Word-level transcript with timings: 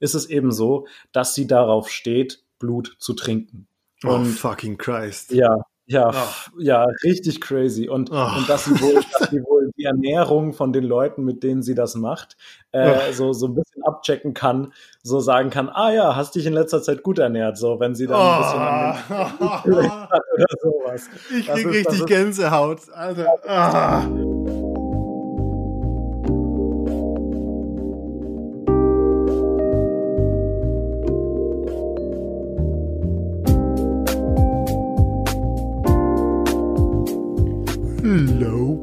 ist 0.00 0.14
es 0.14 0.28
eben 0.28 0.52
so, 0.52 0.86
dass 1.12 1.34
sie 1.34 1.46
darauf 1.46 1.90
steht, 1.90 2.42
Blut 2.58 2.96
zu 2.98 3.12
trinken. 3.12 3.66
Oh, 4.04 4.14
und, 4.14 4.22
oh, 4.22 4.30
fucking 4.30 4.78
Christ. 4.78 5.32
Ja, 5.32 5.62
ja, 5.86 6.10
oh. 6.10 6.60
ja, 6.60 6.86
richtig 7.02 7.40
crazy. 7.40 7.88
Und, 7.88 8.10
oh. 8.10 8.28
und 8.36 8.48
dass, 8.48 8.64
sie 8.64 8.80
wohl, 8.80 8.94
dass 9.18 9.30
sie 9.30 9.42
wohl 9.42 9.70
die 9.76 9.84
Ernährung 9.84 10.52
von 10.52 10.72
den 10.72 10.84
Leuten, 10.84 11.24
mit 11.24 11.42
denen 11.42 11.62
sie 11.62 11.74
das 11.74 11.94
macht, 11.94 12.36
äh, 12.70 13.12
so, 13.12 13.32
so 13.32 13.46
ein 13.46 13.54
bisschen 13.54 13.82
abchecken 13.82 14.32
kann, 14.32 14.72
so 15.02 15.20
sagen 15.20 15.50
kann, 15.50 15.68
ah 15.68 15.92
ja, 15.92 16.16
hast 16.16 16.34
dich 16.34 16.46
in 16.46 16.52
letzter 16.52 16.82
Zeit 16.82 17.02
gut 17.02 17.18
ernährt, 17.18 17.58
so 17.58 17.80
wenn 17.80 17.94
sie 17.94 18.06
dann 18.06 18.20
ein 18.20 18.38
bisschen 18.42 18.60
an 18.60 19.62
den 19.64 19.74
oder 19.74 20.46
sowas. 20.62 21.10
Ich 21.36 21.48
krieg 21.48 21.66
ist, 21.66 21.88
richtig 21.88 22.06
Gänsehaut. 22.06 22.88
Alter. 22.92 24.02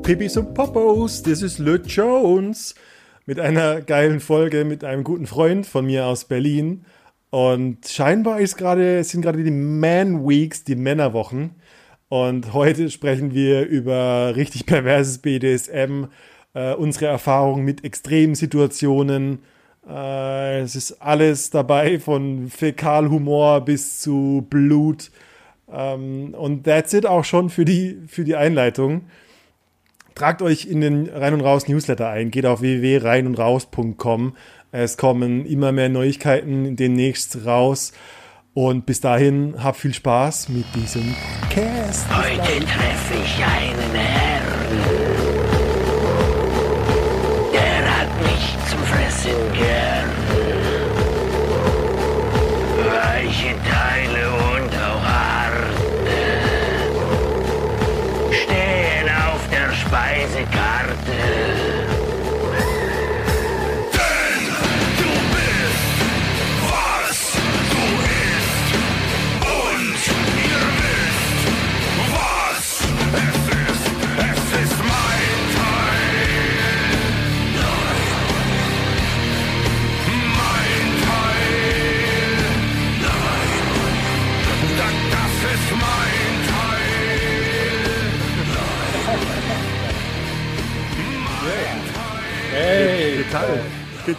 Pipis 0.09 0.37
und 0.37 0.55
Popos, 0.55 1.21
this 1.21 1.43
is 1.43 1.59
Le 1.59 1.75
Jones 1.75 2.73
mit 3.27 3.39
einer 3.39 3.79
geilen 3.79 4.19
Folge 4.19 4.65
mit 4.65 4.83
einem 4.83 5.03
guten 5.03 5.27
Freund 5.27 5.67
von 5.67 5.85
mir 5.85 6.07
aus 6.07 6.25
Berlin. 6.25 6.83
Und 7.29 7.87
scheinbar 7.87 8.39
ist 8.39 8.57
grade, 8.57 9.03
sind 9.03 9.21
gerade 9.21 9.43
die 9.43 9.51
Man 9.51 10.27
Weeks, 10.27 10.63
die 10.63 10.73
Männerwochen. 10.73 11.51
Und 12.07 12.53
heute 12.53 12.89
sprechen 12.89 13.35
wir 13.35 13.67
über 13.67 14.35
richtig 14.35 14.65
perverses 14.65 15.19
BDSM, 15.19 16.05
äh, 16.55 16.73
unsere 16.73 17.05
Erfahrungen 17.05 17.63
mit 17.63 17.83
extremen 17.83 18.33
Situationen. 18.33 19.43
Äh, 19.87 20.61
es 20.61 20.75
ist 20.75 21.03
alles 21.03 21.51
dabei, 21.51 21.99
von 21.99 22.49
Fäkalhumor 22.49 23.63
bis 23.63 24.01
zu 24.01 24.43
Blut. 24.49 25.11
Ähm, 25.71 26.33
und 26.33 26.63
that's 26.63 26.93
it 26.93 27.05
auch 27.05 27.25
schon 27.25 27.51
für 27.51 27.63
die, 27.63 28.01
für 28.07 28.23
die 28.23 28.35
Einleitung. 28.35 29.03
Tragt 30.19 30.41
euch 30.41 30.65
in 30.65 30.81
den 30.81 31.07
Rein 31.07 31.33
und 31.33 31.39
Raus 31.39 31.69
Newsletter 31.69 32.09
ein, 32.09 32.29
geht 32.29 32.45
auf 32.45 32.59
www.reinundraus.com. 32.59 34.35
Es 34.73 34.97
kommen 34.97 35.45
immer 35.45 35.71
mehr 35.71 35.87
Neuigkeiten 35.87 36.75
demnächst 36.75 37.45
raus. 37.45 37.93
Und 38.53 38.85
bis 38.85 38.99
dahin, 38.99 39.63
habt 39.63 39.77
viel 39.77 39.93
Spaß 39.93 40.49
mit 40.49 40.65
diesem 40.75 41.15
Podcast. 41.39 42.05
Heute 42.13 42.65
treffe 42.65 43.13
ich 43.23 43.45
einen 43.45 43.68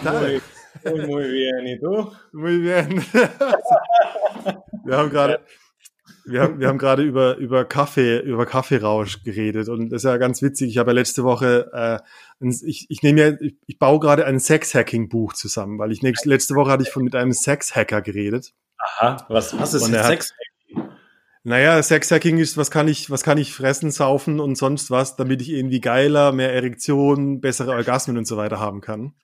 tal? 0.03 0.41
Muy, 0.83 1.07
muy 1.07 1.29
bien. 1.29 1.67
¿Y 1.67 1.79
tú? 1.79 2.11
Muy 2.33 2.57
bien. 2.59 3.03
wir 4.85 4.97
haben 4.97 5.09
gerade 5.09 5.41
wir 6.25 6.41
haben, 6.41 6.59
wir 6.59 6.67
haben 6.67 6.77
gerade 6.77 7.03
über, 7.03 7.37
über 7.37 7.65
Kaffee, 7.65 8.19
über 8.19 8.45
Kaffeerausch 8.45 9.23
geredet 9.23 9.69
und 9.69 9.89
das 9.89 10.03
ist 10.03 10.09
ja 10.09 10.17
ganz 10.17 10.41
witzig. 10.41 10.69
Ich 10.69 10.77
habe 10.77 10.91
ja 10.91 10.95
letzte 10.95 11.23
Woche, 11.23 11.71
äh, 11.73 12.45
ich, 12.63 12.85
ich 12.89 13.01
nehme 13.01 13.21
ja, 13.21 13.31
ich, 13.39 13.55
ich 13.65 13.79
baue 13.79 13.99
gerade 13.99 14.25
ein 14.25 14.39
Sex-Hacking-Buch 14.39 15.33
zusammen, 15.33 15.79
weil 15.79 15.91
ich 15.91 16.03
nächste, 16.03 16.29
letzte 16.29 16.55
Woche 16.55 16.71
hatte 16.71 16.83
ich 16.83 16.91
von 16.91 17.03
mit 17.03 17.15
einem 17.15 17.33
Sex-Hacker 17.33 18.01
geredet. 18.01 18.53
Aha, 18.77 19.25
was, 19.29 19.57
was 19.59 19.73
ist 19.73 19.85
Sex-Hacking? 19.85 20.91
Naja, 21.43 21.81
Sexhacking 21.81 22.37
ist, 22.37 22.55
was 22.57 22.69
kann 22.69 22.87
ich, 22.87 23.09
was 23.09 23.23
kann 23.23 23.39
ich 23.39 23.53
fressen, 23.55 23.89
saufen 23.89 24.39
und 24.39 24.59
sonst 24.59 24.91
was, 24.91 25.15
damit 25.15 25.41
ich 25.41 25.49
irgendwie 25.49 25.81
geiler, 25.81 26.31
mehr 26.31 26.53
Erektion, 26.53 27.41
bessere 27.41 27.71
Orgasmen 27.71 28.17
und 28.19 28.27
so 28.27 28.37
weiter 28.37 28.59
haben 28.59 28.79
kann. 28.79 29.15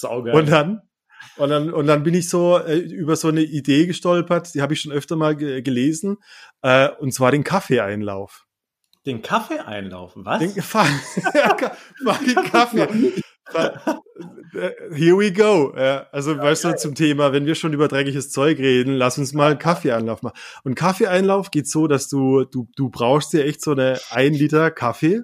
Saugeil. 0.00 0.34
Und 0.34 0.50
dann, 0.50 0.82
und 1.36 1.48
dann, 1.50 1.72
und 1.72 1.86
dann 1.86 2.02
bin 2.02 2.14
ich 2.14 2.28
so 2.28 2.58
äh, 2.58 2.76
über 2.76 3.16
so 3.16 3.28
eine 3.28 3.42
Idee 3.42 3.86
gestolpert, 3.86 4.54
die 4.54 4.62
habe 4.62 4.74
ich 4.74 4.80
schon 4.80 4.92
öfter 4.92 5.16
mal 5.16 5.36
ge 5.36 5.62
gelesen, 5.62 6.18
äh, 6.62 6.90
und 6.98 7.12
zwar 7.12 7.30
den 7.30 7.44
Kaffeeeinlauf. 7.44 8.44
Den 9.06 9.20
Kaffeeeinlauf? 9.20 10.12
Was? 10.16 10.38
Den, 10.38 10.54
Kaffee. 12.50 13.22
Here 14.92 15.18
we 15.18 15.32
go. 15.32 15.74
Ja, 15.76 16.06
also, 16.12 16.32
ja, 16.32 16.42
weißt 16.42 16.64
du, 16.64 16.76
zum 16.76 16.94
Thema, 16.94 17.32
wenn 17.32 17.44
wir 17.44 17.54
schon 17.54 17.72
über 17.72 17.88
dreckiges 17.88 18.30
Zeug 18.30 18.58
reden, 18.58 18.94
lass 18.94 19.18
uns 19.18 19.34
mal 19.34 19.50
einen 19.50 19.58
Kaffeeeinlauf 19.58 20.22
machen. 20.22 20.38
Und 20.62 20.74
Kaffeeeinlauf 20.74 21.50
geht 21.50 21.68
so, 21.68 21.86
dass 21.86 22.08
du, 22.08 22.44
du, 22.44 22.68
du 22.76 22.88
brauchst 22.88 23.32
dir 23.32 23.44
echt 23.44 23.62
so 23.62 23.72
eine 23.72 23.98
ein 24.10 24.32
Liter 24.32 24.70
Kaffee. 24.70 25.22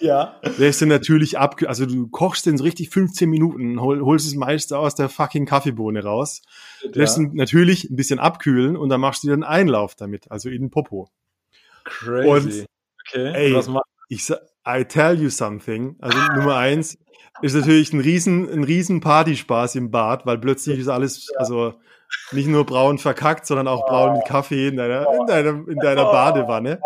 Ja. 0.00 0.40
Der 0.58 0.68
ist 0.68 0.80
dann 0.80 0.88
natürlich 0.88 1.38
ab, 1.38 1.56
also 1.66 1.86
du 1.86 2.08
kochst 2.08 2.46
den 2.46 2.56
so 2.58 2.64
richtig 2.64 2.90
15 2.90 3.28
Minuten, 3.28 3.80
hol, 3.80 4.00
holst 4.00 4.26
es 4.26 4.34
meist 4.34 4.72
aus 4.72 4.94
der 4.94 5.08
fucking 5.08 5.46
Kaffeebohne 5.46 6.02
raus, 6.02 6.42
ja. 6.82 6.90
lässt 6.94 7.18
ihn 7.18 7.32
natürlich 7.34 7.90
ein 7.90 7.96
bisschen 7.96 8.18
abkühlen 8.18 8.76
und 8.76 8.88
dann 8.88 9.00
machst 9.00 9.22
du 9.22 9.28
dir 9.28 9.34
einen 9.34 9.44
Einlauf 9.44 9.94
damit, 9.94 10.30
also 10.30 10.48
in 10.48 10.62
den 10.62 10.70
Popo. 10.70 11.08
Crazy. 11.84 12.28
Und, 12.28 12.66
okay. 13.06 13.32
Ey, 13.34 13.54
was 13.54 13.68
macht 13.68 13.84
ich 14.08 14.28
I 14.66 14.84
tell 14.84 15.18
you 15.20 15.30
something. 15.30 15.96
Also 16.00 16.18
Nummer 16.34 16.56
eins, 16.56 16.98
ist 17.42 17.54
natürlich 17.54 17.92
ein 17.92 18.00
riesen, 18.00 18.50
ein 18.50 18.64
riesen 18.64 19.00
Partyspaß 19.00 19.76
im 19.76 19.90
Bad, 19.90 20.26
weil 20.26 20.38
plötzlich 20.38 20.78
ist 20.78 20.88
alles, 20.88 21.30
also 21.36 21.74
nicht 22.32 22.48
nur 22.48 22.66
braun 22.66 22.98
verkackt, 22.98 23.46
sondern 23.46 23.68
auch 23.68 23.86
braun 23.86 24.14
mit 24.14 24.26
Kaffee 24.26 24.68
in 24.68 24.76
deiner, 24.76 25.06
in 25.12 25.26
deiner, 25.26 25.68
in 25.68 25.78
deiner 25.78 26.04
Badewanne. 26.04 26.80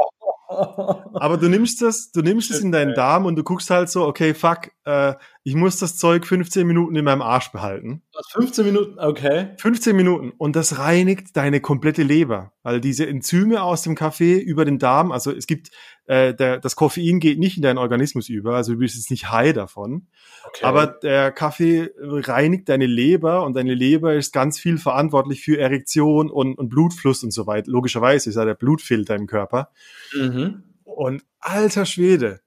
Aber 0.49 1.37
du 1.37 1.49
nimmst 1.49 1.83
das, 1.83 2.11
du 2.13 2.21
nimmst 2.21 2.51
es 2.51 2.61
in 2.61 2.73
deinen 2.73 2.95
Darm 2.95 3.27
und 3.27 3.37
du 3.37 3.43
guckst 3.43 3.71
halt 3.71 3.89
so, 3.89 4.07
okay, 4.07 4.35
fuck, 4.35 4.71
äh, 4.85 5.15
ich 5.47 5.55
muss 5.55 5.79
das 5.79 5.99
Zeug 5.99 6.27
15 6.27 6.67
Minuten 6.67 6.97
in 6.97 7.05
meinem 7.05 7.21
Arsch 7.21 7.53
behalten. 7.53 8.01
15 8.33 8.65
Minuten, 8.65 8.99
okay. 8.99 9.51
15 9.59 9.95
Minuten. 9.95 10.33
Und 10.39 10.57
das 10.57 10.79
reinigt 10.79 11.37
deine 11.37 11.61
komplette 11.61 12.03
Leber. 12.03 12.55
Weil 12.63 12.81
diese 12.81 13.07
Enzyme 13.07 13.63
aus 13.63 13.83
dem 13.83 13.95
Kaffee 13.95 14.39
über 14.39 14.65
den 14.65 14.79
Darm, 14.79 15.13
also 15.13 15.31
es 15.31 15.47
gibt, 15.47 15.71
äh, 16.07 16.33
der, 16.33 16.61
das 16.61 16.77
Koffein 16.77 17.21
geht 17.21 17.39
nicht 17.39 17.59
in 17.59 17.63
deinen 17.63 17.77
Organismus 17.77 18.31
über, 18.31 18.57
also 18.57 18.73
du 18.73 18.79
bist 18.79 18.97
jetzt 18.97 19.11
nicht 19.11 19.31
high 19.31 19.53
davon. 19.53 20.07
Okay. 20.49 20.65
Aber 20.65 20.87
der 20.87 21.31
Kaffee 21.31 21.91
reinigt 22.01 22.71
deine 22.71 22.87
Leber 22.87 23.45
und 23.45 23.55
deine 23.55 23.75
Leber 23.75 24.15
ist 24.15 24.33
ganz 24.33 24.59
viel 24.59 24.79
verantwortlich 24.79 25.43
für 25.43 25.59
Erektion 25.59 26.31
und, 26.31 26.55
und 26.55 26.71
Blutfluss 26.71 27.23
und 27.23 27.33
so 27.33 27.47
weiter. 27.47 27.71
Logischerweise 27.71 28.31
ist 28.31 28.37
ja 28.37 28.47
der 28.47 28.55
Blutfilter 28.55 29.15
im 29.15 29.27
Körper. 29.27 29.69
Mhm. 30.15 30.63
Und 30.85 31.23
alter 31.39 31.85
Schwede, 31.85 32.41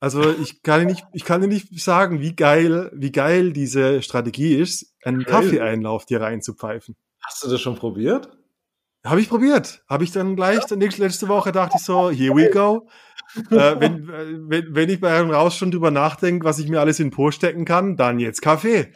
also 0.00 0.30
ich 0.30 0.62
kann 0.62 0.86
nicht, 0.86 1.04
ich 1.12 1.24
kann 1.24 1.40
dir 1.40 1.48
nicht 1.48 1.80
sagen, 1.80 2.20
wie 2.20 2.36
geil, 2.36 2.90
wie 2.94 3.10
geil 3.10 3.52
diese 3.52 4.02
Strategie 4.02 4.54
ist, 4.54 4.94
einen. 5.02 5.24
Kaffeeeinlauf 5.24 6.06
dir 6.06 6.20
reinzupfeifen. 6.20 6.96
Hast 7.24 7.44
du 7.44 7.48
das 7.48 7.60
schon 7.60 7.76
probiert? 7.76 8.30
Habe 9.04 9.20
ich 9.20 9.28
probiert. 9.28 9.82
Habe 9.88 10.04
ich 10.04 10.12
dann 10.12 10.36
gleich, 10.36 10.68
ja. 10.68 10.76
nächste, 10.76 11.02
letzte 11.02 11.28
Woche 11.28 11.52
dachte 11.52 11.76
ich 11.78 11.84
so, 11.84 12.10
here 12.10 12.34
we 12.34 12.50
go. 12.50 12.88
äh, 13.50 13.80
wenn, 13.80 14.06
wenn, 14.48 14.74
wenn 14.74 14.88
ich 14.88 15.00
bei 15.00 15.16
einem 15.16 15.30
Raus 15.30 15.56
schon 15.56 15.70
drüber 15.70 15.90
nachdenke, 15.90 16.44
was 16.44 16.58
ich 16.58 16.68
mir 16.68 16.80
alles 16.80 17.00
in 17.00 17.08
den 17.08 17.14
Po 17.14 17.30
stecken 17.30 17.64
kann, 17.64 17.96
dann 17.96 18.18
jetzt 18.18 18.40
Kaffee. 18.40 18.92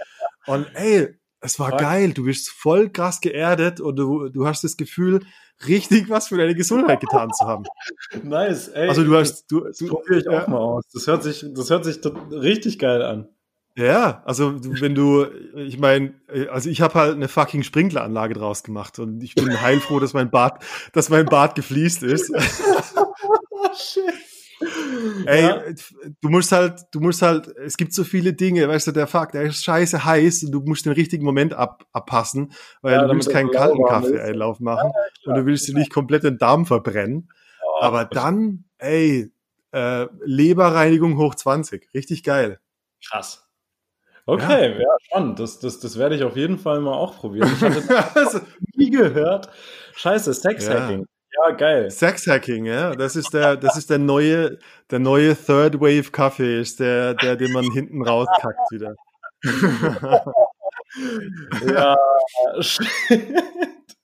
Und 0.46 0.66
ey, 0.75 1.19
es 1.42 1.58
war 1.58 1.76
geil. 1.76 2.12
Du 2.12 2.24
bist 2.24 2.50
voll 2.50 2.88
krass 2.88 3.20
geerdet 3.20 3.80
und 3.80 3.96
du, 3.96 4.28
du 4.28 4.46
hast 4.46 4.64
das 4.64 4.76
Gefühl, 4.76 5.20
richtig 5.66 6.08
was 6.08 6.28
für 6.28 6.36
deine 6.36 6.54
Gesundheit 6.54 7.00
getan 7.00 7.30
zu 7.32 7.46
haben. 7.46 7.64
Nice, 8.22 8.68
ey. 8.68 8.88
Also 8.88 9.04
du 9.04 9.16
hast, 9.16 9.46
du, 9.50 9.60
das 9.60 9.78
probiere 9.78 10.20
ich 10.20 10.28
auch 10.28 10.48
mal 10.48 10.58
aus. 10.58 10.84
Das 10.92 11.06
hört 11.06 11.22
sich, 11.22 11.44
das 11.54 11.70
hört 11.70 11.84
sich 11.84 12.00
richtig 12.30 12.78
geil 12.78 13.02
an. 13.02 13.28
Ja, 13.74 14.22
also 14.26 14.54
wenn 14.80 14.94
du, 14.94 15.26
ich 15.56 15.78
meine, 15.78 16.14
also 16.50 16.68
ich 16.68 16.82
habe 16.82 16.94
halt 16.94 17.14
eine 17.14 17.28
fucking 17.28 17.62
Sprinkleranlage 17.62 18.34
draus 18.34 18.62
gemacht 18.62 18.98
und 18.98 19.22
ich 19.22 19.34
bin 19.34 19.60
heilfroh, 19.60 19.98
dass 19.98 20.12
mein 20.12 20.30
Bad, 20.30 20.62
dass 20.92 21.08
mein 21.08 21.24
Bad 21.24 21.54
gefliest 21.54 22.02
ist. 22.02 22.30
Shit. 23.74 24.31
Ey, 25.26 25.42
ja. 25.42 25.62
du 26.20 26.28
musst 26.28 26.52
halt, 26.52 26.82
du 26.92 27.00
musst 27.00 27.22
halt, 27.22 27.48
es 27.58 27.76
gibt 27.76 27.92
so 27.92 28.04
viele 28.04 28.32
Dinge, 28.32 28.68
weißt 28.68 28.88
du, 28.88 28.92
der 28.92 29.06
Fakt, 29.06 29.34
der 29.34 29.42
ist 29.42 29.64
scheiße 29.64 30.04
heiß 30.04 30.44
und 30.44 30.52
du 30.52 30.60
musst 30.60 30.86
den 30.86 30.92
richtigen 30.92 31.24
Moment 31.24 31.54
ab, 31.54 31.84
abpassen, 31.92 32.52
weil 32.80 32.94
ja, 32.94 33.06
du 33.06 33.14
willst 33.14 33.30
keinen 33.30 33.50
kalten 33.50 33.84
Kaffee-Einlauf 33.84 34.60
machen 34.60 34.92
ja, 34.94 35.30
und 35.30 35.38
du 35.38 35.46
willst 35.46 35.68
dir 35.68 35.74
nicht 35.74 35.92
komplett 35.92 36.24
den 36.24 36.38
Darm 36.38 36.66
verbrennen. 36.66 37.28
Aber 37.80 38.04
dann, 38.04 38.64
ey, 38.78 39.32
äh, 39.72 40.06
Leberreinigung 40.24 41.16
hoch 41.18 41.34
20, 41.34 41.92
richtig 41.94 42.22
geil. 42.22 42.60
Krass. 43.04 43.48
Okay, 44.24 44.80
ja, 44.80 44.96
spannend. 45.02 45.40
Das, 45.40 45.58
das, 45.58 45.80
das 45.80 45.98
werde 45.98 46.14
ich 46.14 46.22
auf 46.22 46.36
jeden 46.36 46.58
Fall 46.58 46.80
mal 46.80 46.94
auch 46.94 47.16
probieren. 47.16 47.50
Ich 47.52 47.60
hatte 47.60 48.42
nie 48.76 48.90
gehört. 48.90 49.48
Scheiße, 49.94 50.32
Sexhacking. 50.32 51.06
Ja, 51.34 51.50
geil. 51.52 51.90
Sexhacking, 51.90 52.67
ja. 52.67 52.94
Das 52.94 53.17
ist 53.17 53.32
der, 53.32 53.56
das 53.56 53.76
ist 53.76 53.90
der 53.90 53.99
neue, 53.99 54.58
der 54.90 54.99
neue 54.99 55.34
Third 55.34 55.81
Wave 55.81 56.11
Kaffee, 56.11 56.61
ist 56.61 56.81
der, 56.81 57.14
der, 57.14 57.37
den 57.37 57.52
man 57.52 57.64
hinten 57.73 58.02
rauskackt 58.06 58.70
wieder. 58.70 58.94
ja, 61.67 61.96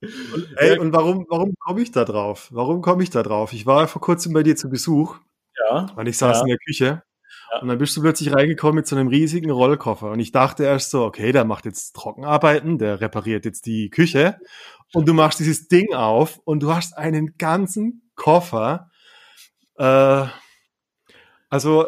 und, 0.01 0.49
ey, 0.57 0.79
und 0.79 0.93
warum, 0.93 1.27
warum 1.29 1.55
komme 1.59 1.83
ich 1.83 1.91
da 1.91 2.05
drauf? 2.05 2.49
Warum 2.51 2.83
komme 2.83 3.03
ich 3.03 3.11
da 3.11 3.23
drauf? 3.23 3.53
Ich 3.53 3.67
war 3.67 3.89
vor 3.89 4.01
kurzem 4.01 4.33
bei 4.33 4.43
dir 4.43 4.57
zu 4.57 4.71
Besuch. 4.71 5.19
Ja. 5.59 5.87
Und 5.97 6.07
ich 6.07 6.17
saß 6.17 6.39
ja. 6.39 6.43
in 6.43 6.49
der 6.49 6.59
Küche. 6.59 7.03
Ja. 7.53 7.61
Und 7.61 7.69
dann 7.69 7.79
bist 7.79 7.97
du 7.97 8.03
plötzlich 8.03 8.35
reingekommen 8.35 8.77
mit 8.77 8.87
so 8.87 8.97
einem 8.97 9.09
riesigen 9.09 9.50
Rollkoffer. 9.50 10.11
Und 10.11 10.21
ich 10.21 10.33
dachte 10.33 10.65
erst 10.65 10.91
so, 10.91 11.05
okay, 11.05 11.33
der 11.33 11.45
macht 11.45 11.65
jetzt 11.65 11.95
Trockenarbeiten, 11.95 12.79
der 12.79 13.00
repariert 13.00 13.45
jetzt 13.45 13.67
die 13.67 13.91
Küche 13.91 14.39
und 14.93 15.09
du 15.09 15.15
machst 15.15 15.41
dieses 15.41 15.69
Ding 15.69 15.95
auf 15.95 16.39
und 16.45 16.62
du 16.62 16.75
hast 16.75 16.97
einen 16.97 17.37
ganzen 17.39 18.11
Koffer. 18.15 18.91
Äh, 19.77 20.25
also 21.49 21.87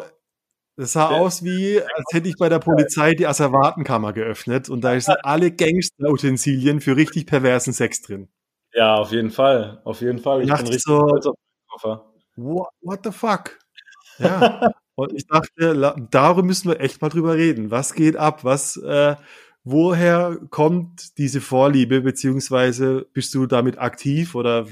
das 0.77 0.93
sah 0.93 1.09
aus 1.09 1.43
wie, 1.43 1.79
als 1.79 2.05
hätte 2.11 2.29
ich 2.29 2.37
bei 2.37 2.49
der 2.49 2.59
Polizei 2.59 3.13
die 3.13 3.27
Asservatenkammer 3.27 4.13
geöffnet 4.13 4.69
und 4.69 4.81
da 4.81 4.99
sind 4.99 5.17
alle 5.23 5.51
Gangster-Utensilien 5.51 6.81
für 6.81 6.95
richtig 6.95 7.27
perversen 7.27 7.73
Sex 7.73 8.01
drin. 8.01 8.29
Ja, 8.73 8.95
auf 8.95 9.11
jeden 9.11 9.31
Fall. 9.31 9.81
Auf 9.83 10.01
jeden 10.01 10.19
Fall. 10.19 10.41
Ich, 10.41 10.49
ich 10.49 10.55
bin 10.55 10.65
richtig 10.67 10.83
so, 10.83 11.07
stolz 11.07 11.25
auf 11.27 11.35
den 11.35 11.67
Koffer. 11.69 12.13
What, 12.35 12.69
what 12.81 12.99
the 13.03 13.11
fuck? 13.11 13.59
Ja. 14.19 14.71
Und 15.01 15.13
ich 15.13 15.27
dachte, 15.27 15.95
darüber 16.11 16.43
müssen 16.43 16.69
wir 16.69 16.79
echt 16.79 17.01
mal 17.01 17.09
drüber 17.09 17.35
reden. 17.35 17.71
Was 17.71 17.93
geht 17.93 18.15
ab? 18.15 18.43
Was, 18.43 18.77
äh, 18.77 19.15
woher 19.63 20.37
kommt 20.49 21.17
diese 21.17 21.41
Vorliebe, 21.41 22.01
beziehungsweise 22.01 23.07
bist 23.13 23.33
du 23.33 23.45
damit 23.45 23.79
aktiv 23.79 24.35
oder 24.35 24.65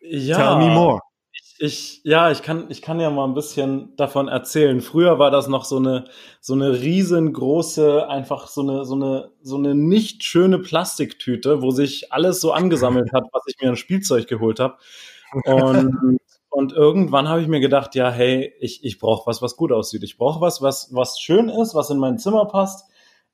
ja, 0.00 0.36
tell 0.36 0.66
me 0.66 0.74
more? 0.74 1.00
Ich, 1.32 1.54
ich, 1.58 2.00
ja, 2.04 2.30
ich 2.30 2.42
kann, 2.42 2.66
ich 2.68 2.82
kann 2.82 3.00
ja 3.00 3.10
mal 3.10 3.26
ein 3.26 3.34
bisschen 3.34 3.94
davon 3.96 4.28
erzählen. 4.28 4.80
Früher 4.80 5.18
war 5.18 5.30
das 5.30 5.48
noch 5.48 5.64
so 5.64 5.76
eine, 5.76 6.04
so 6.40 6.54
eine 6.54 6.80
riesengroße, 6.80 8.08
einfach 8.08 8.48
so 8.48 8.62
eine, 8.62 8.84
so 8.84 8.94
eine, 8.94 9.30
so 9.42 9.56
eine 9.56 9.74
nicht 9.74 10.24
schöne 10.24 10.58
Plastiktüte, 10.58 11.62
wo 11.62 11.70
sich 11.70 12.12
alles 12.12 12.40
so 12.40 12.52
angesammelt 12.52 13.12
hat, 13.12 13.24
was 13.32 13.42
ich 13.46 13.56
mir 13.60 13.68
an 13.68 13.76
Spielzeug 13.76 14.26
geholt 14.26 14.60
habe. 14.60 14.78
Und, 15.44 16.18
und 16.58 16.72
irgendwann 16.72 17.28
habe 17.28 17.40
ich 17.40 17.48
mir 17.48 17.60
gedacht, 17.60 17.94
ja, 17.94 18.10
hey, 18.10 18.52
ich, 18.60 18.84
ich 18.84 18.98
brauche 18.98 19.26
was, 19.26 19.40
was 19.42 19.56
gut 19.56 19.72
aussieht. 19.72 20.02
Ich 20.02 20.18
brauche 20.18 20.40
was, 20.40 20.60
was, 20.60 20.88
was 20.92 21.20
schön 21.20 21.48
ist, 21.48 21.74
was 21.74 21.90
in 21.90 21.98
mein 21.98 22.18
Zimmer 22.18 22.46
passt 22.46 22.88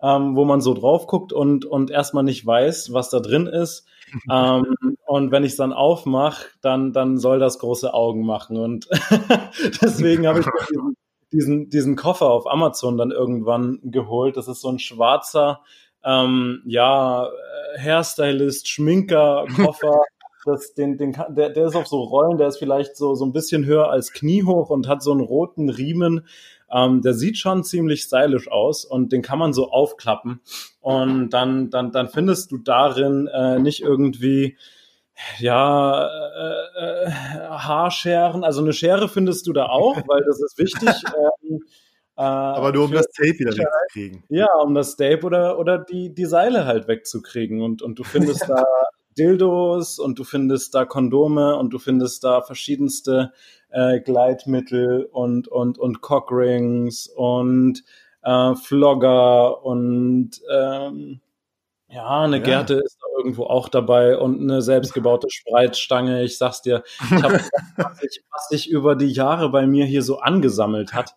ähm, 0.04 0.36
wo 0.36 0.44
man 0.44 0.60
so 0.60 0.74
drauf 0.74 1.06
guckt 1.06 1.32
und, 1.32 1.64
und 1.64 1.90
erstmal 1.90 2.24
nicht 2.24 2.46
weiß, 2.46 2.92
was 2.92 3.08
da 3.08 3.20
drin 3.20 3.46
ist. 3.46 3.86
ähm, 4.30 4.76
und 5.06 5.32
wenn 5.32 5.44
ich 5.44 5.52
es 5.52 5.56
dann 5.56 5.72
aufmache, 5.72 6.46
dann, 6.60 6.92
dann 6.92 7.18
soll 7.18 7.38
das 7.38 7.58
große 7.58 7.92
Augen 7.94 8.26
machen. 8.26 8.58
Und 8.58 8.88
deswegen 9.82 10.26
habe 10.26 10.40
ich 10.40 10.46
diesen, 10.70 10.96
diesen, 11.32 11.70
diesen 11.70 11.96
Koffer 11.96 12.30
auf 12.30 12.46
Amazon 12.46 12.98
dann 12.98 13.10
irgendwann 13.10 13.78
geholt. 13.82 14.36
Das 14.36 14.46
ist 14.46 14.60
so 14.60 14.68
ein 14.68 14.78
schwarzer, 14.78 15.62
ähm, 16.04 16.62
ja, 16.66 17.30
Hairstylist, 17.78 18.68
Schminker, 18.68 19.46
Koffer. 19.56 20.00
Das, 20.44 20.75
den, 20.75 20.99
den, 20.99 21.17
der, 21.31 21.50
der 21.50 21.67
ist 21.67 21.76
auf 21.76 21.87
so 21.87 22.02
Rollen, 22.02 22.38
der 22.38 22.49
ist 22.49 22.58
vielleicht 22.58 22.96
so, 22.96 23.14
so 23.14 23.25
ein 23.25 23.32
bisschen 23.32 23.64
höher 23.64 23.91
als 23.91 24.12
kniehoch 24.12 24.70
und 24.70 24.88
hat 24.88 25.02
so 25.02 25.12
einen 25.12 25.20
roten 25.20 25.70
Riemen, 25.70 26.26
ähm, 26.70 27.02
der 27.02 27.14
sieht 27.14 27.38
schon 27.38 27.64
ziemlich 27.64 28.02
stylisch 28.02 28.50
aus 28.50 28.85
und 28.85 29.12
den 29.12 29.23
kann 29.23 29.38
man 29.38 29.52
so 29.52 29.70
aufklappen. 29.70 30.41
Und 30.81 31.31
dann, 31.31 31.70
dann, 31.70 31.93
dann 31.93 32.08
findest 32.08 32.52
du 32.52 32.58
darin 32.58 33.26
äh, 33.29 33.58
nicht 33.58 33.81
irgendwie 33.81 34.56
ja, 35.38 36.06
äh, 36.06 37.06
äh, 37.06 37.11
Haarscheren, 37.11 38.43
also 38.43 38.62
eine 38.62 38.73
Schere 38.73 39.08
findest 39.08 39.46
du 39.46 39.52
da 39.52 39.67
auch, 39.67 39.96
weil 40.08 40.25
das 40.25 40.43
ist 40.43 40.58
wichtig. 40.58 40.88
ähm, 41.44 41.64
äh, 42.17 42.23
Aber 42.23 42.73
nur 42.73 42.85
um 42.85 42.93
das 42.93 43.06
Tape 43.06 43.38
wieder 43.38 43.52
wegzukriegen. 43.52 44.25
Ja, 44.29 44.49
um 44.62 44.75
das 44.75 44.96
Tape 44.96 45.23
oder, 45.23 45.58
oder 45.58 45.79
die, 45.79 46.14
die 46.14 46.26
Seile 46.26 46.64
halt 46.64 46.88
wegzukriegen. 46.88 47.62
Und, 47.62 47.82
und 47.82 47.99
du 47.99 48.05
findest 48.05 48.44
da 48.49 48.64
Dildos 49.14 49.99
und 49.99 50.19
du 50.19 50.25
findest 50.25 50.75
da 50.75 50.84
Kondome 50.84 51.56
und 51.56 51.70
du 51.70 51.78
findest 51.78 52.25
da 52.25 52.43
verschiedenste 52.43 53.32
äh, 53.70 54.00
Gleitmittel 54.00 55.08
und, 55.11 55.49
und, 55.49 55.78
und 55.78 56.00
Cockrings 56.00 57.06
und 57.08 57.82
äh, 58.22 58.55
Flogger 58.55 59.64
und 59.64 60.40
ähm, 60.52 61.20
ja, 61.88 62.22
eine 62.22 62.38
ja. 62.38 62.43
Gerte 62.43 62.75
ist 62.75 62.99
da 63.00 63.06
irgendwo 63.19 63.44
auch 63.44 63.69
dabei 63.69 64.19
und 64.19 64.40
eine 64.40 64.62
selbstgebaute 64.62 65.28
Spreizstange. 65.31 66.25
Ich 66.25 66.38
sag's 66.38 66.60
dir, 66.62 66.82
ich 67.05 67.22
hab, 67.22 67.32
was, 67.76 67.99
sich, 67.99 68.25
was 68.31 68.49
sich 68.49 68.69
über 68.69 68.96
die 68.96 69.12
Jahre 69.12 69.49
bei 69.50 69.67
mir 69.67 69.84
hier 69.84 70.02
so 70.02 70.19
angesammelt 70.19 70.93
hat. 70.93 71.14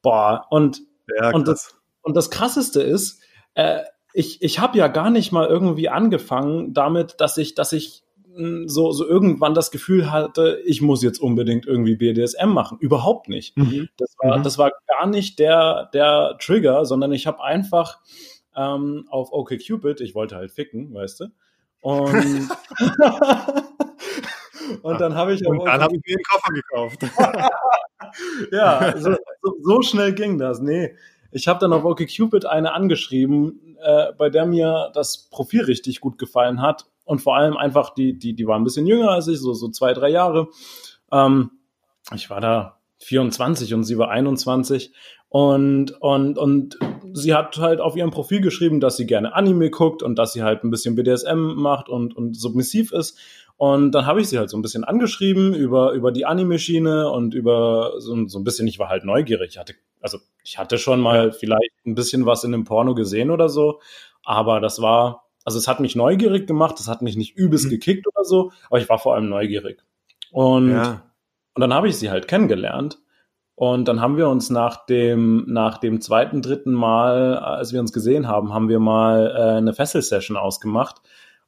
Boah, 0.00 0.46
und, 0.50 0.82
ja, 1.18 1.30
und, 1.30 1.48
das, 1.48 1.74
und 2.02 2.16
das 2.16 2.30
Krasseste 2.30 2.82
ist, 2.82 3.20
äh, 3.54 3.80
ich, 4.14 4.42
ich 4.42 4.58
habe 4.58 4.78
ja 4.78 4.88
gar 4.88 5.10
nicht 5.10 5.32
mal 5.32 5.46
irgendwie 5.46 5.88
angefangen 5.88 6.74
damit, 6.74 7.20
dass 7.20 7.36
ich, 7.38 7.54
dass 7.54 7.72
ich 7.72 8.02
so, 8.66 8.92
so 8.92 9.06
irgendwann 9.06 9.54
das 9.54 9.70
Gefühl 9.70 10.10
hatte, 10.10 10.60
ich 10.64 10.80
muss 10.80 11.02
jetzt 11.02 11.20
unbedingt 11.20 11.66
irgendwie 11.66 11.96
BDSM 11.96 12.48
machen. 12.48 12.78
Überhaupt 12.80 13.28
nicht. 13.28 13.56
Mhm. 13.56 13.88
Das, 13.98 14.14
war, 14.18 14.38
mhm. 14.38 14.42
das 14.42 14.58
war 14.58 14.72
gar 14.88 15.06
nicht 15.06 15.38
der, 15.38 15.90
der 15.92 16.36
Trigger, 16.40 16.84
sondern 16.86 17.12
ich 17.12 17.26
habe 17.26 17.42
einfach 17.42 18.00
ähm, 18.56 19.06
auf 19.10 19.32
OkCupid, 19.32 20.00
ich 20.00 20.14
wollte 20.14 20.36
halt 20.36 20.52
ficken, 20.52 20.94
weißt 20.94 21.20
du. 21.20 21.26
Und, 21.80 22.14
und 24.82 25.00
dann 25.00 25.14
habe 25.14 25.34
ich. 25.34 25.46
Und 25.46 25.64
dann 25.64 25.80
habe 25.80 25.96
ich 25.96 26.02
mir 26.06 26.16
den 26.16 26.24
Koffer 26.30 26.52
gekauft. 26.52 27.02
ja, 28.52 28.96
so, 28.96 29.16
so, 29.42 29.54
so, 29.62 29.82
schnell 29.82 30.14
ging 30.14 30.38
das. 30.38 30.60
Nee. 30.60 30.94
Ich 31.32 31.48
habe 31.48 31.58
dann 31.58 31.72
auf 31.72 31.84
OkCupid 31.84 32.46
eine 32.46 32.72
angeschrieben, 32.72 33.76
äh, 33.82 34.12
bei 34.16 34.30
der 34.30 34.46
mir 34.46 34.90
das 34.94 35.28
Profil 35.30 35.64
richtig 35.64 36.00
gut 36.00 36.18
gefallen 36.18 36.60
hat 36.60 36.86
und 37.04 37.20
vor 37.20 37.36
allem 37.36 37.56
einfach, 37.56 37.94
die, 37.94 38.18
die, 38.18 38.34
die 38.34 38.46
war 38.46 38.58
ein 38.58 38.64
bisschen 38.64 38.86
jünger 38.86 39.10
als 39.10 39.28
ich, 39.28 39.40
so, 39.40 39.54
so 39.54 39.68
zwei, 39.68 39.94
drei 39.94 40.10
Jahre. 40.10 40.48
Ähm, 41.10 41.50
ich 42.14 42.30
war 42.30 42.40
da 42.40 42.78
24 42.98 43.74
und 43.74 43.84
sie 43.84 43.98
war 43.98 44.10
21 44.10 44.92
und, 45.28 45.92
und, 46.02 46.36
und 46.36 46.78
sie 47.14 47.32
hat 47.32 47.56
halt 47.56 47.80
auf 47.80 47.96
ihrem 47.96 48.10
Profil 48.10 48.42
geschrieben, 48.42 48.80
dass 48.80 48.98
sie 48.98 49.06
gerne 49.06 49.34
Anime 49.34 49.70
guckt 49.70 50.02
und 50.02 50.18
dass 50.18 50.34
sie 50.34 50.42
halt 50.42 50.62
ein 50.62 50.70
bisschen 50.70 50.94
BDSM 50.94 51.54
macht 51.54 51.88
und, 51.88 52.14
und 52.14 52.38
submissiv 52.38 52.92
ist. 52.92 53.18
Und 53.62 53.92
dann 53.92 54.06
habe 54.06 54.20
ich 54.20 54.28
sie 54.28 54.38
halt 54.38 54.50
so 54.50 54.58
ein 54.58 54.62
bisschen 54.62 54.82
angeschrieben 54.82 55.54
über, 55.54 55.92
über 55.92 56.10
die 56.10 56.26
Anime-Schiene 56.26 57.08
und 57.08 57.32
über 57.32 57.92
so, 58.00 58.26
so 58.26 58.40
ein 58.40 58.42
bisschen, 58.42 58.66
ich 58.66 58.80
war 58.80 58.88
halt 58.88 59.04
neugierig. 59.04 59.50
Ich 59.52 59.58
hatte, 59.58 59.74
also 60.00 60.18
ich 60.42 60.58
hatte 60.58 60.78
schon 60.78 60.98
mal 60.98 61.30
vielleicht 61.30 61.70
ein 61.86 61.94
bisschen 61.94 62.26
was 62.26 62.42
in 62.42 62.52
einem 62.52 62.64
Porno 62.64 62.96
gesehen 62.96 63.30
oder 63.30 63.48
so, 63.48 63.78
aber 64.24 64.58
das 64.58 64.82
war, 64.82 65.28
also 65.44 65.58
es 65.58 65.68
hat 65.68 65.78
mich 65.78 65.94
neugierig 65.94 66.48
gemacht, 66.48 66.80
es 66.80 66.88
hat 66.88 67.02
mich 67.02 67.14
nicht 67.14 67.36
übelst 67.36 67.66
mhm. 67.66 67.70
gekickt 67.70 68.04
oder 68.08 68.24
so, 68.24 68.50
aber 68.68 68.80
ich 68.80 68.88
war 68.88 68.98
vor 68.98 69.14
allem 69.14 69.28
neugierig. 69.28 69.80
Und, 70.32 70.72
ja. 70.72 71.04
und 71.54 71.60
dann 71.60 71.72
habe 71.72 71.86
ich 71.86 71.96
sie 71.96 72.10
halt 72.10 72.26
kennengelernt. 72.26 72.98
Und 73.54 73.86
dann 73.86 74.00
haben 74.00 74.16
wir 74.16 74.28
uns 74.28 74.50
nach 74.50 74.86
dem, 74.86 75.44
nach 75.46 75.78
dem 75.78 76.00
zweiten, 76.00 76.42
dritten 76.42 76.72
Mal, 76.72 77.36
als 77.36 77.72
wir 77.72 77.78
uns 77.78 77.92
gesehen 77.92 78.26
haben, 78.26 78.52
haben 78.52 78.68
wir 78.68 78.80
mal 78.80 79.32
äh, 79.36 79.58
eine 79.58 79.72
Fessel-Session 79.72 80.36
ausgemacht 80.36 81.00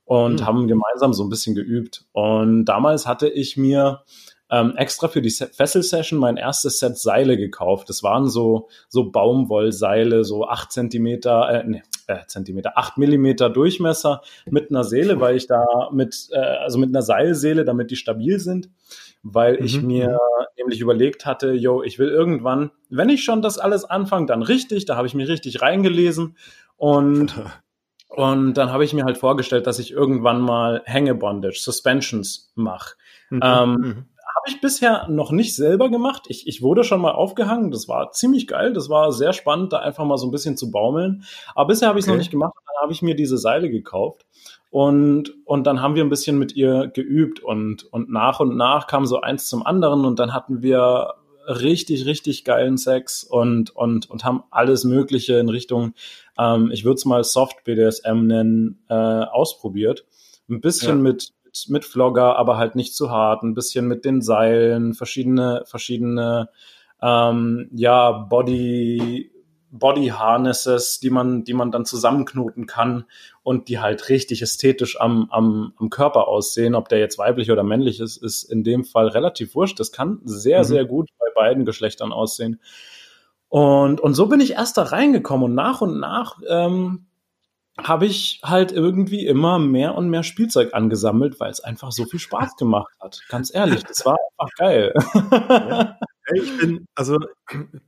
und 0.05 0.41
mhm. 0.41 0.47
haben 0.47 0.69
gemeinsam 0.69 1.13
so 1.13 1.25
ein 1.25 1.31
bisschen 1.31 1.55
geübt. 1.55 2.05
Und 2.13 2.67
damals 2.67 3.07
hatte 3.07 3.29
ich 3.29 3.57
mir 3.57 4.03
ähm, 4.51 4.75
extra 4.77 5.09
für 5.09 5.23
die 5.23 5.31
Fessel-Session 5.31 6.19
mein 6.19 6.37
erstes 6.37 6.79
Set 6.79 6.99
Seile 6.99 7.37
gekauft. 7.37 7.89
Das 7.89 8.03
waren 8.03 8.29
so, 8.29 8.69
so 8.89 9.11
Baumwollseile, 9.11 10.25
so 10.25 10.47
acht 10.47 10.71
Zentimeter, 10.71 11.49
äh, 11.51 11.65
nee, 11.67 11.83
äh, 12.07 12.27
Zentimeter, 12.27 12.77
acht 12.77 12.99
Millimeter 12.99 13.49
Durchmesser 13.49 14.21
mit 14.47 14.71
einer 14.71 14.85
Seele, 14.85 15.21
weil 15.21 15.37
ich 15.37 15.47
da 15.47 15.89
mit, 15.93 16.29
äh, 16.33 16.39
also 16.39 16.79
mit 16.79 16.91
einer 16.91 17.03
Seilseele, 17.03 17.65
damit 17.65 17.91
die 17.91 17.97
stabil 17.97 18.39
sind, 18.39 18.69
weil 19.23 19.59
mhm. 19.59 19.65
ich 19.65 19.83
mir 19.83 20.19
nämlich 20.59 20.81
überlegt 20.81 21.27
hatte, 21.27 21.53
yo, 21.53 21.83
ich 21.83 21.99
will 21.99 22.09
irgendwann, 22.09 22.71
wenn 22.91 23.09
ich 23.09 23.25
schon 23.25 23.43
das 23.43 23.59
alles 23.59 23.85
anfange, 23.85 24.27
dann 24.27 24.43
richtig, 24.43 24.85
da 24.85 24.97
habe 24.97 25.07
ich 25.07 25.15
mich 25.15 25.29
richtig 25.29 25.63
reingelesen 25.63 26.37
und 26.77 27.35
Und 28.17 28.55
dann 28.55 28.71
habe 28.71 28.85
ich 28.85 28.95
mir 28.95 29.05
halt 29.05 29.19
vorgestellt, 29.19 29.67
dass 29.67 29.79
ich 29.79 29.91
irgendwann 29.91 30.41
mal 30.41 30.83
Hängebondage, 30.85 31.59
Suspensions 31.59 32.53
mache. 32.55 32.95
Mhm. 33.31 33.41
Ähm, 33.43 33.71
mhm 33.73 34.05
habe 34.45 34.49
ich 34.49 34.61
bisher 34.61 35.09
noch 35.09 35.31
nicht 35.31 35.55
selber 35.55 35.91
gemacht. 35.91 36.25
Ich, 36.29 36.47
ich 36.47 36.61
wurde 36.61 36.85
schon 36.85 37.01
mal 37.01 37.13
aufgehangen. 37.13 37.71
Das 37.71 37.89
war 37.89 38.11
ziemlich 38.13 38.47
geil. 38.47 38.73
Das 38.73 38.91
war 38.91 39.13
sehr 39.13 39.33
spannend, 39.33 39.73
da 39.73 39.79
einfach 39.79 40.05
mal 40.05 40.19
so 40.19 40.27
ein 40.27 40.33
bisschen 40.33 40.57
zu 40.57 40.71
baumeln. 40.71 41.25
Aber 41.55 41.69
bisher 41.69 41.89
habe 41.89 41.99
ich 41.99 42.05
es 42.05 42.09
okay. 42.09 42.17
noch 42.17 42.19
nicht 42.19 42.31
gemacht. 42.31 42.53
Dann 42.67 42.83
habe 42.83 42.93
ich 42.93 43.01
mir 43.01 43.15
diese 43.15 43.39
Seile 43.39 43.71
gekauft. 43.71 44.27
Und, 44.71 45.33
und 45.45 45.67
dann 45.67 45.81
haben 45.81 45.95
wir 45.95 46.03
ein 46.03 46.11
bisschen 46.11 46.37
mit 46.39 46.57
ihr 46.57 46.89
geübt 46.89 47.41
und, 47.41 47.85
und 47.93 48.11
nach 48.11 48.41
und 48.41 48.57
nach 48.57 48.89
kam 48.89 49.07
so 49.07 49.21
eins 49.21 49.49
zum 49.49 49.65
anderen 49.65 50.05
und 50.05 50.19
dann 50.19 50.35
hatten 50.35 50.63
wir 50.63 51.15
richtig, 51.47 52.07
richtig 52.07 52.45
geilen 52.45 52.77
Sex 52.77 53.25
und, 53.25 53.71
und, 53.75 54.11
und 54.11 54.25
haben 54.25 54.45
alles 54.51 54.85
Mögliche 54.85 55.39
in 55.39 55.49
Richtung, 55.49 55.95
ähm, 56.39 56.71
ich 56.73 56.85
würde 56.85 56.97
es 56.97 57.05
mal 57.05 57.25
Soft 57.25 57.65
BDSM 57.65 58.27
nennen, 58.27 58.79
äh, 58.89 58.95
ausprobiert. 58.95 60.05
Ein 60.49 60.61
bisschen 60.61 60.99
ja. 60.99 61.03
mit, 61.03 61.33
mit, 61.45 61.65
mit 61.69 61.85
Vlogger, 61.85 62.37
aber 62.37 62.57
halt 62.57 62.77
nicht 62.77 62.95
zu 62.95 63.11
hart, 63.11 63.43
ein 63.43 63.55
bisschen 63.55 63.87
mit 63.87 64.05
den 64.05 64.23
Seilen, 64.23 64.95
verschiedene, 64.95 65.63
verschiedene 65.67 66.49
ähm, 67.03 67.69
ja, 67.73 68.11
Body, 68.11 69.31
Body 69.77 70.07
Harnesses, 70.07 71.01
die 71.01 71.11
man, 71.11 71.43
die 71.43 71.53
man 71.53 71.73
dann 71.73 71.85
zusammenknoten 71.85 72.67
kann 72.67 73.07
und 73.43 73.69
die 73.69 73.81
halt 73.81 74.09
richtig 74.09 74.41
ästhetisch 74.41 75.01
am, 75.01 75.29
am, 75.31 75.75
am 75.79 75.91
Körper 75.91 76.29
aussehen. 76.29 76.77
Ob 76.77 76.89
der 76.89 77.01
jetzt 77.01 77.19
weiblich 77.19 77.51
oder 77.51 77.65
männlich 77.65 77.99
ist, 77.99 78.17
ist 78.17 78.45
in 78.45 78.63
dem 78.63 78.85
Fall 78.85 79.09
relativ 79.09 79.57
wurscht. 79.57 79.81
Das 79.81 79.91
kann 79.91 80.21
sehr, 80.25 80.61
mhm. 80.61 80.65
sehr 80.65 80.85
gut 80.85 81.09
bei 81.19 81.27
beiden 81.35 81.65
Geschlechtern 81.65 82.13
aussehen. 82.13 82.61
Und, 83.49 84.01
und 84.01 84.15
so 84.15 84.27
bin 84.27 84.41
ich 84.41 84.53
erst 84.53 84.79
da 84.79 84.85
reingekommen 84.85 85.47
und 85.47 85.55
nach 85.57 85.81
und 85.81 85.99
nach 85.99 86.39
ähm, 86.49 87.07
habe 87.77 88.07
ich 88.07 88.41
halt 88.45 88.71
irgendwie 88.71 89.27
immer 89.27 89.59
mehr 89.59 89.97
und 89.97 90.09
mehr 90.09 90.23
Spielzeug 90.23 90.73
angesammelt, 90.73 91.41
weil 91.41 91.51
es 91.51 91.59
einfach 91.59 91.91
so 91.91 92.05
viel 92.05 92.21
Spaß 92.21 92.55
gemacht 92.57 92.95
hat. 93.01 93.23
Ganz 93.29 93.53
ehrlich, 93.53 93.83
das 93.83 94.07
war 94.07 94.17
einfach 94.39 94.55
geil. 94.57 94.95
Ja. 95.51 95.99
Ich 96.33 96.59
bin, 96.59 96.87
also 96.95 97.19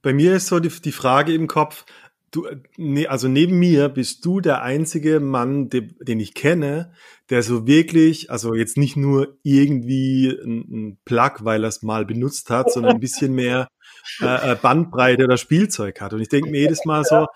bei 0.02 0.12
mir 0.12 0.34
ist 0.36 0.48
so 0.48 0.60
die, 0.60 0.68
die 0.68 0.92
Frage 0.92 1.32
im 1.32 1.46
Kopf, 1.46 1.86
du, 2.30 2.46
ne, 2.76 3.06
also 3.08 3.28
neben 3.28 3.58
mir 3.58 3.88
bist 3.88 4.24
du 4.24 4.40
der 4.40 4.62
einzige 4.62 5.20
Mann, 5.20 5.70
de, 5.70 5.88
den 6.00 6.20
ich 6.20 6.34
kenne, 6.34 6.92
der 7.30 7.42
so 7.42 7.66
wirklich, 7.66 8.30
also 8.30 8.54
jetzt 8.54 8.76
nicht 8.76 8.96
nur 8.96 9.38
irgendwie 9.42 10.28
ein, 10.28 10.64
ein 10.70 10.98
Plug, 11.04 11.32
weil 11.40 11.64
er 11.64 11.68
es 11.68 11.82
mal 11.82 12.04
benutzt 12.04 12.50
hat, 12.50 12.70
sondern 12.72 12.96
ein 12.96 13.00
bisschen 13.00 13.34
mehr 13.34 13.68
äh, 14.20 14.52
äh, 14.52 14.54
Bandbreite 14.54 15.24
oder 15.24 15.36
Spielzeug 15.36 16.00
hat. 16.00 16.12
Und 16.12 16.20
ich 16.20 16.28
denke 16.28 16.50
mir 16.50 16.60
jedes 16.60 16.84
Mal 16.84 17.04
so, 17.04 17.26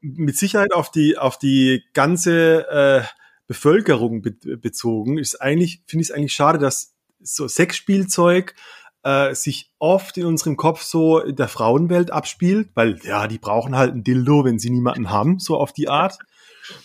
mit 0.00 0.36
Sicherheit 0.36 0.72
auf 0.72 0.90
die, 0.90 1.16
auf 1.16 1.38
die 1.38 1.84
ganze 1.94 2.68
äh, 2.68 3.02
Bevölkerung 3.46 4.22
be 4.22 4.32
bezogen, 4.58 5.18
ist 5.18 5.40
eigentlich, 5.40 5.82
finde 5.86 6.02
ich 6.02 6.10
es 6.10 6.14
eigentlich 6.14 6.34
schade, 6.34 6.58
dass 6.58 6.94
so 7.20 7.48
Sexspielzeug 7.48 8.54
äh, 9.02 9.34
sich 9.34 9.70
oft 9.78 10.16
in 10.18 10.26
unserem 10.26 10.56
Kopf 10.56 10.82
so 10.82 11.20
in 11.20 11.36
der 11.36 11.48
Frauenwelt 11.48 12.10
abspielt, 12.10 12.70
weil 12.74 12.98
ja, 13.04 13.26
die 13.28 13.38
brauchen 13.38 13.76
halt 13.76 13.94
ein 13.94 14.04
Dildo, 14.04 14.44
wenn 14.44 14.58
sie 14.58 14.70
niemanden 14.70 15.10
haben, 15.10 15.38
so 15.38 15.56
auf 15.56 15.72
die 15.72 15.88
Art. 15.88 16.18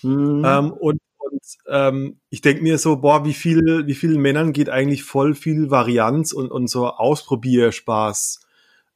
Mhm. 0.01 0.43
Ähm, 0.46 0.72
und 0.72 1.00
und 1.34 1.41
ähm, 1.67 2.20
ich 2.29 2.41
denke 2.41 2.62
mir 2.62 2.77
so, 2.77 2.98
boah, 2.98 3.25
wie 3.25 3.34
viel, 3.34 3.88
wie 3.88 3.96
vielen 3.96 4.22
Männern 4.22 4.53
geht 4.53 4.70
eigentlich 4.70 5.03
voll 5.03 5.36
viel 5.36 5.72
Varianz 5.72 6.32
und, 6.32 6.51
und 6.51 6.67
so 6.67 6.88
Ausprobierspaß 6.88 8.41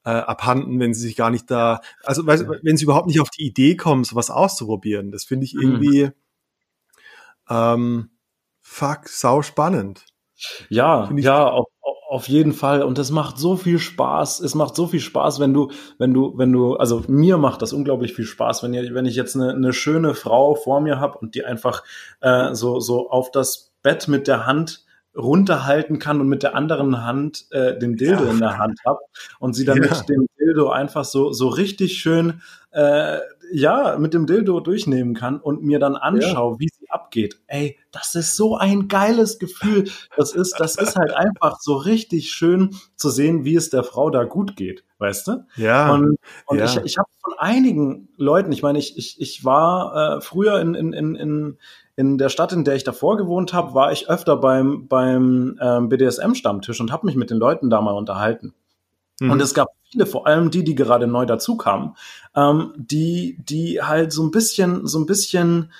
äh, 0.06 0.10
abhanden, 0.10 0.80
wenn 0.80 0.94
sie 0.94 1.02
sich 1.02 1.16
gar 1.16 1.30
nicht 1.30 1.50
da, 1.50 1.82
also 2.04 2.26
weißt, 2.26 2.48
wenn 2.64 2.78
sie 2.78 2.84
überhaupt 2.84 3.08
nicht 3.08 3.22
auf 3.22 3.30
die 3.30 3.46
Idee 3.46 3.76
kommen, 3.76 4.04
sowas 4.04 4.30
auszuprobieren. 4.30 5.12
Das 5.12 5.24
finde 5.24 5.46
ich 5.46 5.54
mhm. 5.54 5.62
irgendwie 5.62 6.04
mhm. 6.06 6.12
ähm, 7.50 8.10
fuck, 8.62 9.08
sau 9.08 9.42
spannend. 9.42 10.06
Ja, 10.70 11.10
ja, 11.16 11.48
auf, 11.48 11.68
auf 12.08 12.30
jeden 12.30 12.54
Fall. 12.54 12.84
Und 12.84 12.98
es 13.00 13.12
macht 13.12 13.38
so 13.38 13.58
viel 13.58 13.80
Spaß. 13.80 14.40
Es 14.40 14.56
macht 14.56 14.76
so 14.76 14.88
viel 14.88 15.00
Spaß, 15.00 15.40
wenn 15.40 15.54
du, 15.54 15.72
wenn 15.98 16.14
du, 16.14 16.34
wenn 16.38 16.52
du, 16.52 16.76
also 16.76 17.04
mir 17.08 17.38
macht 17.38 17.62
das 17.62 17.74
unglaublich 17.74 18.14
viel 18.14 18.26
Spaß, 18.26 18.64
wenn, 18.64 18.74
ihr, 18.74 18.94
wenn 18.94 19.06
ich 19.06 19.16
jetzt 19.16 19.36
eine, 19.36 19.52
eine 19.52 19.74
schöne 19.74 20.14
Frau 20.14 20.56
vor 20.56 20.80
mir 20.80 21.00
habe 21.00 21.18
und 21.18 21.36
die 21.36 21.44
einfach 21.44 21.84
äh, 22.22 22.54
so, 22.54 22.80
so 22.80 23.10
auf 23.10 23.32
das 23.32 23.74
Bett 23.84 24.08
mit 24.08 24.28
der 24.28 24.46
Hand 24.46 24.86
runterhalten 25.18 26.00
kann 26.00 26.22
und 26.22 26.30
mit 26.30 26.44
der 26.44 26.56
anderen 26.56 27.04
Hand 27.04 27.48
äh, 27.52 27.78
den 27.78 27.96
Dildo 27.96 28.26
ja. 28.26 28.32
in 28.32 28.40
der 28.40 28.58
Hand 28.58 28.80
habe 28.86 29.00
und 29.40 29.54
sie 29.54 29.66
dann 29.66 29.82
ja. 29.82 29.90
mit 29.90 30.10
dem 30.10 30.28
Dildo 30.40 30.70
einfach 30.70 31.06
so 31.06 31.32
so 31.32 31.48
richtig 31.48 31.98
schön 31.98 32.42
äh, 32.72 33.18
ja 33.52 33.98
mit 33.98 34.14
dem 34.14 34.28
Dildo 34.28 34.60
durchnehmen 34.60 35.16
kann 35.16 35.40
und 35.40 35.64
mir 35.64 35.80
dann 35.80 35.96
anschaue, 35.96 36.54
ja. 36.54 36.60
wie 36.60 36.68
sie 36.72 36.77
abgeht. 36.90 37.40
Ey, 37.48 37.78
das 37.92 38.16
ist 38.16 38.36
so 38.36 38.58
ein 38.58 38.88
geiles 38.88 39.40
Gefühl. 39.40 39.90
Das 40.16 40.34
ist 40.34 40.56
das 40.60 40.76
ist 40.76 40.96
halt 40.96 41.14
einfach 41.14 41.60
so 41.60 41.76
richtig 41.76 42.32
schön 42.32 42.76
zu 42.96 43.10
sehen, 43.10 43.46
wie 43.46 43.56
es 43.56 43.70
der 43.70 43.84
Frau 43.84 44.10
da 44.10 44.24
gut 44.24 44.56
geht, 44.56 44.84
weißt 45.00 45.28
du? 45.28 45.46
Ja. 45.56 45.94
Und, 45.94 46.18
und 46.46 46.62
ich 46.62 46.78
ich 46.78 46.98
habe 46.98 47.10
von 47.22 47.34
einigen 47.38 48.10
Leuten, 48.18 48.52
ich 48.52 48.64
meine, 48.64 48.80
ich 48.80 48.98
ich 48.98 49.20
ich 49.22 49.46
war 49.46 50.18
äh, 50.18 50.22
früher 50.22 50.60
in 50.60 50.74
in 50.74 50.94
in 50.94 51.16
in 51.16 51.58
in 51.98 52.20
der 52.20 52.30
Stadt, 52.30 52.54
in 52.54 52.64
der 52.64 52.76
ich 52.76 52.84
davor 52.84 53.18
gewohnt 53.18 53.54
habe, 53.54 53.74
war 53.74 53.92
ich 53.92 54.08
öfter 54.08 54.38
beim, 54.38 54.88
beim 54.88 55.58
ähm, 55.60 55.90
BDSM-Stammtisch 55.90 56.80
und 56.80 56.92
habe 56.92 57.08
mich 57.08 57.16
mit 57.16 57.32
den 57.32 57.40
Leuten 57.40 57.72
da 57.72 57.82
mal 57.82 57.96
unterhalten. 57.96 58.54
Mhm. 59.20 59.32
Und 59.32 59.42
es 59.42 59.56
gab 59.56 59.70
viele, 59.90 60.06
vor 60.06 60.28
allem 60.28 60.52
die, 60.52 60.64
die 60.64 60.76
gerade 60.76 61.08
neu 61.08 61.26
dazukamen, 61.26 61.96
ähm, 62.36 62.74
die, 62.78 63.38
die 63.40 63.82
halt 63.82 64.14
so 64.14 64.24
ein 64.24 64.30
bisschen, 64.30 64.86
so 64.86 65.00
ein 65.00 65.08
bisschen 65.08 65.72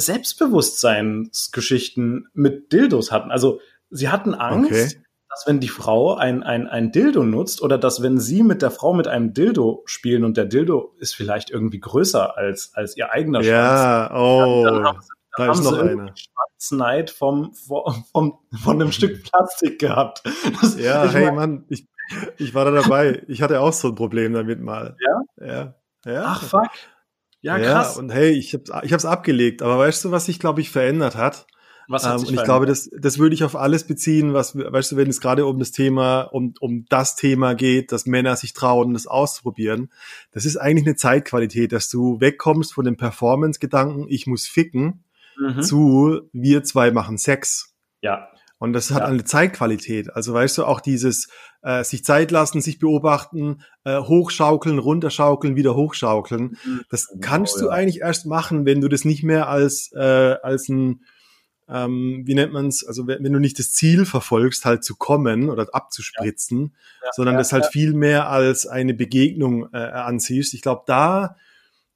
Selbstbewusstseinsgeschichten 0.00 2.28
mit 2.34 2.72
Dildos 2.72 3.12
hatten. 3.12 3.30
Also 3.30 3.60
sie 3.90 4.08
hatten 4.08 4.34
Angst, 4.34 4.70
okay. 4.70 4.88
dass 5.28 5.44
wenn 5.46 5.60
die 5.60 5.68
Frau 5.68 6.14
ein, 6.14 6.42
ein, 6.42 6.66
ein 6.66 6.90
Dildo 6.92 7.24
nutzt 7.24 7.60
oder 7.62 7.76
dass 7.78 8.02
wenn 8.02 8.18
sie 8.18 8.42
mit 8.42 8.62
der 8.62 8.70
Frau 8.70 8.94
mit 8.94 9.08
einem 9.08 9.34
Dildo 9.34 9.82
spielen 9.86 10.24
und 10.24 10.36
der 10.36 10.46
Dildo 10.46 10.94
ist 10.98 11.14
vielleicht 11.14 11.50
irgendwie 11.50 11.80
größer 11.80 12.36
als, 12.36 12.72
als 12.74 12.96
ihr 12.96 13.10
eigener 13.10 13.42
ja, 13.42 14.08
Schwanz, 14.08 14.20
oh. 14.20 14.64
dann, 14.64 14.74
dann 14.74 14.86
haben 14.86 15.00
sie 15.00 15.08
da 15.36 15.46
haben 15.46 15.52
ist 15.52 15.64
noch 15.64 15.78
eine. 15.78 16.14
Schwanzneid 16.14 17.10
vom, 17.10 17.54
vom, 17.54 18.04
vom, 18.12 18.38
von 18.62 18.80
einem 18.80 18.92
Stück 18.92 19.24
Plastik 19.24 19.78
gehabt. 19.78 20.22
Das, 20.60 20.78
ja, 20.78 21.10
hey 21.10 21.26
mein, 21.26 21.34
Mann, 21.34 21.64
ich, 21.68 21.88
ich 22.36 22.54
war 22.54 22.66
da 22.66 22.70
dabei. 22.70 23.22
Ich 23.28 23.40
hatte 23.40 23.60
auch 23.60 23.72
so 23.72 23.88
ein 23.88 23.94
Problem 23.94 24.34
damit 24.34 24.60
mal. 24.60 24.96
Ja? 25.00 25.46
Ja. 25.46 25.74
ja. 26.04 26.24
Ach, 26.26 26.42
fuck. 26.42 26.70
Ja, 27.42 27.58
krass. 27.58 27.96
Ja, 27.96 28.00
und 28.00 28.10
hey, 28.10 28.30
ich 28.30 28.54
hab's, 28.54 28.70
ich 28.82 28.92
hab's 28.92 29.04
abgelegt. 29.04 29.62
Aber 29.62 29.78
weißt 29.78 30.04
du, 30.04 30.10
was 30.10 30.26
sich, 30.26 30.38
glaube 30.38 30.60
ich, 30.60 30.70
verändert 30.70 31.16
hat? 31.16 31.46
Was 31.88 32.04
hat 32.04 32.12
ähm, 32.12 32.18
sich 32.20 32.28
und 32.28 32.34
ich 32.36 32.44
glaube, 32.44 32.66
das, 32.66 32.88
das 32.96 33.18
würde 33.18 33.34
ich 33.34 33.44
auf 33.44 33.56
alles 33.56 33.84
beziehen, 33.84 34.32
was, 34.32 34.56
weißt 34.56 34.92
du, 34.92 34.96
wenn 34.96 35.10
es 35.10 35.20
gerade 35.20 35.44
um 35.46 35.58
das 35.58 35.72
Thema, 35.72 36.22
um, 36.22 36.54
um 36.60 36.86
das 36.88 37.16
Thema 37.16 37.54
geht, 37.54 37.92
dass 37.92 38.06
Männer 38.06 38.36
sich 38.36 38.54
trauen, 38.54 38.94
das 38.94 39.06
auszuprobieren. 39.06 39.90
Das 40.30 40.44
ist 40.44 40.56
eigentlich 40.56 40.86
eine 40.86 40.96
Zeitqualität, 40.96 41.72
dass 41.72 41.88
du 41.88 42.20
wegkommst 42.20 42.72
von 42.72 42.84
dem 42.84 42.96
Performance-Gedanken, 42.96 44.06
ich 44.08 44.26
muss 44.26 44.46
ficken, 44.46 45.04
mhm. 45.36 45.62
zu 45.62 46.20
wir 46.32 46.62
zwei 46.62 46.92
machen 46.92 47.18
Sex. 47.18 47.74
Ja. 48.00 48.28
Und 48.62 48.74
das 48.74 48.92
hat 48.92 49.00
ja. 49.00 49.06
eine 49.06 49.24
Zeitqualität. 49.24 50.14
Also 50.14 50.32
weißt 50.34 50.58
du, 50.58 50.64
auch 50.66 50.80
dieses 50.80 51.26
äh, 51.64 51.82
sich 51.82 52.04
Zeit 52.04 52.30
lassen, 52.30 52.60
sich 52.60 52.78
beobachten, 52.78 53.64
äh, 53.82 53.98
hochschaukeln, 53.98 54.78
runterschaukeln, 54.78 55.56
wieder 55.56 55.74
hochschaukeln. 55.74 56.56
Mhm. 56.64 56.82
Das 56.88 57.08
genau, 57.08 57.20
kannst 57.22 57.60
du 57.60 57.64
ja. 57.64 57.70
eigentlich 57.72 58.02
erst 58.02 58.24
machen, 58.24 58.64
wenn 58.64 58.80
du 58.80 58.86
das 58.86 59.04
nicht 59.04 59.24
mehr 59.24 59.48
als, 59.48 59.90
äh, 59.96 60.36
als 60.44 60.68
ein, 60.68 61.00
ähm, 61.68 62.22
wie 62.24 62.36
nennt 62.36 62.52
man 62.52 62.68
es, 62.68 62.86
also 62.86 63.08
wenn, 63.08 63.24
wenn, 63.24 63.32
du 63.32 63.40
nicht 63.40 63.58
das 63.58 63.72
Ziel 63.72 64.06
verfolgst, 64.06 64.64
halt 64.64 64.84
zu 64.84 64.94
kommen 64.94 65.50
oder 65.50 65.66
abzuspritzen, 65.72 66.76
ja. 67.02 67.10
sondern 67.16 67.38
das 67.38 67.52
halt 67.52 67.66
viel 67.66 67.94
mehr 67.94 68.28
als 68.28 68.68
eine 68.68 68.94
Begegnung 68.94 69.70
äh, 69.72 69.78
ansiehst. 69.78 70.54
Ich 70.54 70.62
glaube, 70.62 70.82
da, 70.86 71.34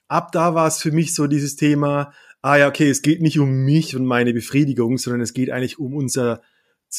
ab 0.08 0.32
da 0.32 0.56
war 0.56 0.66
es 0.66 0.78
für 0.78 0.90
mich 0.90 1.14
so 1.14 1.28
dieses 1.28 1.54
Thema, 1.54 2.12
ah 2.42 2.56
ja, 2.56 2.66
okay, 2.66 2.90
es 2.90 3.02
geht 3.02 3.22
nicht 3.22 3.38
um 3.38 3.50
mich 3.64 3.94
und 3.94 4.04
meine 4.04 4.32
Befriedigung, 4.32 4.98
sondern 4.98 5.20
es 5.20 5.32
geht 5.32 5.50
eigentlich 5.50 5.78
um 5.78 5.94
unser, 5.94 6.42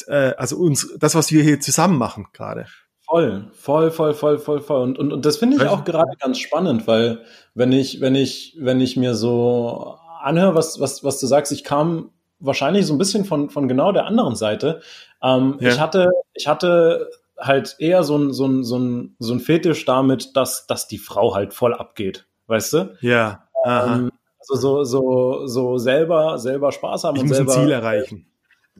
äh, 0.06 0.34
also 0.36 0.56
uns, 0.56 0.94
das, 0.98 1.14
was 1.14 1.30
wir 1.30 1.42
hier 1.42 1.60
zusammen 1.60 1.98
machen 1.98 2.28
gerade. 2.32 2.66
Voll, 3.08 3.50
voll, 3.54 3.90
voll, 3.90 4.14
voll, 4.14 4.38
voll, 4.38 4.60
voll. 4.60 4.82
Und, 4.82 4.98
und, 4.98 5.12
und 5.12 5.24
das 5.24 5.38
finde 5.38 5.56
ich 5.56 5.66
auch 5.66 5.84
gerade 5.84 6.12
ganz 6.20 6.38
spannend, 6.38 6.86
weil 6.86 7.22
wenn 7.54 7.72
ich, 7.72 8.00
wenn 8.00 8.14
ich, 8.14 8.56
wenn 8.60 8.80
ich 8.80 8.96
mir 8.96 9.14
so 9.14 9.96
anhöre, 10.20 10.54
was, 10.54 10.78
was, 10.78 11.04
was 11.04 11.18
du 11.18 11.26
sagst, 11.26 11.50
ich 11.52 11.64
kam 11.64 12.10
wahrscheinlich 12.38 12.86
so 12.86 12.94
ein 12.94 12.98
bisschen 12.98 13.24
von, 13.24 13.50
von 13.50 13.66
genau 13.66 13.92
der 13.92 14.04
anderen 14.04 14.36
Seite. 14.36 14.80
Ähm, 15.22 15.56
ja. 15.60 15.70
Ich 15.70 15.80
hatte, 15.80 16.10
ich 16.34 16.46
hatte 16.48 17.08
halt 17.38 17.76
eher 17.78 18.02
so 18.02 18.16
ein, 18.16 18.32
so 18.32 18.46
ein, 18.46 18.64
so 18.64 18.78
ein, 18.78 19.16
so 19.18 19.32
ein 19.32 19.40
Fetisch 19.40 19.84
damit, 19.84 20.36
dass, 20.36 20.66
dass 20.66 20.86
die 20.88 20.98
Frau 20.98 21.34
halt 21.34 21.54
voll 21.54 21.74
abgeht, 21.74 22.26
weißt 22.46 22.72
du? 22.74 22.96
Ja. 23.00 23.48
Ähm, 23.64 24.10
so, 24.40 24.54
so, 24.54 24.84
so, 24.84 25.46
so 25.46 25.78
selber, 25.78 26.38
selber 26.38 26.72
Spaß 26.72 27.04
haben 27.04 27.16
ich 27.16 27.22
und 27.22 27.28
muss 27.28 27.36
selber 27.36 27.54
ein 27.54 27.60
Ziel 27.60 27.70
erreichen. 27.70 28.26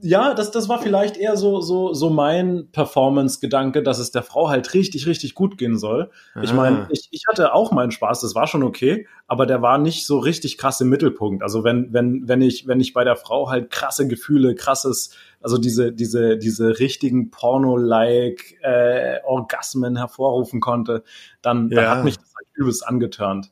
Ja, 0.02 0.34
das, 0.34 0.50
das 0.50 0.68
war 0.68 0.80
vielleicht 0.80 1.16
eher 1.16 1.36
so, 1.36 1.60
so, 1.60 1.92
so 1.92 2.10
mein 2.10 2.68
Performance-Gedanke, 2.72 3.82
dass 3.82 3.98
es 3.98 4.10
der 4.10 4.22
Frau 4.22 4.48
halt 4.48 4.74
richtig, 4.74 5.06
richtig 5.06 5.34
gut 5.34 5.58
gehen 5.58 5.78
soll. 5.78 6.10
Ah. 6.34 6.42
Ich 6.42 6.52
meine, 6.52 6.86
ich, 6.90 7.08
ich 7.10 7.24
hatte 7.28 7.54
auch 7.54 7.72
meinen 7.72 7.90
Spaß, 7.90 8.20
das 8.20 8.34
war 8.34 8.46
schon 8.46 8.62
okay, 8.62 9.06
aber 9.26 9.46
der 9.46 9.62
war 9.62 9.78
nicht 9.78 10.06
so 10.06 10.18
richtig 10.18 10.58
krass 10.58 10.80
im 10.80 10.88
Mittelpunkt. 10.88 11.42
Also 11.42 11.64
wenn, 11.64 11.92
wenn, 11.92 12.28
wenn 12.28 12.40
ich, 12.40 12.66
wenn 12.66 12.80
ich 12.80 12.92
bei 12.92 13.04
der 13.04 13.16
Frau 13.16 13.50
halt 13.50 13.70
krasse 13.70 14.08
Gefühle, 14.08 14.54
krasses, 14.54 15.10
also 15.40 15.58
diese, 15.58 15.92
diese, 15.92 16.38
diese 16.38 16.78
richtigen 16.78 17.30
Porno-like 17.30 18.56
äh, 18.62 19.18
Orgasmen 19.24 19.96
hervorrufen 19.96 20.60
konnte, 20.60 21.02
dann, 21.42 21.70
ja. 21.70 21.82
dann 21.82 21.90
hat 21.90 22.04
mich 22.04 22.16
das 22.16 22.32
halt 22.36 22.48
übelst 22.54 22.86
angeturnt. 22.86 23.50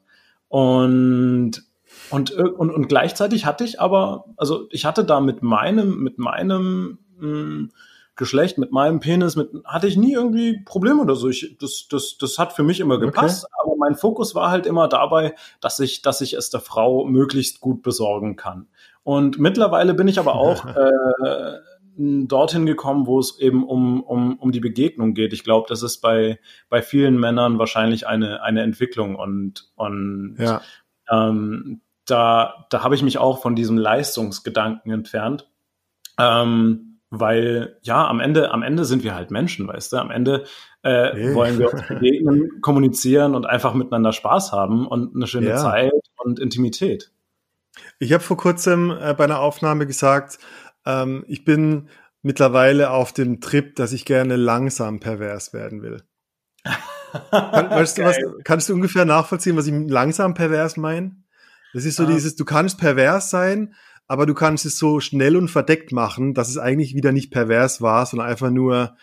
Und 0.48 1.65
und, 2.10 2.30
und, 2.32 2.70
und 2.70 2.88
gleichzeitig 2.88 3.46
hatte 3.46 3.64
ich 3.64 3.80
aber, 3.80 4.26
also 4.36 4.66
ich 4.70 4.84
hatte 4.84 5.04
da 5.04 5.20
mit 5.20 5.42
meinem, 5.42 6.02
mit 6.02 6.18
meinem 6.18 6.98
mh, 7.18 7.20
hm, 7.20 7.70
Geschlecht, 8.16 8.56
mit 8.56 8.72
meinem 8.72 8.98
Penis, 8.98 9.36
mit, 9.36 9.50
hatte 9.66 9.86
ich 9.86 9.98
nie 9.98 10.14
irgendwie 10.14 10.62
Probleme 10.64 11.02
oder 11.02 11.16
so. 11.16 11.28
Ich, 11.28 11.58
das, 11.60 11.86
das, 11.90 12.16
das 12.18 12.38
hat 12.38 12.54
für 12.54 12.62
mich 12.62 12.80
immer 12.80 12.98
gepasst, 12.98 13.44
okay. 13.44 13.54
aber 13.62 13.76
mein 13.76 13.94
Fokus 13.94 14.34
war 14.34 14.50
halt 14.50 14.64
immer 14.64 14.88
dabei, 14.88 15.34
dass 15.60 15.78
ich, 15.80 16.00
dass 16.00 16.22
ich 16.22 16.32
es 16.32 16.48
der 16.48 16.60
Frau 16.60 17.04
möglichst 17.04 17.60
gut 17.60 17.82
besorgen 17.82 18.36
kann. 18.36 18.68
Und 19.02 19.38
mittlerweile 19.38 19.92
bin 19.92 20.08
ich 20.08 20.18
aber 20.18 20.34
auch 20.36 20.64
äh, 20.64 21.58
dorthin 21.98 22.64
gekommen, 22.64 23.06
wo 23.06 23.18
es 23.18 23.38
eben 23.38 23.66
um, 23.66 24.02
um, 24.02 24.38
um 24.38 24.50
die 24.50 24.60
Begegnung 24.60 25.12
geht. 25.12 25.34
Ich 25.34 25.44
glaube, 25.44 25.66
das 25.68 25.82
ist 25.82 25.98
bei, 25.98 26.38
bei 26.70 26.80
vielen 26.80 27.20
Männern 27.20 27.58
wahrscheinlich 27.58 28.06
eine, 28.06 28.42
eine 28.42 28.62
Entwicklung 28.62 29.14
und, 29.16 29.70
und 29.76 30.36
ja. 30.38 30.62
ähm, 31.10 31.82
da, 32.06 32.66
da 32.70 32.82
habe 32.82 32.94
ich 32.94 33.02
mich 33.02 33.18
auch 33.18 33.42
von 33.42 33.54
diesem 33.54 33.76
Leistungsgedanken 33.76 34.92
entfernt. 34.92 35.48
Ähm, 36.18 36.86
weil 37.10 37.78
ja, 37.82 38.06
am 38.06 38.20
Ende, 38.20 38.50
am 38.50 38.62
Ende 38.62 38.84
sind 38.84 39.04
wir 39.04 39.14
halt 39.14 39.30
Menschen, 39.30 39.68
weißt 39.68 39.92
du? 39.92 39.96
Am 39.98 40.10
Ende 40.10 40.44
äh, 40.82 41.12
hey. 41.12 41.34
wollen 41.34 41.58
wir 41.58 41.72
uns 41.72 41.82
begegnen, 41.88 42.60
kommunizieren 42.60 43.34
und 43.34 43.46
einfach 43.46 43.74
miteinander 43.74 44.12
Spaß 44.12 44.52
haben 44.52 44.86
und 44.86 45.14
eine 45.14 45.26
schöne 45.26 45.50
ja. 45.50 45.56
Zeit 45.56 45.92
und 46.16 46.38
Intimität. 46.38 47.12
Ich 47.98 48.12
habe 48.12 48.22
vor 48.22 48.36
kurzem 48.36 48.90
äh, 48.90 49.14
bei 49.14 49.24
einer 49.24 49.40
Aufnahme 49.40 49.86
gesagt, 49.86 50.38
ähm, 50.84 51.24
ich 51.28 51.44
bin 51.44 51.88
mittlerweile 52.22 52.90
auf 52.90 53.12
dem 53.12 53.40
Trip, 53.40 53.76
dass 53.76 53.92
ich 53.92 54.04
gerne 54.04 54.36
langsam 54.36 54.98
pervers 54.98 55.52
werden 55.52 55.82
will. 55.82 56.02
Kann, 57.30 57.70
weißt 57.70 57.98
du, 57.98 58.02
was, 58.02 58.16
kannst 58.44 58.68
du 58.68 58.74
ungefähr 58.74 59.04
nachvollziehen, 59.04 59.56
was 59.56 59.66
ich 59.66 59.74
langsam 59.88 60.34
pervers 60.34 60.76
meine? 60.76 61.16
Das 61.72 61.84
ist 61.84 61.96
so 61.96 62.04
ah. 62.04 62.06
dieses, 62.06 62.36
du 62.36 62.44
kannst 62.44 62.78
pervers 62.78 63.30
sein, 63.30 63.74
aber 64.06 64.26
du 64.26 64.34
kannst 64.34 64.66
es 64.66 64.78
so 64.78 65.00
schnell 65.00 65.36
und 65.36 65.48
verdeckt 65.48 65.92
machen, 65.92 66.34
dass 66.34 66.48
es 66.48 66.58
eigentlich 66.58 66.94
wieder 66.94 67.12
nicht 67.12 67.30
pervers 67.30 67.80
war, 67.80 68.06
sondern 68.06 68.28
einfach 68.28 68.50
nur 68.50 68.96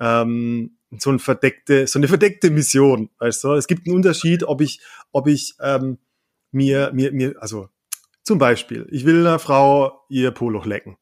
ähm, 0.00 0.78
so, 0.98 1.10
ein 1.10 1.18
verdeckte, 1.18 1.86
so 1.86 1.98
eine 1.98 2.08
verdeckte 2.08 2.50
Mission. 2.50 3.10
Weißt 3.18 3.44
du? 3.44 3.52
Es 3.52 3.66
gibt 3.66 3.86
einen 3.86 3.96
Unterschied, 3.96 4.44
ob 4.44 4.60
ich, 4.60 4.80
ob 5.12 5.28
ich 5.28 5.54
ähm, 5.60 5.98
mir, 6.50 6.90
mir, 6.92 7.12
mir, 7.12 7.34
also 7.40 7.68
zum 8.22 8.38
Beispiel, 8.38 8.86
ich 8.90 9.04
will 9.04 9.20
einer 9.20 9.38
Frau 9.38 10.04
ihr 10.08 10.30
Poloch 10.30 10.66
lecken. 10.66 10.96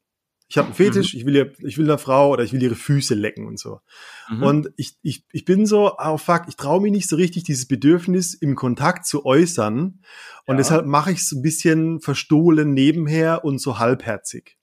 Ich 0.53 0.59
habe 0.59 0.67
einen 0.67 0.75
Fetisch, 0.75 1.15
mhm. 1.15 1.19
ich 1.19 1.25
will 1.25 1.35
ihr, 1.35 1.53
ich 1.61 1.79
will 1.79 1.87
einer 1.87 1.97
Frau 1.97 2.29
oder 2.29 2.45
ich 2.45 2.53
will 2.53 2.63
ihre 2.63 2.75
Füße 2.75 3.15
lecken 3.15 3.47
und 3.47 3.59
so. 3.59 3.81
Mhm. 4.29 4.43
Und 4.43 4.71
ich, 4.77 4.99
ich, 5.01 5.25
ich 5.33 5.47
bin 5.47 5.65
so, 5.65 5.97
oh 5.97 6.19
fuck, 6.19 6.43
ich 6.47 6.57
traue 6.57 6.83
mich 6.83 6.93
nicht 6.93 7.09
so 7.09 7.17
richtig, 7.17 7.45
dieses 7.45 7.67
Bedürfnis 7.67 8.35
im 8.35 8.55
Kontakt 8.55 9.07
zu 9.07 9.25
äußern. 9.25 10.03
Und 10.45 10.55
ja. 10.55 10.55
deshalb 10.55 10.85
mache 10.85 11.11
ich 11.11 11.21
es 11.21 11.33
ein 11.33 11.41
bisschen 11.41 12.01
verstohlen 12.01 12.75
nebenher 12.75 13.47
und 13.47 13.63
so 13.63 13.79
halbherzig. 13.79 14.59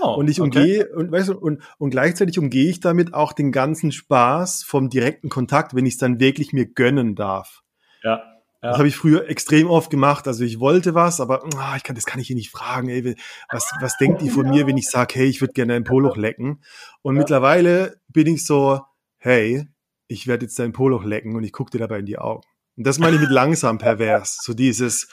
Oh, 0.00 0.14
und 0.14 0.30
ich 0.30 0.40
umgehe, 0.40 0.84
okay. 0.86 0.94
und, 0.94 1.12
weißt 1.12 1.28
du, 1.28 1.38
und, 1.40 1.60
und 1.76 1.90
gleichzeitig 1.90 2.38
umgehe 2.38 2.70
ich 2.70 2.80
damit 2.80 3.12
auch 3.12 3.34
den 3.34 3.52
ganzen 3.52 3.92
Spaß 3.92 4.64
vom 4.64 4.88
direkten 4.88 5.28
Kontakt, 5.28 5.74
wenn 5.74 5.84
ich 5.84 5.94
es 5.94 5.98
dann 5.98 6.20
wirklich 6.20 6.54
mir 6.54 6.72
gönnen 6.72 7.14
darf. 7.14 7.64
Ja. 8.02 8.22
Ja. 8.62 8.70
Das 8.70 8.78
habe 8.78 8.88
ich 8.88 8.96
früher 8.96 9.28
extrem 9.28 9.68
oft 9.68 9.90
gemacht. 9.90 10.26
Also 10.26 10.44
ich 10.44 10.58
wollte 10.60 10.94
was, 10.94 11.20
aber 11.20 11.44
oh, 11.44 11.76
ich 11.76 11.82
kann, 11.82 11.94
das 11.94 12.06
kann 12.06 12.20
ich 12.20 12.26
hier 12.26 12.36
nicht 12.36 12.50
fragen. 12.50 12.88
Ey. 12.88 13.16
Was, 13.50 13.70
was 13.80 13.96
denkt 13.98 14.22
die 14.22 14.30
von 14.30 14.48
mir, 14.48 14.66
wenn 14.66 14.78
ich 14.78 14.88
sage, 14.88 15.14
hey, 15.16 15.26
ich 15.26 15.40
würde 15.40 15.52
gerne 15.52 15.74
ein 15.74 15.84
Poloch 15.84 16.16
lecken? 16.16 16.62
Und 17.02 17.14
ja. 17.14 17.20
mittlerweile 17.20 18.00
bin 18.08 18.26
ich 18.26 18.44
so, 18.44 18.80
hey, 19.18 19.68
ich 20.08 20.26
werde 20.26 20.46
jetzt 20.46 20.58
dein 20.58 20.72
Poloch 20.72 21.04
lecken 21.04 21.36
und 21.36 21.44
ich 21.44 21.52
gucke 21.52 21.70
dir 21.70 21.78
dabei 21.78 21.98
in 21.98 22.06
die 22.06 22.18
Augen. 22.18 22.42
Und 22.76 22.86
das 22.86 22.98
meine 22.98 23.16
ich 23.16 23.22
mit 23.22 23.30
langsam 23.30 23.78
pervers. 23.78 24.38
So 24.42 24.54
dieses, 24.54 25.08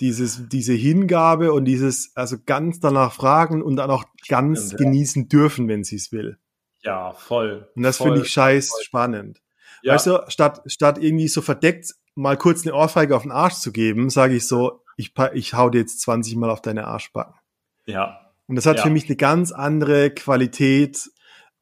dieses, 0.00 0.48
diese 0.48 0.72
Hingabe 0.72 1.52
und 1.52 1.64
dieses, 1.64 2.12
also 2.14 2.36
ganz 2.44 2.80
danach 2.80 3.12
fragen 3.12 3.62
und 3.62 3.76
dann 3.76 3.90
auch 3.90 4.04
ganz 4.28 4.66
Stimmt, 4.66 4.78
genießen 4.78 5.28
dürfen, 5.28 5.68
wenn 5.68 5.84
sie 5.84 5.96
es 5.96 6.12
will. 6.12 6.38
Ja, 6.82 7.12
voll. 7.12 7.70
Und 7.74 7.82
das 7.82 7.98
finde 7.98 8.20
ich 8.20 8.28
scheiß 8.28 8.68
voll. 8.68 8.82
spannend. 8.84 9.42
Ja. 9.82 9.94
Weißt 9.94 10.06
du, 10.06 10.24
statt, 10.28 10.62
statt 10.66 10.98
irgendwie 10.98 11.28
so 11.28 11.42
verdeckt 11.42 11.94
mal 12.18 12.36
kurz 12.36 12.66
eine 12.66 12.74
Ohrfeige 12.74 13.14
auf 13.16 13.22
den 13.22 13.30
Arsch 13.30 13.54
zu 13.54 13.72
geben, 13.72 14.10
sage 14.10 14.34
ich 14.34 14.46
so, 14.46 14.82
ich, 14.96 15.12
ich 15.34 15.54
hau 15.54 15.70
dir 15.70 15.78
jetzt 15.78 16.00
20 16.00 16.36
Mal 16.36 16.50
auf 16.50 16.60
deine 16.60 16.86
Arschbacken. 16.86 17.34
Ja. 17.86 18.32
Und 18.48 18.56
das 18.56 18.66
hat 18.66 18.78
ja. 18.78 18.82
für 18.82 18.90
mich 18.90 19.06
eine 19.06 19.16
ganz 19.16 19.52
andere 19.52 20.10
Qualität. 20.10 21.10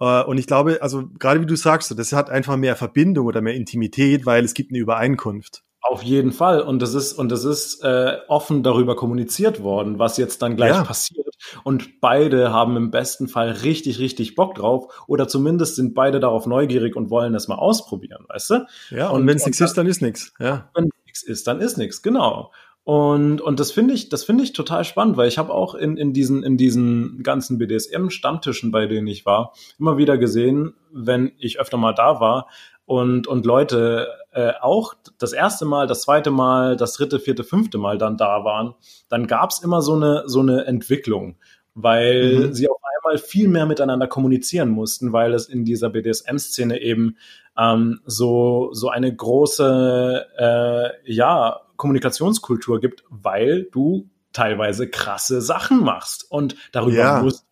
Äh, 0.01 0.23
und 0.23 0.39
ich 0.39 0.47
glaube, 0.47 0.79
also 0.81 1.09
gerade 1.19 1.43
wie 1.43 1.47
du 1.47 1.57
sagst, 1.57 1.97
das 1.97 2.13
hat 2.13 2.31
einfach 2.31 2.57
mehr 2.57 2.75
Verbindung 2.75 3.27
oder 3.27 3.43
mehr 3.43 3.55
Intimität, 3.55 4.25
weil 4.25 4.45
es 4.45 4.55
gibt 4.55 4.71
eine 4.71 4.79
Übereinkunft. 4.79 5.63
Auf 5.83 6.03
jeden 6.03 6.33
Fall. 6.33 6.61
Und 6.61 6.83
das 6.83 6.95
ist, 6.95 7.13
und 7.13 7.31
das 7.31 7.45
ist 7.45 7.83
äh, 7.85 8.19
offen 8.29 8.63
darüber 8.63 8.97
kommuniziert 8.97 9.63
worden, 9.63 9.99
was 9.99 10.17
jetzt 10.17 10.43
dann 10.43 10.57
gleich 10.57 10.75
ja. 10.75 10.85
passiert. 10.85 11.35
Und 11.65 12.01
beide 12.01 12.53
haben 12.53 12.77
im 12.77 12.91
besten 12.91 13.29
Fall 13.29 13.51
richtig, 13.51 13.99
richtig 13.99 14.35
Bock 14.35 14.55
drauf. 14.55 15.05
Oder 15.07 15.29
zumindest 15.29 15.77
sind 15.77 15.95
beide 15.95 16.19
darauf 16.19 16.47
neugierig 16.47 16.97
und 16.97 17.11
wollen 17.11 17.35
es 17.35 17.47
mal 17.47 17.57
ausprobieren, 17.57 18.25
weißt 18.29 18.51
du? 18.51 18.67
Ja, 18.91 19.11
und, 19.11 19.23
und 19.23 19.27
wenn 19.29 19.37
es 19.37 19.47
nichts 19.47 19.61
ist, 19.61 19.75
dann 19.75 19.87
ist 19.87 20.03
nichts. 20.03 20.33
Ja. 20.41 20.71
Wenn 20.75 20.89
nichts 21.05 21.23
ist, 21.23 21.47
dann 21.47 21.61
ist 21.61 21.79
nichts, 21.79 22.03
genau. 22.03 22.51
Und, 22.87 23.41
und 23.41 23.59
das 23.59 23.73
finde 23.73 23.95
ich, 23.95 24.11
das 24.11 24.23
finde 24.23 24.45
ich 24.45 24.53
total 24.53 24.85
spannend, 24.85 25.17
weil 25.17 25.27
ich 25.27 25.39
habe 25.39 25.53
auch 25.53 25.75
in, 25.75 25.97
in 25.97 26.13
diesen, 26.13 26.45
in 26.45 26.57
diesen 26.57 27.25
ganzen 27.25 27.59
BDSM-Stammtischen, 27.59 28.71
bei 28.71 28.87
denen 28.87 29.09
ich 29.09 29.27
war, 29.27 29.55
immer 29.77 29.99
wieder 29.99 30.19
gesehen, 30.19 30.75
wenn 30.93 31.33
ich 31.39 31.59
öfter 31.59 31.79
mal 31.79 31.95
da 31.95 32.21
war, 32.21 32.47
und, 32.87 33.27
und 33.27 33.45
Leute 33.45 34.09
äh, 34.33 34.53
auch 34.61 34.95
das 35.19 35.33
erste 35.33 35.65
Mal, 35.65 35.87
das 35.87 36.03
zweite 36.03 36.31
Mal, 36.31 36.77
das 36.77 36.95
dritte, 36.95 37.19
vierte, 37.19 37.45
fünfte 37.45 37.79
Mal 37.79 37.99
dann 37.99 38.17
da 38.17 38.45
waren, 38.45 38.75
dann 39.09 39.27
gab's 39.27 39.59
immer 39.59 39.83
so 39.83 39.95
eine, 39.95 40.23
so 40.27 40.41
eine 40.41 40.65
Entwicklung, 40.67 41.37
weil 41.75 42.49
mhm. 42.49 42.53
sie 42.55 42.69
auf 42.69 42.79
einmal 42.99 43.19
viel 43.19 43.49
mehr 43.49 43.67
miteinander 43.67 44.07
kommunizieren 44.07 44.71
mussten, 44.71 45.13
weil 45.13 45.35
es 45.35 45.49
in 45.49 45.65
dieser 45.65 45.91
BDSM-Szene 45.91 46.81
eben 46.81 47.17
ähm, 47.59 48.01
so, 48.07 48.71
so 48.73 48.89
eine 48.89 49.15
große 49.15 50.27
äh, 50.39 51.13
ja, 51.13 51.61
Kommunikationskultur 51.77 52.81
gibt, 52.81 53.05
weil 53.11 53.65
du 53.73 54.09
teilweise 54.33 54.89
krasse 54.89 55.41
Sachen 55.41 55.83
machst 55.83 56.31
und 56.31 56.57
darüber 56.73 56.97
ja. 56.97 57.23
musst 57.23 57.47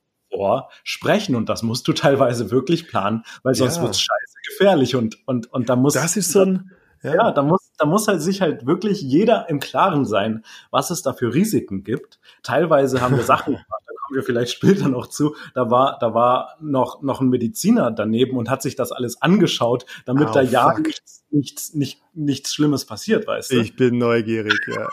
sprechen 0.82 1.36
und 1.36 1.48
das 1.48 1.62
musst 1.62 1.86
du 1.86 1.92
teilweise 1.92 2.50
wirklich 2.50 2.88
planen, 2.88 3.22
weil 3.44 3.54
sonst 3.54 3.76
ja. 3.76 3.82
wird's 3.82 4.00
scheiße 4.00 4.23
gefährlich 4.46 4.96
und 4.96 5.18
und 5.26 5.52
und 5.52 5.68
da 5.68 5.76
muss 5.76 5.94
das 5.94 6.16
ist 6.16 6.32
so 6.32 6.42
ein 6.42 6.70
ja. 7.04 7.14
ja, 7.16 7.32
da 7.32 7.42
muss, 7.42 7.70
da 7.76 7.84
muss 7.84 8.08
halt 8.08 8.22
sich 8.22 8.40
halt 8.40 8.66
wirklich 8.66 9.02
jeder 9.02 9.50
im 9.50 9.60
Klaren 9.60 10.06
sein, 10.06 10.42
was 10.70 10.90
es 10.90 11.02
da 11.02 11.12
für 11.12 11.34
Risiken 11.34 11.84
gibt. 11.84 12.18
Teilweise 12.42 13.02
haben 13.02 13.16
wir 13.16 13.24
Sachen 13.24 13.52
gemacht, 13.52 13.66
da 13.68 13.92
kommen 14.00 14.16
wir 14.16 14.22
vielleicht 14.22 14.52
später 14.52 14.88
noch 14.88 15.08
zu. 15.08 15.36
Da 15.54 15.70
war, 15.70 15.98
da 16.00 16.14
war 16.14 16.56
noch, 16.62 17.02
noch 17.02 17.20
ein 17.20 17.28
Mediziner 17.28 17.90
daneben 17.90 18.38
und 18.38 18.48
hat 18.48 18.62
sich 18.62 18.74
das 18.74 18.90
alles 18.90 19.20
angeschaut, 19.20 19.84
damit 20.06 20.30
oh, 20.30 20.32
da 20.32 20.40
ja 20.40 20.78
nichts, 20.78 21.24
nichts, 21.30 21.74
nicht, 21.74 22.02
nichts 22.14 22.54
Schlimmes 22.54 22.86
passiert, 22.86 23.26
weißt 23.26 23.52
du? 23.52 23.60
Ich 23.60 23.76
bin 23.76 23.98
neugierig, 23.98 24.58
ja. 24.74 24.88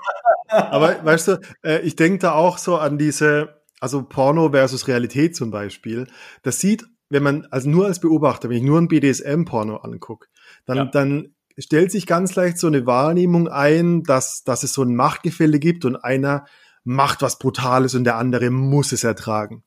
Aber 0.49 1.05
weißt 1.05 1.29
du, 1.29 1.41
äh, 1.63 1.79
ich 1.79 1.95
denke 1.95 2.19
da 2.19 2.33
auch 2.33 2.57
so 2.57 2.75
an 2.75 2.97
diese, 2.97 3.61
also 3.79 4.03
Porno 4.03 4.51
versus 4.51 4.89
Realität 4.89 5.33
zum 5.33 5.49
Beispiel, 5.49 6.07
das 6.43 6.59
sieht, 6.59 6.85
wenn 7.11 7.23
man, 7.23 7.47
also 7.51 7.69
nur 7.69 7.85
als 7.85 7.99
Beobachter, 7.99 8.49
wenn 8.49 8.57
ich 8.57 8.63
nur 8.63 8.79
ein 8.79 8.87
BDSM-Porno 8.87 9.77
angucke, 9.77 10.27
dann, 10.65 10.77
ja. 10.77 10.85
dann 10.85 11.35
stellt 11.57 11.91
sich 11.91 12.07
ganz 12.07 12.35
leicht 12.35 12.57
so 12.57 12.67
eine 12.67 12.85
Wahrnehmung 12.85 13.49
ein, 13.49 14.03
dass, 14.03 14.43
dass 14.43 14.63
es 14.63 14.73
so 14.73 14.83
ein 14.83 14.95
Machtgefälle 14.95 15.59
gibt 15.59 15.83
und 15.83 15.97
einer 15.97 16.45
macht 16.83 17.21
was 17.21 17.37
Brutales 17.37 17.95
und 17.95 18.05
der 18.05 18.15
andere 18.15 18.49
muss 18.49 18.93
es 18.93 19.03
ertragen. 19.03 19.63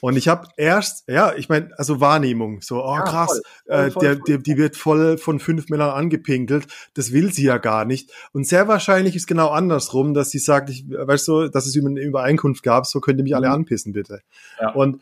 Und 0.00 0.16
ich 0.16 0.28
habe 0.28 0.48
erst, 0.56 1.08
ja, 1.08 1.34
ich 1.34 1.48
meine, 1.48 1.70
also 1.78 1.98
Wahrnehmung, 1.98 2.60
so, 2.60 2.84
oh 2.84 2.94
ja, 2.94 3.02
krass, 3.02 3.30
voll, 3.30 3.42
voll, 3.66 3.86
äh, 3.86 3.90
voll, 3.90 4.02
der, 4.02 4.16
der, 4.16 4.38
die 4.38 4.56
wird 4.56 4.76
voll 4.76 5.18
von 5.18 5.40
fünf 5.40 5.70
Männern 5.70 5.90
angepinkelt, 5.90 6.66
das 6.92 7.10
will 7.10 7.32
sie 7.32 7.44
ja 7.44 7.56
gar 7.58 7.84
nicht. 7.84 8.12
Und 8.32 8.46
sehr 8.46 8.68
wahrscheinlich 8.68 9.16
ist 9.16 9.26
genau 9.26 9.48
andersrum, 9.48 10.14
dass 10.14 10.30
sie 10.30 10.38
sagt, 10.38 10.68
ich, 10.70 10.84
weißt 10.88 11.26
du, 11.26 11.48
dass 11.48 11.66
es 11.66 11.76
eine 11.76 12.00
Übereinkunft 12.00 12.62
gab, 12.62 12.86
so 12.86 13.00
könnt 13.00 13.18
ihr 13.18 13.24
mich 13.24 13.34
alle 13.34 13.48
mhm. 13.48 13.54
anpissen, 13.54 13.92
bitte. 13.92 14.20
Ja. 14.60 14.72
Und 14.72 15.00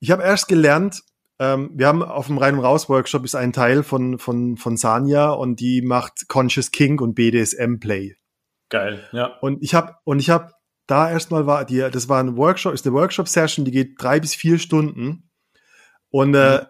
ich 0.00 0.10
habe 0.10 0.22
erst 0.22 0.48
gelernt, 0.48 1.02
ähm, 1.38 1.70
wir 1.74 1.86
haben 1.86 2.02
auf 2.02 2.26
dem 2.26 2.38
Rein- 2.38 2.56
und 2.56 2.64
Raus-Workshop 2.64 3.24
ist 3.24 3.34
ein 3.34 3.52
Teil 3.52 3.82
von, 3.82 4.18
von, 4.18 4.56
von 4.56 4.76
Sanja 4.76 5.30
und 5.30 5.60
die 5.60 5.80
macht 5.82 6.28
Conscious 6.28 6.70
King 6.70 7.00
und 7.00 7.14
BDSM-Play. 7.14 8.16
Geil, 8.68 9.08
ja. 9.12 9.38
Und 9.40 9.62
ich 9.62 9.74
habe 9.74 9.94
und 10.04 10.18
ich 10.18 10.30
habe 10.30 10.52
da 10.86 11.10
erstmal 11.10 11.46
war, 11.46 11.64
die, 11.64 11.86
das 11.90 12.08
war 12.08 12.22
ein 12.22 12.36
Workshop, 12.36 12.74
ist 12.74 12.86
eine 12.86 12.94
Workshop-Session, 12.94 13.64
die 13.64 13.70
geht 13.70 13.94
drei 14.02 14.20
bis 14.20 14.34
vier 14.34 14.58
Stunden. 14.58 15.30
Und 16.10 16.34
äh, 16.34 16.66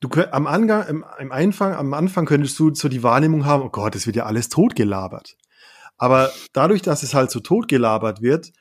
du 0.00 0.08
am 0.30 0.46
Anfang, 0.46 0.86
im, 0.86 1.04
im 1.18 1.32
Anfang, 1.32 1.74
am 1.74 1.92
Anfang 1.92 2.24
könntest 2.24 2.58
du 2.58 2.74
so 2.74 2.88
die 2.88 3.02
Wahrnehmung 3.02 3.44
haben, 3.44 3.62
oh 3.62 3.70
Gott, 3.70 3.96
es 3.96 4.06
wird 4.06 4.16
ja 4.16 4.26
alles 4.26 4.48
totgelabert. 4.48 5.36
Aber 5.96 6.32
dadurch, 6.52 6.82
dass 6.82 7.02
es 7.02 7.14
halt 7.14 7.30
so 7.30 7.40
totgelabert 7.40 8.22
wird, 8.22 8.52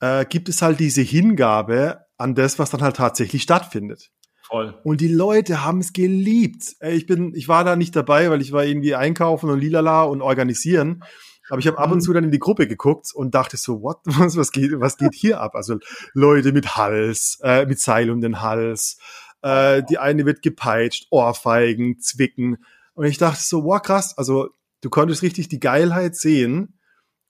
äh, 0.00 0.24
gibt 0.24 0.48
es 0.48 0.62
halt 0.62 0.80
diese 0.80 1.02
Hingabe 1.02 2.07
an 2.18 2.34
das, 2.34 2.58
was 2.58 2.70
dann 2.70 2.82
halt 2.82 2.96
tatsächlich 2.96 3.42
stattfindet. 3.42 4.10
Voll. 4.42 4.78
Und 4.82 5.00
die 5.00 5.12
Leute 5.12 5.64
haben 5.64 5.80
es 5.80 5.92
geliebt. 5.92 6.76
Ich 6.80 7.06
bin, 7.06 7.34
ich 7.34 7.48
war 7.48 7.64
da 7.64 7.76
nicht 7.76 7.94
dabei, 7.94 8.30
weil 8.30 8.40
ich 8.40 8.52
war 8.52 8.64
irgendwie 8.64 8.94
einkaufen 8.94 9.50
und 9.50 9.60
lilala 9.60 10.02
und 10.02 10.22
organisieren. 10.22 11.04
Aber 11.50 11.60
ich 11.60 11.66
habe 11.66 11.78
ab 11.78 11.90
und 11.90 11.98
mhm. 11.98 12.02
zu 12.02 12.12
dann 12.12 12.24
in 12.24 12.30
die 12.30 12.38
Gruppe 12.38 12.66
geguckt 12.66 13.12
und 13.14 13.34
dachte 13.34 13.56
so, 13.56 13.82
what, 13.82 13.98
was, 14.04 14.36
was 14.36 14.52
geht, 14.52 14.72
was 14.80 14.96
geht 14.96 15.14
hier 15.14 15.40
ab? 15.40 15.54
Also 15.54 15.78
Leute 16.14 16.52
mit 16.52 16.76
Hals, 16.76 17.38
äh, 17.42 17.66
mit 17.66 17.78
Seil 17.78 18.10
um 18.10 18.20
den 18.20 18.40
Hals. 18.40 18.98
Äh, 19.42 19.82
die 19.88 19.98
eine 19.98 20.26
wird 20.26 20.42
gepeitscht, 20.42 21.06
Ohrfeigen, 21.10 22.00
Zwicken. 22.00 22.64
Und 22.94 23.06
ich 23.06 23.18
dachte 23.18 23.42
so, 23.42 23.64
wow, 23.64 23.80
krass. 23.80 24.16
Also 24.16 24.48
du 24.80 24.90
konntest 24.90 25.22
richtig 25.22 25.48
die 25.48 25.60
Geilheit 25.60 26.16
sehen, 26.16 26.77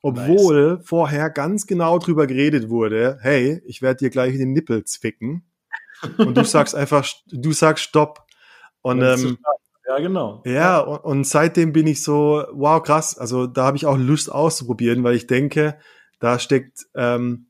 obwohl 0.03 0.77
nice. 0.77 0.87
vorher 0.87 1.31
ganz 1.31 1.67
genau 1.67 1.99
drüber 1.99 2.27
geredet 2.27 2.69
wurde, 2.69 3.19
hey, 3.21 3.61
ich 3.67 3.83
werde 3.83 3.99
dir 3.99 4.11
gleich 4.11 4.33
in 4.33 4.39
den 4.39 4.53
Nippel 4.53 4.85
zwicken. 4.85 5.45
Und 6.17 6.37
du 6.37 6.45
sagst 6.45 6.75
einfach, 6.75 7.07
du 7.27 7.53
sagst 7.53 7.85
Stopp. 7.85 8.25
Und 8.81 9.03
ähm, 9.03 9.39
ja, 9.89 9.99
genau. 9.99 10.43
Ja, 10.45 10.79
und, 10.81 10.99
und 10.99 11.25
seitdem 11.25 11.73
bin 11.73 11.87
ich 11.87 12.03
so, 12.03 12.45
wow, 12.53 12.83
krass. 12.83 13.19
Also 13.19 13.47
da 13.47 13.65
habe 13.65 13.77
ich 13.77 13.87
auch 13.87 13.97
Lust 13.97 14.31
auszuprobieren, 14.31 15.03
weil 15.03 15.17
ich 15.17 15.27
denke, 15.27 15.79
da 16.21 16.39
steckt 16.39 16.87
ähm, 16.95 17.47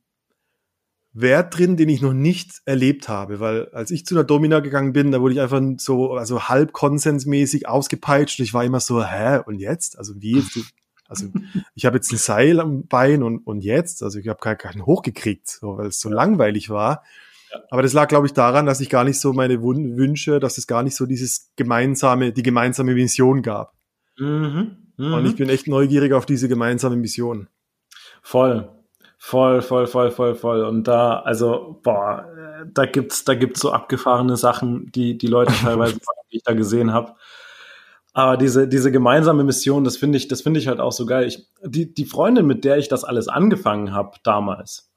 Wert 1.13 1.59
drin, 1.59 1.77
den 1.77 1.89
ich 1.89 2.01
noch 2.01 2.13
nicht 2.13 2.63
erlebt 2.65 3.09
habe. 3.09 3.41
Weil 3.41 3.69
als 3.71 3.91
ich 3.91 4.07
zu 4.07 4.15
einer 4.15 4.25
Domina 4.25 4.61
gegangen 4.61 4.93
bin, 4.93 5.11
da 5.11 5.21
wurde 5.21 5.35
ich 5.35 5.41
einfach 5.41 5.61
so, 5.79 6.13
also 6.13 6.49
halb 6.49 6.73
konsensmäßig 6.73 7.69
ausgepeitscht. 7.69 8.39
Und 8.39 8.45
ich 8.45 8.55
war 8.55 8.65
immer 8.65 8.81
so, 8.81 9.05
hä, 9.05 9.41
und 9.45 9.59
jetzt? 9.59 9.99
Also 9.99 10.15
wie 10.21 10.37
jetzt? 10.37 10.59
Also 11.09 11.27
ich 11.75 11.87
habe 11.87 11.97
jetzt 11.97 12.13
ein 12.13 12.19
Seil 12.19 12.61
am 12.61 12.87
Bein 12.87 13.23
und, 13.23 13.39
und 13.47 13.63
jetzt? 13.63 14.03
Also 14.03 14.19
ich 14.19 14.29
habe 14.29 14.41
gar 14.41 14.57
keinen 14.57 14.87
hochgekriegt, 14.87 15.49
so, 15.49 15.79
weil 15.79 15.87
es 15.87 16.01
so 16.01 16.11
langweilig 16.11 16.71
war. 16.71 17.03
Aber 17.71 17.83
das 17.83 17.95
lag, 17.95 18.09
glaube 18.09 18.27
ich, 18.27 18.35
daran, 18.35 18.67
dass 18.67 18.81
ich 18.81 18.91
gar 18.91 19.05
nicht 19.05 19.19
so 19.21 19.33
meine 19.33 19.63
Wünsche, 19.63 20.39
dass 20.39 20.59
es 20.59 20.67
gar 20.67 20.83
nicht 20.83 20.97
so 20.97 21.07
dieses 21.07 21.51
gemeinsame, 21.57 22.33
die 22.33 22.43
gemeinsame 22.43 22.95
Mission 22.95 23.43
gab. 23.43 23.75
Mhm. 24.19 24.77
Mhm. 24.99 25.15
Und 25.15 25.27
ich 25.27 25.37
bin 25.37 25.49
echt 25.49 25.67
neugierig 25.67 26.13
auf 26.13 26.27
diese 26.27 26.49
gemeinsame 26.49 26.97
Mission. 26.97 27.49
Voll. 28.23 28.69
Voll, 29.21 29.63
voll, 29.63 29.87
voll, 29.87 30.11
voll, 30.11 30.35
voll. 30.35 30.65
Und 30.65 30.87
da, 30.87 31.21
also, 31.21 31.81
boah, 31.83 32.27
da 32.73 32.87
gibt's, 32.87 33.25
da 33.25 33.35
gibt's 33.35 33.61
so 33.61 33.73
abgefahrene 33.73 34.37
Sachen, 34.37 34.93
die 34.93 35.19
die 35.19 35.27
Leute 35.27 35.53
teilweise, 35.61 35.99
die 36.31 36.37
ich 36.37 36.43
da 36.45 36.53
gesehen 36.53 36.93
habe. 36.93 37.15
Aber 38.15 38.37
diese, 38.37 38.67
diese 38.69 38.91
gemeinsame 38.91 39.45
Mission, 39.45 39.85
das 39.85 39.97
finde 39.97 40.19
ich, 40.19 40.29
das 40.29 40.43
finde 40.43 40.61
ich 40.61 40.69
halt 40.69 40.81
auch 40.81 40.93
so 40.93 41.07
geil. 41.07 41.27
Ich, 41.27 41.47
die, 41.65 41.93
die 41.93 42.05
Freundin, 42.05 42.47
mit 42.47 42.65
der 42.65 42.79
ich 42.79 42.89
das 42.89 43.05
alles 43.05 43.29
angefangen 43.29 43.93
habe 43.93 44.17
damals, 44.25 44.89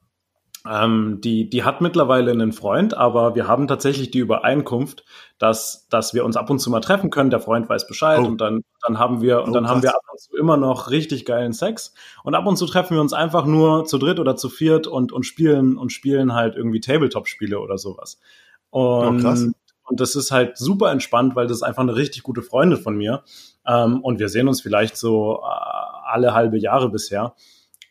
ähm, 0.68 1.18
die, 1.20 1.50
die 1.50 1.64
hat 1.64 1.80
mittlerweile 1.80 2.30
einen 2.30 2.52
Freund, 2.52 2.94
aber 2.94 3.34
wir 3.34 3.48
haben 3.48 3.66
tatsächlich 3.66 4.10
die 4.12 4.20
Übereinkunft, 4.20 5.04
dass, 5.38 5.88
dass 5.88 6.14
wir 6.14 6.24
uns 6.24 6.36
ab 6.36 6.50
und 6.50 6.60
zu 6.60 6.70
mal 6.70 6.80
treffen 6.80 7.10
können. 7.10 7.30
Der 7.30 7.40
Freund 7.40 7.68
weiß 7.68 7.88
Bescheid 7.88 8.20
oh. 8.22 8.26
und 8.26 8.40
dann, 8.40 8.62
dann 8.86 8.98
haben 8.98 9.20
wir, 9.20 9.42
und 9.42 9.50
oh, 9.50 9.54
dann 9.54 9.68
haben 9.68 9.82
wir 9.82 9.94
ab 9.94 10.02
und 10.10 10.20
zu 10.20 10.36
immer 10.36 10.56
noch 10.56 10.90
richtig 10.90 11.24
geilen 11.24 11.52
Sex. 11.52 11.94
Und 12.22 12.34
ab 12.34 12.46
und 12.46 12.56
zu 12.56 12.66
treffen 12.66 12.94
wir 12.94 13.00
uns 13.00 13.12
einfach 13.12 13.44
nur 13.44 13.86
zu 13.86 13.98
dritt 13.98 14.20
oder 14.20 14.36
zu 14.36 14.48
viert 14.48 14.86
und, 14.86 15.12
und 15.12 15.24
spielen 15.24 15.76
und 15.76 15.90
spielen 15.90 16.32
halt 16.32 16.54
irgendwie 16.54 16.80
Tabletop-Spiele 16.80 17.58
oder 17.58 17.76
sowas. 17.76 18.20
Und, 18.70 19.18
oh, 19.18 19.20
krass. 19.20 19.48
Und 19.84 20.00
das 20.00 20.14
ist 20.14 20.30
halt 20.30 20.56
super 20.56 20.90
entspannt, 20.90 21.36
weil 21.36 21.46
das 21.46 21.58
ist 21.58 21.62
einfach 21.62 21.82
eine 21.82 21.96
richtig 21.96 22.22
gute 22.22 22.42
Freundin 22.42 22.78
von 22.78 22.96
mir. 22.96 23.22
Ähm, 23.66 24.00
und 24.02 24.18
wir 24.18 24.28
sehen 24.28 24.48
uns 24.48 24.60
vielleicht 24.60 24.96
so 24.96 25.40
äh, 25.42 26.10
alle 26.10 26.34
halbe 26.34 26.58
Jahre 26.58 26.88
bisher. 26.90 27.34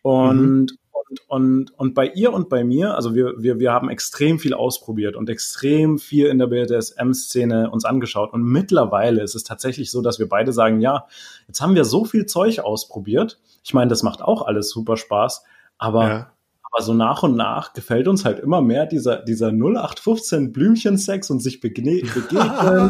Und, 0.02 0.42
mhm. 0.42 0.68
Und, 0.92 1.22
und, 1.28 1.72
und 1.78 1.94
bei 1.94 2.08
ihr 2.08 2.32
und 2.32 2.48
bei 2.48 2.64
mir, 2.64 2.96
also 2.96 3.14
wir, 3.14 3.34
wir, 3.38 3.60
wir 3.60 3.74
haben 3.74 3.90
extrem 3.90 4.40
viel 4.40 4.54
ausprobiert 4.54 5.18
und 5.18 5.30
extrem 5.30 5.98
viel 5.98 6.28
in 6.28 6.40
der 6.40 6.48
BDSM-Szene 6.48 7.70
uns 7.70 7.84
angeschaut. 7.84 8.32
Und 8.32 8.44
mittlerweile 8.44 9.22
ist 9.22 9.36
es 9.36 9.44
tatsächlich 9.44 9.92
so, 9.92 10.02
dass 10.02 10.20
wir 10.20 10.30
beide 10.30 10.54
sagen, 10.54 10.80
ja, 10.80 11.08
jetzt 11.48 11.60
haben 11.60 11.76
wir 11.76 11.84
so 11.84 12.06
viel 12.06 12.28
Zeug 12.28 12.60
ausprobiert. 12.60 13.40
Ich 13.62 13.74
meine, 13.74 13.90
das 13.90 14.04
macht 14.04 14.22
auch 14.22 14.44
alles 14.48 14.70
super 14.70 14.96
Spaß, 14.96 15.44
aber 15.78 16.08
ja. 16.08 16.32
Aber 16.72 16.84
so 16.84 16.94
nach 16.94 17.24
und 17.24 17.36
nach 17.36 17.74
gefällt 17.74 18.08
uns 18.08 18.24
halt 18.24 18.40
immer 18.40 18.62
mehr 18.62 18.86
dieser, 18.86 19.18
dieser 19.18 19.52
0815 19.52 20.54
Blümchensex 20.54 21.30
und 21.30 21.42
sich 21.42 21.60
begegnen. 21.62 22.08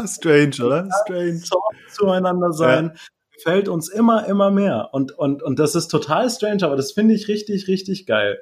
Strange, 0.06 0.64
oder? 0.64 0.88
Strange. 1.04 1.42
Zueinander 1.90 2.52
sein. 2.52 2.92
Ja 2.94 3.00
gefällt 3.42 3.68
uns 3.68 3.88
immer, 3.88 4.26
immer 4.26 4.50
mehr. 4.50 4.90
Und, 4.92 5.18
und, 5.18 5.42
und 5.42 5.58
das 5.58 5.74
ist 5.74 5.88
total 5.88 6.30
strange, 6.30 6.62
aber 6.62 6.76
das 6.76 6.92
finde 6.92 7.14
ich 7.14 7.26
richtig, 7.28 7.66
richtig 7.66 8.06
geil. 8.06 8.38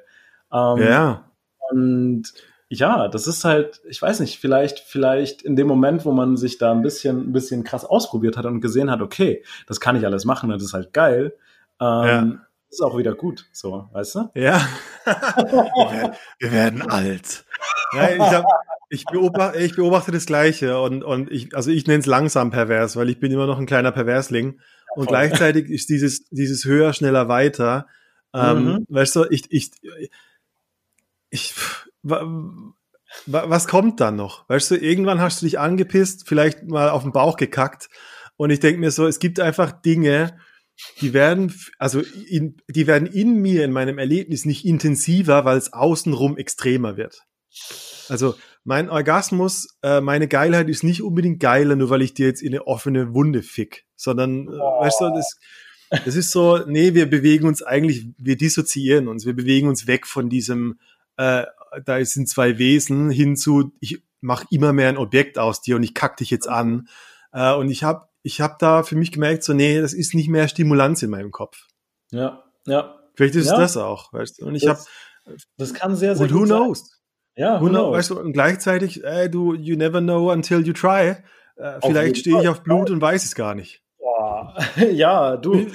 Ähm, 0.51 0.77
ja. 0.77 1.31
Und 1.71 2.23
ja, 2.69 3.07
das 3.07 3.27
ist 3.27 3.43
halt, 3.43 3.81
ich 3.89 4.01
weiß 4.01 4.19
nicht, 4.19 4.39
vielleicht, 4.39 4.79
vielleicht 4.79 5.41
in 5.41 5.55
dem 5.55 5.67
Moment, 5.67 6.05
wo 6.05 6.11
man 6.11 6.37
sich 6.37 6.57
da 6.57 6.71
ein 6.71 6.81
bisschen, 6.81 7.29
ein 7.29 7.33
bisschen 7.33 7.63
krass 7.63 7.83
ausprobiert 7.83 8.37
hat 8.37 8.45
und 8.45 8.61
gesehen 8.61 8.91
hat, 8.91 9.01
okay, 9.01 9.43
das 9.67 9.79
kann 9.79 9.95
ich 9.95 10.05
alles 10.05 10.23
machen, 10.23 10.49
das 10.49 10.63
ist 10.63 10.73
halt 10.73 10.93
geil. 10.93 11.33
Ähm, 11.79 11.87
ja. 12.05 12.47
Ist 12.71 12.81
auch 12.81 12.97
wieder 12.97 13.15
gut, 13.15 13.49
so, 13.51 13.89
weißt 13.91 14.15
du? 14.15 14.31
Ja. 14.33 14.65
wir, 15.05 15.91
werden, 15.91 16.15
wir, 16.39 16.51
werden, 16.53 16.81
alt. 16.83 17.43
Ja, 17.91 18.09
ich, 18.11 18.19
hab, 18.21 18.45
ich, 18.89 19.05
beobachte, 19.05 19.59
ich 19.59 19.75
beobachte 19.75 20.13
das 20.13 20.25
Gleiche 20.25 20.79
und, 20.79 21.03
und 21.03 21.29
ich, 21.29 21.53
also 21.53 21.69
ich 21.69 21.85
nenne 21.85 21.99
es 21.99 22.05
langsam 22.05 22.49
pervers, 22.49 22.95
weil 22.95 23.09
ich 23.09 23.19
bin 23.19 23.29
immer 23.29 23.45
noch 23.45 23.59
ein 23.59 23.65
kleiner 23.65 23.91
Perversling. 23.91 24.61
Und 24.95 25.05
Voll. 25.05 25.07
gleichzeitig 25.07 25.69
ist 25.69 25.89
dieses, 25.89 26.29
dieses 26.29 26.63
höher, 26.63 26.93
schneller, 26.93 27.27
weiter. 27.27 27.87
Ähm, 28.33 28.63
mhm. 28.63 28.85
Weißt 28.87 29.17
du, 29.17 29.25
ich, 29.29 29.51
ich, 29.51 29.71
ich, 31.29 31.53
was 33.25 33.67
kommt 33.67 33.99
dann 33.99 34.15
noch? 34.15 34.47
Weißt 34.47 34.71
du, 34.71 34.75
irgendwann 34.75 35.19
hast 35.19 35.41
du 35.41 35.45
dich 35.45 35.59
angepisst, 35.59 36.25
vielleicht 36.25 36.63
mal 36.63 36.89
auf 36.89 37.03
den 37.03 37.11
Bauch 37.11 37.35
gekackt. 37.35 37.89
Und 38.37 38.49
ich 38.49 38.61
denke 38.61 38.79
mir 38.79 38.91
so, 38.91 39.07
es 39.07 39.19
gibt 39.19 39.41
einfach 39.41 39.73
Dinge, 39.73 40.37
die 40.99 41.13
werden, 41.13 41.53
also 41.77 42.01
in, 42.01 42.57
die 42.67 42.87
werden 42.87 43.07
in 43.07 43.35
mir, 43.35 43.63
in 43.63 43.71
meinem 43.71 43.97
Erlebnis 43.97 44.45
nicht 44.45 44.65
intensiver, 44.65 45.45
weil 45.45 45.57
es 45.57 45.73
außenrum 45.73 46.37
extremer 46.37 46.97
wird. 46.97 47.21
Also 48.09 48.35
mein 48.63 48.89
Orgasmus, 48.89 49.77
äh, 49.81 50.01
meine 50.01 50.27
Geilheit 50.27 50.69
ist 50.69 50.83
nicht 50.83 51.01
unbedingt 51.01 51.39
geiler, 51.39 51.75
nur 51.75 51.89
weil 51.89 52.01
ich 52.01 52.13
dir 52.13 52.27
jetzt 52.27 52.41
in 52.41 52.53
eine 52.53 52.67
offene 52.67 53.13
Wunde 53.13 53.41
fick, 53.43 53.85
sondern, 53.95 54.47
äh, 54.47 54.51
weißt 54.51 55.01
du, 55.01 55.09
das, 55.15 55.39
das 56.05 56.15
ist 56.15 56.31
so, 56.31 56.59
nee, 56.67 56.93
wir 56.93 57.09
bewegen 57.09 57.47
uns 57.47 57.63
eigentlich, 57.63 58.07
wir 58.17 58.37
dissoziieren 58.37 59.07
uns, 59.07 59.25
wir 59.25 59.35
bewegen 59.35 59.67
uns 59.67 59.87
weg 59.87 60.07
von 60.07 60.29
diesem, 60.29 60.79
äh, 61.17 61.45
da 61.85 62.05
sind 62.05 62.29
zwei 62.29 62.57
Wesen 62.57 63.09
hinzu, 63.09 63.73
ich 63.79 64.01
mach 64.21 64.45
immer 64.51 64.71
mehr 64.71 64.89
ein 64.89 64.97
Objekt 64.97 65.37
aus 65.37 65.61
dir 65.61 65.75
und 65.75 65.83
ich 65.83 65.93
kack 65.93 66.17
dich 66.17 66.29
jetzt 66.29 66.47
an. 66.47 66.87
Äh, 67.33 67.53
und 67.53 67.69
ich 67.69 67.83
habe 67.83 68.07
ich 68.23 68.41
hab 68.41 68.59
da 68.59 68.83
für 68.83 68.95
mich 68.95 69.11
gemerkt, 69.11 69.43
so, 69.43 69.53
nee, 69.53 69.79
das 69.79 69.93
ist 69.93 70.13
nicht 70.13 70.29
mehr 70.29 70.47
Stimulanz 70.47 71.01
in 71.03 71.09
meinem 71.09 71.31
Kopf. 71.31 71.67
Ja, 72.11 72.43
ja. 72.65 72.97
Vielleicht 73.15 73.35
ist 73.35 73.47
ja. 73.47 73.53
es 73.53 73.59
das 73.59 73.77
auch, 73.77 74.13
weißt 74.13 74.41
du. 74.41 74.45
Und 74.45 74.55
ich 74.55 74.67
habe 74.67 74.79
das 75.57 75.73
kann 75.73 75.95
sehr, 75.95 76.15
sehr 76.15 76.25
und 76.25 76.31
gut 76.31 76.41
who 76.41 76.45
knows? 76.45 76.79
Sein. 76.79 76.97
Ja, 77.35 77.61
who 77.61 77.67
knows? 77.67 77.97
Weißt 77.97 78.09
du, 78.11 78.19
und 78.19 78.33
gleichzeitig, 78.33 79.03
äh, 79.03 79.29
du, 79.29 79.53
you 79.53 79.75
never 79.75 80.01
know 80.01 80.31
until 80.31 80.65
you 80.65 80.73
try. 80.73 81.17
Äh, 81.55 81.79
vielleicht 81.81 82.17
stehe 82.17 82.41
ich 82.41 82.47
auf 82.47 82.63
Blut 82.63 82.89
und 82.89 83.01
weiß 83.01 83.23
es 83.23 83.35
gar 83.35 83.55
nicht. 83.55 83.81
Boah. 83.99 84.55
Ja, 84.91 85.37
du, 85.37 85.67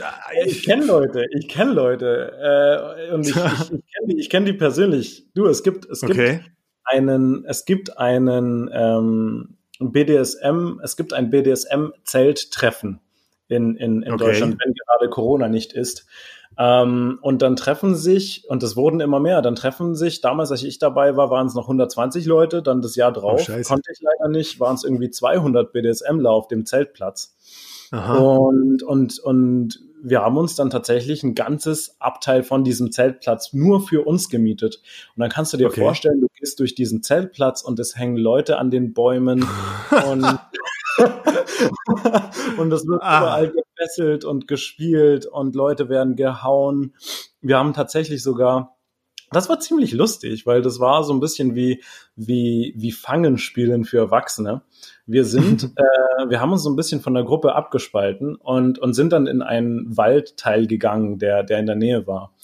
ich 0.44 0.64
kenne 0.64 0.84
Leute, 0.84 1.24
ich 1.38 1.48
kenne 1.48 1.72
Leute 1.72 3.06
äh, 3.08 3.12
und 3.12 3.26
ich, 3.26 3.36
ich, 3.36 3.42
ich 3.42 3.68
kenne 3.68 4.14
die, 4.14 4.28
kenn 4.28 4.44
die 4.44 4.52
persönlich. 4.52 5.26
Du, 5.34 5.46
es 5.46 5.62
gibt, 5.62 5.86
es 5.86 6.02
okay. 6.02 6.40
gibt 6.40 6.50
einen, 6.84 7.44
es 7.46 7.64
gibt 7.64 7.98
einen 7.98 8.70
ähm, 8.72 9.56
BDSM, 9.78 10.80
es 10.82 10.96
gibt 10.96 11.12
ein 11.12 11.30
BDSM-Zelttreffen 11.30 13.00
in, 13.48 13.76
in, 13.76 14.02
in 14.02 14.12
okay. 14.12 14.24
Deutschland, 14.24 14.56
wenn 14.64 14.74
gerade 14.74 15.10
Corona 15.10 15.48
nicht 15.48 15.72
ist. 15.72 16.06
Ähm, 16.58 17.18
und 17.20 17.42
dann 17.42 17.56
treffen 17.56 17.94
sich, 17.94 18.48
und 18.48 18.62
es 18.62 18.76
wurden 18.76 19.00
immer 19.00 19.20
mehr, 19.20 19.42
dann 19.42 19.56
treffen 19.56 19.94
sich, 19.94 20.22
damals, 20.22 20.50
als 20.50 20.62
ich 20.62 20.78
dabei 20.78 21.16
war, 21.16 21.30
waren 21.30 21.46
es 21.46 21.54
noch 21.54 21.64
120 21.64 22.24
Leute, 22.24 22.62
dann 22.62 22.80
das 22.80 22.96
Jahr 22.96 23.12
drauf, 23.12 23.46
oh, 23.48 23.62
konnte 23.62 23.92
ich 23.92 24.00
leider 24.00 24.30
nicht, 24.30 24.58
waren 24.58 24.74
es 24.74 24.84
irgendwie 24.84 25.10
200 25.10 25.72
BDSMler 25.72 26.30
auf 26.30 26.48
dem 26.48 26.64
Zeltplatz. 26.64 27.36
Aha. 27.90 28.16
Und, 28.16 28.82
und, 28.82 29.18
und 29.18 29.80
wir 30.02 30.20
haben 30.20 30.36
uns 30.36 30.54
dann 30.54 30.70
tatsächlich 30.70 31.22
ein 31.22 31.34
ganzes 31.34 31.96
Abteil 32.00 32.42
von 32.42 32.64
diesem 32.64 32.92
Zeltplatz 32.92 33.52
nur 33.52 33.80
für 33.80 34.06
uns 34.06 34.28
gemietet. 34.28 34.82
Und 35.14 35.20
dann 35.20 35.30
kannst 35.30 35.52
du 35.52 35.56
dir 35.56 35.68
okay. 35.68 35.80
vorstellen, 35.80 36.20
du 36.20 36.28
gehst 36.38 36.60
durch 36.60 36.74
diesen 36.74 37.02
Zeltplatz 37.02 37.62
und 37.62 37.78
es 37.78 37.96
hängen 37.96 38.16
Leute 38.16 38.58
an 38.58 38.70
den 38.70 38.94
Bäumen 38.94 39.46
und, 40.10 40.24
und 42.58 42.72
es 42.72 42.86
wird 42.86 43.02
ah. 43.02 43.18
überall 43.18 43.52
gefesselt 43.52 44.24
und 44.24 44.48
gespielt 44.48 45.26
und 45.26 45.54
Leute 45.54 45.88
werden 45.88 46.16
gehauen. 46.16 46.94
Wir 47.40 47.58
haben 47.58 47.72
tatsächlich 47.72 48.22
sogar 48.22 48.75
das 49.30 49.48
war 49.48 49.58
ziemlich 49.58 49.92
lustig, 49.92 50.46
weil 50.46 50.62
das 50.62 50.78
war 50.78 51.02
so 51.02 51.12
ein 51.12 51.20
bisschen 51.20 51.54
wie, 51.54 51.82
wie, 52.14 52.74
wie 52.76 52.92
Fangenspielen 52.92 53.84
für 53.84 53.98
Erwachsene. 53.98 54.62
Wir 55.06 55.24
sind, 55.24 55.64
äh, 55.76 56.28
wir 56.28 56.40
haben 56.40 56.52
uns 56.52 56.62
so 56.62 56.70
ein 56.70 56.76
bisschen 56.76 57.00
von 57.00 57.14
der 57.14 57.24
Gruppe 57.24 57.54
abgespalten 57.54 58.36
und, 58.36 58.78
und 58.78 58.94
sind 58.94 59.12
dann 59.12 59.26
in 59.26 59.42
einen 59.42 59.96
Waldteil 59.96 60.66
gegangen, 60.66 61.18
der, 61.18 61.42
der 61.42 61.58
in 61.58 61.66
der 61.66 61.76
Nähe 61.76 62.06
war. 62.06 62.34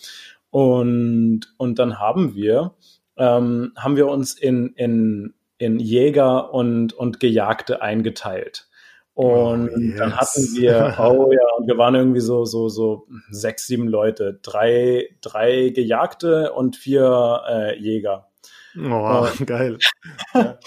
Und, 0.50 1.54
und 1.56 1.78
dann 1.78 1.98
haben 1.98 2.34
wir, 2.34 2.74
ähm, 3.16 3.72
haben 3.76 3.96
wir 3.96 4.08
uns 4.08 4.34
in, 4.34 4.74
in, 4.76 5.34
in 5.58 5.78
Jäger 5.78 6.52
und, 6.52 6.92
und 6.92 7.20
Gejagte 7.20 7.80
eingeteilt. 7.80 8.68
Und 9.14 9.68
oh, 9.68 9.78
yes. 9.78 9.98
dann 9.98 10.16
hatten 10.16 10.42
wir, 10.56 10.96
oh 10.98 11.30
ja, 11.32 11.46
und 11.58 11.66
wir 11.66 11.76
waren 11.76 11.94
irgendwie 11.94 12.20
so, 12.20 12.44
so, 12.44 12.68
so 12.68 13.06
sechs, 13.30 13.66
sieben 13.66 13.88
Leute, 13.88 14.38
drei, 14.42 15.08
drei 15.20 15.70
Gejagte 15.70 16.52
und 16.52 16.76
vier 16.76 17.42
äh, 17.48 17.78
Jäger. 17.78 18.28
Oh, 18.76 19.26
und, 19.38 19.46
geil. 19.46 19.78
ja. 20.34 20.58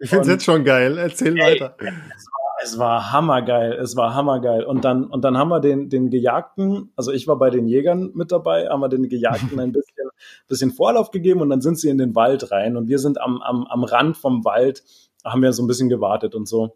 Ich 0.00 0.10
finde 0.10 0.22
es 0.22 0.28
jetzt 0.28 0.44
schon 0.44 0.64
geil. 0.64 0.98
Erzähl 0.98 1.38
ey, 1.38 1.60
weiter. 1.60 1.76
Es 1.78 2.26
war, 2.26 2.56
es 2.64 2.78
war 2.78 3.12
hammergeil. 3.12 3.74
Es 3.74 3.94
war 3.94 4.12
hammergeil. 4.14 4.64
Und 4.64 4.84
dann, 4.84 5.04
und 5.04 5.22
dann 5.22 5.38
haben 5.38 5.50
wir 5.50 5.60
den, 5.60 5.88
den 5.88 6.10
Gejagten, 6.10 6.92
also 6.96 7.12
ich 7.12 7.28
war 7.28 7.38
bei 7.38 7.50
den 7.50 7.68
Jägern 7.68 8.10
mit 8.14 8.32
dabei, 8.32 8.68
haben 8.68 8.80
wir 8.80 8.88
den 8.88 9.08
Gejagten 9.08 9.60
ein 9.60 9.70
bisschen, 9.72 10.08
bisschen 10.48 10.72
Vorlauf 10.72 11.12
gegeben 11.12 11.40
und 11.42 11.48
dann 11.48 11.60
sind 11.60 11.78
sie 11.78 11.90
in 11.90 11.98
den 11.98 12.16
Wald 12.16 12.50
rein 12.50 12.76
und 12.76 12.88
wir 12.88 12.98
sind 12.98 13.20
am, 13.20 13.40
am, 13.40 13.64
am 13.68 13.84
Rand 13.84 14.16
vom 14.16 14.44
Wald, 14.44 14.82
haben 15.24 15.42
wir 15.42 15.52
so 15.52 15.62
ein 15.62 15.68
bisschen 15.68 15.88
gewartet 15.88 16.34
und 16.34 16.48
so 16.48 16.74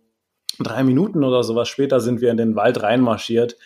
drei 0.59 0.83
Minuten 0.85 1.25
oder 1.25 1.43
sowas 1.43 1.69
später 1.69 2.01
sind 2.01 2.21
wir 2.21 2.31
in 2.31 2.37
den 2.37 2.57
Wald 2.57 2.83
reinmarschiert. 2.83 3.57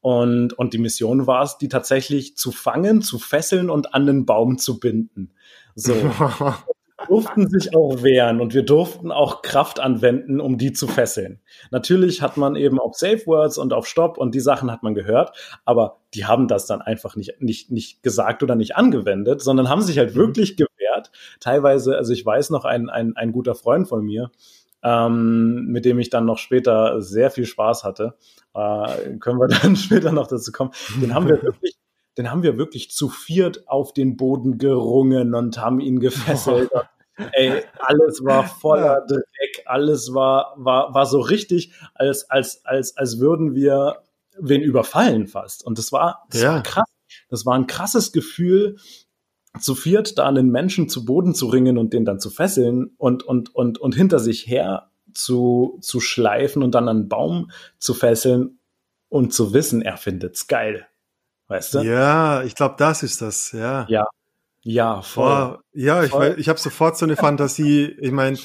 Und, 0.00 0.52
und 0.54 0.74
die 0.74 0.78
Mission 0.78 1.26
war 1.26 1.44
es, 1.44 1.58
die 1.58 1.68
tatsächlich 1.68 2.36
zu 2.36 2.50
fangen, 2.50 3.02
zu 3.02 3.18
fesseln 3.18 3.70
und 3.70 3.94
an 3.94 4.06
den 4.06 4.26
Baum 4.26 4.58
zu 4.58 4.80
binden. 4.80 5.30
So. 5.76 5.94
durften 7.08 7.48
sich 7.48 7.74
auch 7.74 8.02
wehren 8.02 8.40
und 8.40 8.54
wir 8.54 8.64
durften 8.64 9.10
auch 9.10 9.42
Kraft 9.42 9.80
anwenden, 9.80 10.40
um 10.40 10.58
die 10.58 10.72
zu 10.72 10.86
fesseln. 10.86 11.40
Natürlich 11.70 12.22
hat 12.22 12.36
man 12.36 12.56
eben 12.56 12.78
auf 12.78 12.96
Safe 12.96 13.26
Words 13.26 13.58
und 13.58 13.72
auf 13.72 13.86
Stopp 13.86 14.18
und 14.18 14.34
die 14.34 14.40
Sachen 14.40 14.70
hat 14.70 14.82
man 14.82 14.94
gehört, 14.94 15.36
aber 15.64 15.98
die 16.14 16.26
haben 16.26 16.48
das 16.48 16.66
dann 16.66 16.82
einfach 16.82 17.16
nicht, 17.16 17.40
nicht, 17.40 17.70
nicht 17.70 18.02
gesagt 18.02 18.42
oder 18.42 18.54
nicht 18.54 18.76
angewendet, 18.76 19.42
sondern 19.42 19.68
haben 19.68 19.82
sich 19.82 19.98
halt 19.98 20.14
mhm. 20.14 20.18
wirklich 20.18 20.56
gewehrt. 20.56 21.10
Teilweise, 21.40 21.96
also 21.96 22.12
ich 22.12 22.24
weiß 22.24 22.50
noch, 22.50 22.64
ein, 22.64 22.88
ein, 22.88 23.16
ein 23.16 23.32
guter 23.32 23.54
Freund 23.54 23.88
von 23.88 24.04
mir, 24.04 24.30
ähm, 24.82 25.66
mit 25.66 25.84
dem 25.84 25.98
ich 25.98 26.10
dann 26.10 26.24
noch 26.24 26.38
später 26.38 27.00
sehr 27.00 27.30
viel 27.30 27.46
Spaß 27.46 27.84
hatte. 27.84 28.14
Äh, 28.54 29.18
können 29.18 29.38
wir 29.38 29.48
dann 29.62 29.76
später 29.76 30.12
noch 30.12 30.26
dazu 30.26 30.52
kommen. 30.52 30.72
Den 31.00 31.14
haben 31.14 31.28
wir 31.28 31.42
wirklich, 31.42 31.76
den 32.18 32.30
haben 32.30 32.42
wir 32.42 32.58
wirklich 32.58 32.90
zu 32.90 33.08
viert 33.08 33.68
auf 33.68 33.92
den 33.92 34.16
Boden 34.16 34.58
gerungen 34.58 35.34
und 35.34 35.58
haben 35.58 35.80
ihn 35.80 36.00
gefesselt. 36.00 36.70
Oh. 36.72 36.80
Ey, 37.32 37.62
alles 37.78 38.24
war 38.24 38.44
voller 38.46 39.04
Dreck, 39.06 39.62
alles 39.66 40.14
war, 40.14 40.54
war, 40.56 40.94
war 40.94 41.06
so 41.06 41.20
richtig, 41.20 41.72
als, 41.94 42.28
als, 42.30 42.64
als, 42.64 42.96
als 42.96 43.20
würden 43.20 43.54
wir 43.54 43.98
wen 44.38 44.62
überfallen 44.62 45.26
fast. 45.26 45.64
Und 45.64 45.78
das 45.78 45.92
war, 45.92 46.26
das 46.30 46.42
ja. 46.42 46.54
war 46.54 46.62
krass. 46.62 46.88
Das 47.28 47.44
war 47.44 47.54
ein 47.54 47.66
krasses 47.66 48.12
Gefühl, 48.12 48.76
zu 49.60 49.74
viert 49.74 50.18
da 50.18 50.26
einen 50.28 50.50
Menschen 50.50 50.88
zu 50.88 51.04
Boden 51.04 51.34
zu 51.34 51.46
ringen 51.46 51.78
und 51.78 51.92
den 51.92 52.04
dann 52.04 52.20
zu 52.20 52.30
fesseln 52.30 52.94
und, 52.96 53.22
und, 53.22 53.54
und, 53.54 53.78
und 53.78 53.94
hinter 53.94 54.18
sich 54.18 54.46
her 54.46 54.90
zu, 55.14 55.78
zu 55.82 56.00
schleifen 56.00 56.62
und 56.62 56.74
dann 56.74 56.88
einen 56.88 57.08
Baum 57.08 57.50
zu 57.78 57.94
fesseln 57.94 58.58
und 59.08 59.34
zu 59.34 59.52
wissen, 59.52 59.82
er 59.82 59.98
findet's 59.98 60.46
geil. 60.46 60.86
Weißt 61.48 61.74
du? 61.74 61.80
Ja, 61.80 62.42
ich 62.44 62.54
glaube, 62.54 62.76
das 62.78 63.02
ist 63.02 63.20
das, 63.20 63.52
ja. 63.52 63.86
Ja. 63.88 64.06
Ja, 64.64 65.02
voll. 65.02 65.24
Boah, 65.24 65.60
ja, 65.72 66.02
voll. 66.04 66.28
ich, 66.32 66.38
ich 66.38 66.48
habe 66.48 66.58
sofort 66.58 66.96
so 66.96 67.04
eine 67.04 67.16
Fantasie. 67.16 67.96
Ich 67.98 68.12
meine, 68.12 68.38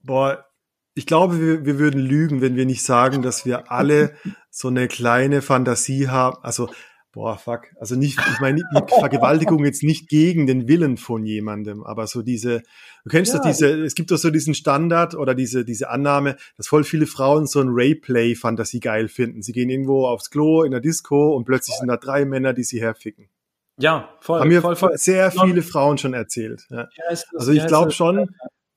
boah, 0.00 0.46
ich 0.94 1.06
glaube, 1.06 1.40
wir, 1.40 1.64
wir 1.64 1.78
würden 1.78 2.00
lügen, 2.00 2.40
wenn 2.40 2.56
wir 2.56 2.66
nicht 2.66 2.84
sagen, 2.84 3.20
dass 3.22 3.44
wir 3.44 3.70
alle 3.70 4.14
so 4.48 4.68
eine 4.68 4.86
kleine 4.86 5.42
Fantasie 5.42 6.08
haben. 6.08 6.38
Also 6.42 6.70
Boah, 7.12 7.36
fuck. 7.36 7.66
Also 7.80 7.96
nicht, 7.96 8.18
ich 8.18 8.40
meine, 8.40 8.58
die 8.58 8.64
Vergewaltigung 9.00 9.64
jetzt 9.64 9.82
nicht 9.82 10.08
gegen 10.08 10.46
den 10.46 10.68
Willen 10.68 10.96
von 10.96 11.26
jemandem, 11.26 11.82
aber 11.82 12.06
so 12.06 12.22
diese, 12.22 12.62
du 13.04 13.10
kennst 13.10 13.32
ja, 13.32 13.38
doch 13.38 13.46
diese, 13.46 13.82
es 13.82 13.96
gibt 13.96 14.12
doch 14.12 14.16
so 14.16 14.30
diesen 14.30 14.54
Standard 14.54 15.16
oder 15.16 15.34
diese, 15.34 15.64
diese 15.64 15.90
Annahme, 15.90 16.36
dass 16.56 16.68
voll 16.68 16.84
viele 16.84 17.06
Frauen 17.06 17.46
so 17.46 17.60
ein 17.60 17.68
Rayplay-Fantasie 17.70 18.78
geil 18.78 19.08
finden. 19.08 19.42
Sie 19.42 19.52
gehen 19.52 19.70
irgendwo 19.70 20.06
aufs 20.06 20.30
Klo 20.30 20.62
in 20.62 20.70
der 20.70 20.80
Disco 20.80 21.34
und 21.34 21.46
plötzlich 21.46 21.76
sind 21.76 21.88
da 21.88 21.96
drei 21.96 22.24
Männer, 22.24 22.52
die 22.52 22.64
sie 22.64 22.80
herficken. 22.80 23.28
Ja, 23.76 24.10
voll. 24.20 24.40
Haben 24.40 24.48
mir 24.48 24.60
voll, 24.60 24.76
voll. 24.76 24.96
sehr 24.96 25.32
viele 25.32 25.62
Frauen 25.62 25.98
schon 25.98 26.14
erzählt. 26.14 26.66
Ja. 26.70 26.88
also 27.34 27.50
ich 27.50 27.66
glaube 27.66 27.90
schon, 27.90 28.28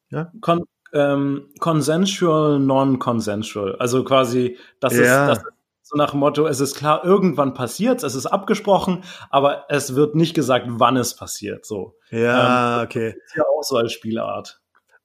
ja. 0.09 0.31
Con 0.41 0.63
ähm, 0.93 1.49
consensual, 1.59 2.59
non-consensual. 2.59 3.75
Also 3.77 4.03
quasi, 4.03 4.57
das 4.79 4.95
ja. 4.95 5.01
ist, 5.01 5.37
das 5.37 5.37
ist 5.39 5.45
so 5.93 5.97
nach 5.97 6.11
dem 6.11 6.19
Motto, 6.19 6.47
es 6.47 6.59
ist 6.59 6.75
klar, 6.75 7.03
irgendwann 7.05 7.53
passiert 7.53 8.03
es 8.03 8.15
ist 8.15 8.25
abgesprochen, 8.25 9.03
aber 9.29 9.65
es 9.69 9.95
wird 9.95 10.15
nicht 10.15 10.33
gesagt, 10.33 10.65
wann 10.67 10.97
es 10.97 11.15
passiert. 11.15 11.65
So. 11.65 11.95
Ja, 12.09 12.79
ähm, 12.79 12.85
okay. 12.85 13.09
ist 13.09 13.35
ja 13.35 13.43
auch 13.43 13.63
so 13.63 13.77
als 13.77 13.93
Spielart. 13.93 14.59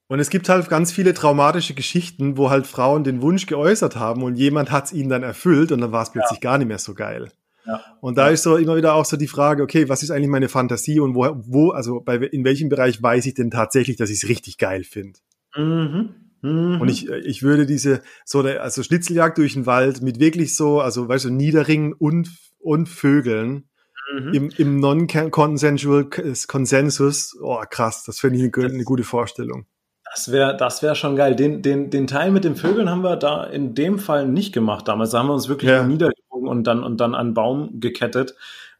Und 0.07 0.19
es 0.19 0.31
gibt 0.31 0.49
halt 0.49 0.69
ganz 0.69 0.91
viele 0.91 1.13
traumatische 1.13 1.75
Geschichten, 1.75 2.35
wo 2.35 2.49
halt 2.49 2.65
Frauen 2.65 3.03
den 3.03 3.21
Wunsch 3.21 3.45
geäußert 3.45 3.95
haben 3.95 4.23
und 4.23 4.35
jemand 4.35 4.71
hat 4.71 4.85
es 4.85 4.93
ihnen 4.93 5.09
dann 5.09 5.21
erfüllt 5.21 5.71
und 5.71 5.81
dann 5.81 5.91
war 5.91 6.01
es 6.01 6.11
plötzlich 6.11 6.39
ja. 6.43 6.49
gar 6.49 6.57
nicht 6.57 6.67
mehr 6.67 6.79
so 6.79 6.95
geil. 6.95 7.31
Ja. 7.67 7.83
Und 8.01 8.17
da 8.17 8.27
ja. 8.27 8.33
ist 8.33 8.41
so 8.41 8.57
immer 8.57 8.75
wieder 8.75 8.95
auch 8.95 9.05
so 9.05 9.17
die 9.17 9.27
Frage, 9.27 9.61
okay, 9.61 9.87
was 9.87 10.01
ist 10.01 10.09
eigentlich 10.09 10.29
meine 10.29 10.49
Fantasie 10.49 10.99
und 10.99 11.13
wo, 11.13 11.29
wo 11.45 11.69
also 11.69 12.01
bei, 12.01 12.15
in 12.15 12.43
welchem 12.43 12.69
Bereich 12.69 13.03
weiß 13.03 13.27
ich 13.27 13.35
denn 13.35 13.51
tatsächlich, 13.51 13.97
dass 13.97 14.09
ich 14.09 14.23
es 14.23 14.29
richtig 14.29 14.57
geil 14.57 14.83
finde? 14.83 15.19
Mhm. 15.55 16.28
Mhm. 16.41 16.79
Und 16.81 16.89
ich, 16.89 17.09
ich 17.09 17.43
würde 17.43 17.65
diese, 17.65 18.01
so, 18.25 18.39
also 18.41 18.83
Schnitzeljagd 18.83 19.37
durch 19.37 19.53
den 19.53 19.65
Wald 19.65 20.01
mit 20.01 20.19
wirklich 20.19 20.55
so, 20.55 20.79
also 20.79 21.07
weißt 21.07 21.25
du, 21.25 21.29
Niederringen 21.29 21.93
und, 21.93 22.29
und 22.59 22.87
Vögeln 22.87 23.69
mhm. 24.13 24.33
im, 24.33 24.49
im 24.57 24.79
non-consensual 24.79 26.09
Consensus, 26.47 27.37
oh 27.41 27.61
krass, 27.69 28.03
das 28.05 28.19
finde 28.19 28.37
ich 28.37 28.53
eine, 28.55 28.65
eine, 28.65 28.83
gute 28.83 29.03
Vorstellung. 29.03 29.65
Das 30.11 30.31
wäre 30.31 30.57
das 30.57 30.81
wäre 30.81 30.95
schon 30.95 31.15
geil. 31.15 31.35
Den, 31.35 31.61
den, 31.61 31.91
den 31.91 32.07
Teil 32.07 32.31
mit 32.31 32.43
den 32.43 32.55
Vögeln 32.55 32.89
haben 32.89 33.03
wir 33.03 33.15
da 33.15 33.43
in 33.43 33.75
dem 33.75 33.99
Fall 33.99 34.27
nicht 34.27 34.53
gemacht 34.53 34.87
damals. 34.87 35.11
Da 35.11 35.19
haben 35.19 35.27
wir 35.27 35.33
uns 35.33 35.49
wirklich 35.49 35.69
ja. 35.69 35.83
niedergezogen 35.83 36.47
und 36.47 36.63
dann, 36.65 36.83
und 36.83 36.99
dann 36.99 37.13
an 37.13 37.35
Baum 37.35 37.79
gekettet. 37.79 38.35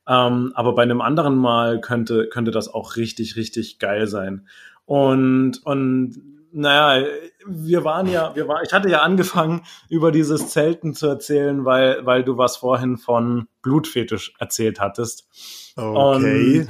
Ähm, 0.08 0.54
aber 0.56 0.74
bei 0.74 0.82
einem 0.82 1.02
anderen 1.02 1.36
Mal 1.36 1.82
könnte, 1.82 2.28
könnte 2.30 2.50
das 2.50 2.68
auch 2.68 2.96
richtig, 2.96 3.36
richtig 3.36 3.78
geil 3.78 4.08
sein. 4.08 4.48
Und, 4.86 5.64
und 5.66 6.39
naja, 6.52 7.08
wir 7.46 7.84
waren 7.84 8.08
ja, 8.08 8.36
wir 8.36 8.48
waren, 8.48 8.64
ich 8.66 8.74
hatte 8.74 8.90
ja 8.90 9.02
angefangen, 9.02 9.62
über 9.90 10.12
dieses 10.12 10.50
Zelten 10.50 10.94
zu 10.94 11.08
erzählen, 11.08 11.66
weil, 11.66 12.06
weil 12.06 12.24
du 12.24 12.38
was 12.38 12.58
vorhin 12.58 12.98
von 12.98 13.48
Blutfetisch 13.62 14.34
erzählt 14.40 14.80
hattest. 14.80 15.28
Okay. 15.76 16.60
Und 16.60 16.70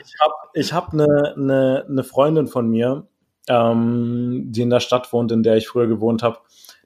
ich 0.00 0.20
habe 0.20 0.34
ich 0.54 0.72
hab 0.72 0.92
eine 0.92 1.34
ne, 1.36 1.84
ne 1.88 2.04
Freundin 2.04 2.46
von 2.46 2.68
mir, 2.68 3.08
ähm, 3.48 4.44
die 4.46 4.62
in 4.62 4.70
der 4.70 4.80
Stadt 4.80 5.12
wohnt, 5.12 5.32
in 5.32 5.42
der 5.42 5.56
ich 5.56 5.68
früher 5.68 5.86
gewohnt 5.86 6.22
habe, 6.22 6.38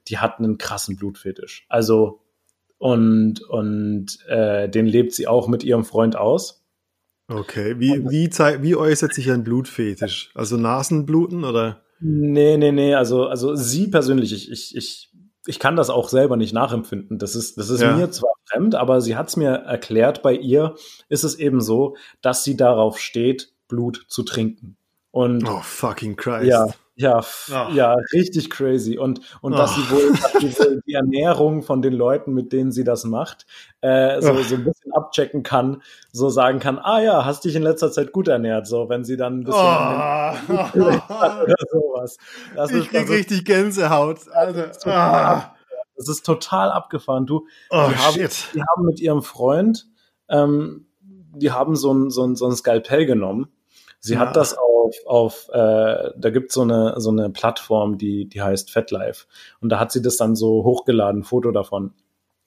die 0.07 0.17
hat 0.17 0.39
einen 0.39 0.57
krassen 0.57 0.95
Blutfetisch. 0.97 1.65
Also 1.69 2.21
und 2.77 3.41
und 3.41 4.19
äh, 4.27 4.69
den 4.69 4.85
lebt 4.85 5.13
sie 5.13 5.27
auch 5.27 5.47
mit 5.47 5.63
ihrem 5.63 5.85
Freund 5.85 6.15
aus. 6.15 6.65
Okay, 7.27 7.79
wie, 7.79 8.07
wie, 8.07 8.29
wie 8.29 8.75
äußert 8.75 9.13
sich 9.13 9.31
ein 9.31 9.43
Blutfetisch? 9.43 10.29
Also 10.35 10.57
Nasenbluten 10.57 11.43
oder? 11.43 11.84
Nee, 11.99 12.57
nee, 12.57 12.71
nee, 12.71 12.93
also, 12.93 13.27
also 13.27 13.55
sie 13.55 13.87
persönlich, 13.87 14.33
ich, 14.33 14.51
ich, 14.51 14.75
ich, 14.75 15.13
ich 15.45 15.59
kann 15.59 15.75
das 15.75 15.89
auch 15.89 16.09
selber 16.09 16.37
nicht 16.37 16.53
nachempfinden. 16.53 17.19
Das 17.19 17.35
ist, 17.35 17.57
das 17.57 17.69
ist 17.69 17.81
ja. 17.81 17.95
mir 17.95 18.11
zwar 18.11 18.31
fremd, 18.49 18.75
aber 18.75 19.01
sie 19.01 19.15
hat 19.15 19.29
es 19.29 19.37
mir 19.37 19.49
erklärt, 19.49 20.21
bei 20.21 20.33
ihr 20.33 20.75
ist 21.09 21.23
es 21.23 21.35
eben 21.35 21.61
so, 21.61 21.95
dass 22.21 22.43
sie 22.43 22.57
darauf 22.57 22.99
steht, 22.99 23.53
Blut 23.67 24.05
zu 24.07 24.23
trinken. 24.23 24.77
Und 25.11 25.47
oh, 25.47 25.61
fucking 25.61 26.15
Christ. 26.17 26.47
Ja, 26.47 26.67
ja, 26.97 27.19
oh. 27.19 27.73
ja, 27.73 27.95
richtig 28.13 28.49
crazy. 28.49 28.97
Und, 28.97 29.19
und 29.41 29.53
oh. 29.53 29.57
dass, 29.57 29.75
sie 29.75 29.81
wohl, 29.91 30.13
dass 30.21 30.31
sie 30.33 30.57
wohl 30.59 30.81
die 30.87 30.93
Ernährung 30.93 31.61
von 31.61 31.81
den 31.81 31.93
Leuten, 31.93 32.33
mit 32.33 32.53
denen 32.53 32.71
sie 32.71 32.85
das 32.85 33.03
macht, 33.03 33.45
äh, 33.81 34.21
so, 34.21 34.31
oh. 34.31 34.41
so 34.41 34.55
ein 34.55 34.63
bisschen 34.63 34.93
abchecken 34.93 35.43
kann, 35.43 35.81
so 36.13 36.29
sagen 36.29 36.59
kann, 36.59 36.79
ah 36.79 37.01
ja, 37.01 37.25
hast 37.25 37.43
dich 37.43 37.55
in 37.55 37.63
letzter 37.63 37.91
Zeit 37.91 38.13
gut 38.13 38.29
ernährt, 38.29 38.65
so 38.65 38.87
wenn 38.87 39.03
sie 39.03 39.17
dann 39.17 39.41
ein 39.41 39.43
bisschen 39.43 39.59
oder 40.81 41.55
sowas. 41.71 42.17
Das 42.55 42.71
ich 42.71 42.77
ist, 42.77 42.89
krieg 42.89 43.09
richtig 43.09 43.45
Gänsehaut, 43.45 44.29
Alter. 44.31 44.67
Das 44.67 44.77
ist, 44.77 44.83
total, 44.83 45.51
das 45.97 46.09
ist 46.09 46.25
total 46.25 46.71
abgefahren. 46.71 47.25
Du, 47.25 47.45
oh, 47.71 47.87
die, 47.89 47.95
haben, 47.97 48.29
die 48.53 48.61
haben 48.61 48.85
mit 48.85 49.01
ihrem 49.01 49.21
Freund, 49.21 49.87
ähm, 50.29 50.87
die 51.01 51.51
haben 51.51 51.75
so 51.75 51.93
ein, 51.93 52.09
so 52.09 52.23
ein, 52.25 52.37
so 52.37 52.45
ein 52.45 52.55
Skalpell 52.55 53.05
genommen. 53.05 53.49
Sie 53.99 54.13
ja. 54.13 54.19
hat 54.19 54.37
das 54.37 54.57
auch 54.57 54.74
auf, 54.85 54.95
auf 55.05 55.49
äh, 55.53 56.11
da 56.17 56.29
gibt 56.29 56.51
so 56.51 56.61
eine 56.61 56.95
so 56.97 57.09
eine 57.09 57.29
Plattform, 57.29 57.97
die 57.97 58.27
die 58.27 58.41
heißt 58.41 58.71
FetLife 58.71 59.25
und 59.61 59.69
da 59.69 59.79
hat 59.79 59.91
sie 59.91 60.01
das 60.01 60.17
dann 60.17 60.35
so 60.35 60.63
hochgeladen, 60.63 61.23
Foto 61.23 61.51
davon. 61.51 61.93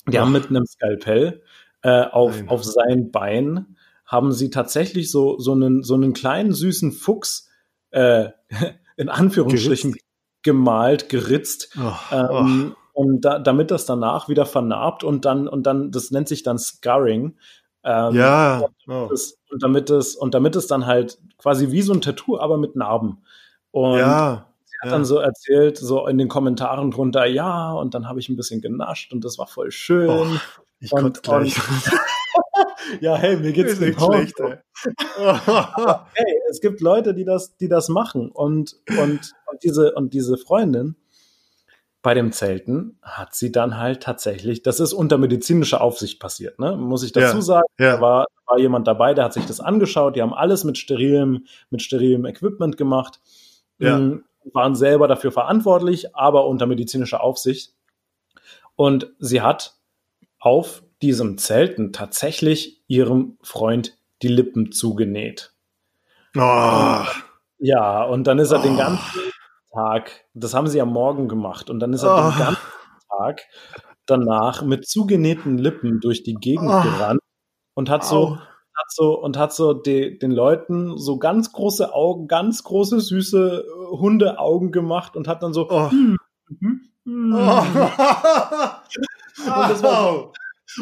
Die 0.07 0.19
Ach. 0.19 0.23
haben 0.23 0.33
mit 0.33 0.49
einem 0.49 0.67
Skalpell 0.67 1.43
äh, 1.83 2.05
auf 2.05 2.37
Nein. 2.37 2.49
auf 2.49 2.65
sein 2.65 3.11
Bein 3.11 3.77
haben 4.09 4.33
sie 4.33 4.49
tatsächlich 4.49 5.11
so, 5.11 5.39
so 5.39 5.53
einen, 5.53 5.85
so 5.85 5.95
einen 5.95 6.15
kleinen 6.15 6.53
süßen 6.53 6.93
Fuchs, 6.93 7.51
äh, 7.91 8.31
in 8.97 9.11
Anführungsstrichen, 9.11 9.93
geritzt. 9.93 10.07
gemalt, 10.43 11.09
geritzt. 11.11 11.77
Oh, 11.79 11.93
ähm, 12.11 12.75
oh. 12.75 13.01
Und 13.01 13.21
da, 13.21 13.39
damit 13.39 13.71
das 13.71 13.85
danach 13.85 14.29
wieder 14.29 14.47
vernarbt 14.47 15.05
und 15.05 15.25
dann, 15.25 15.47
und 15.47 15.67
dann, 15.67 15.93
das 15.93 16.11
nennt 16.11 16.27
sich 16.27 16.43
dann 16.43 16.59
Scarring. 16.59 17.37
Ähm, 17.89 18.15
ja. 18.15 18.65
Oh. 18.87 19.07
Das, 19.09 19.39
und 19.51 19.63
damit 19.63 19.89
es, 19.89 20.15
und 20.15 20.35
damit 20.35 20.57
es 20.57 20.67
dann 20.67 20.87
halt 20.87 21.19
quasi 21.39 21.71
wie 21.71 21.83
so 21.83 21.93
ein 21.93 22.03
Tattoo, 22.03 22.39
aber 22.39 22.59
mit 22.59 22.77
Narben. 22.77 23.23
Und 23.71 23.99
ja 23.99 24.49
hat 24.81 24.87
ja. 24.87 24.93
dann 24.93 25.05
so 25.05 25.19
erzählt, 25.19 25.77
so 25.77 26.07
in 26.07 26.19
den 26.19 26.29
Kommentaren 26.29 26.91
drunter, 26.91 27.27
ja, 27.27 27.73
und 27.73 27.95
dann 27.95 28.09
habe 28.09 28.21
ich 28.21 28.29
ein 28.29 28.37
bisschen 28.37 28.61
genascht 28.61 29.13
und 29.13 29.25
das 29.25 29.39
war 29.39 29.47
voll 29.47 29.73
schön. 29.73 30.09
Oh, 30.09 30.27
ich 30.79 30.93
und, 30.93 31.23
gleich. 31.23 31.57
Und, 31.57 33.01
ja, 33.01 33.17
hey, 33.17 33.37
mir 33.37 33.53
geht's 33.53 33.81
nicht 33.81 34.01
schlecht. 34.01 34.39
Ey. 34.39 34.59
hey, 36.15 36.41
es 36.49 36.61
gibt 36.61 36.81
Leute, 36.81 37.13
die 37.13 37.25
das, 37.25 37.57
die 37.57 37.69
das 37.69 37.89
machen 37.89 38.31
und, 38.31 38.77
und, 38.89 39.35
und 39.47 39.63
diese, 39.65 39.95
und 39.95 40.15
diese 40.15 40.37
Freundin, 40.37 40.95
bei 42.09 42.15
dem 42.15 42.33
Zelten 42.33 42.99
hat 43.03 43.35
sie 43.35 43.53
dann 43.53 43.77
halt 43.77 44.03
tatsächlich, 44.03 44.63
das 44.63 44.81
ist 44.81 44.95
unter 44.95 45.19
medizinischer 45.19 45.83
Aufsicht 45.83 46.19
passiert, 46.19 46.59
ne? 46.59 46.75
muss 46.75 47.03
ich 47.03 47.13
dazu 47.13 47.37
ja, 47.37 47.43
sagen. 47.43 47.67
Ja. 47.79 47.97
Da 47.97 48.01
war, 48.01 48.27
war 48.47 48.59
jemand 48.59 48.89
dabei, 48.89 49.13
der 49.13 49.27
hat 49.27 49.35
sich 49.35 49.45
das 49.45 49.61
angeschaut, 49.61 50.17
die 50.17 50.23
haben 50.23 50.33
alles 50.33 50.65
mit 50.65 50.79
sterilem, 50.79 51.45
mit 51.69 51.83
sterilem 51.83 52.25
Equipment 52.25 52.79
gemacht. 52.79 53.21
Ja. 53.79 53.99
Mm, 53.99 54.25
waren 54.55 54.75
selber 54.75 55.07
dafür 55.07 55.33
verantwortlich, 55.33 56.17
aber 56.17 56.47
unter 56.47 56.65
medizinischer 56.65 57.23
Aufsicht. 57.23 57.75
Und 58.75 59.13
sie 59.19 59.43
hat 59.43 59.75
auf 60.39 60.83
diesem 61.03 61.37
Zelten 61.37 61.93
tatsächlich 61.93 62.83
ihrem 62.87 63.37
Freund 63.43 63.99
die 64.23 64.29
Lippen 64.29 64.73
zugenäht. 64.73 65.53
Oh. 66.35 67.05
Ja, 67.59 68.03
und 68.05 68.27
dann 68.27 68.39
ist 68.39 68.51
er 68.51 68.61
oh. 68.61 68.63
den 68.63 68.79
ganzen 68.79 69.28
Tag, 69.79 70.25
das 70.35 70.55
haben 70.55 70.67
sie 70.67 70.81
am 70.81 70.93
Morgen 70.93 71.29
gemacht, 71.29 71.71
und 71.71 71.79
dann 71.81 71.93
ist 71.93 72.03
er 72.03 72.15
oh. 72.15 72.31
den 72.31 72.39
ganzen 72.39 72.63
Tag 73.17 73.43
danach 74.07 74.63
mit 74.63 74.89
zugenähten 74.89 75.59
Lippen 75.59 76.01
durch 76.01 76.23
die 76.25 76.35
Gegend 76.35 76.71
oh. 76.71 76.83
gerannt 76.83 77.21
und 77.75 77.91
hat 77.91 78.05
so 78.05 78.37
hat 78.37 78.91
so 78.91 79.21
und 79.21 79.37
hat 79.37 79.53
so 79.53 79.75
die, 79.75 80.19
den 80.19 80.31
Leuten 80.31 80.97
so 80.99 81.19
ganz 81.19 81.53
große 81.53 81.93
Augen, 81.93 82.27
ganz 82.29 82.63
große 82.63 83.01
süße 83.01 83.65
äh, 83.67 83.97
Hundeaugen 83.97 84.73
gemacht 84.73 85.17
und 85.17 85.29
hat 85.29 85.43
dann 85.43 85.53
so 85.53 85.69
oh. 85.69 85.91
hm, 85.91 86.17
hm, 86.61 86.81
hm. 87.05 87.35
Oh. 87.35 87.63
und, 89.39 89.71
das 89.71 89.83
war, 89.83 90.33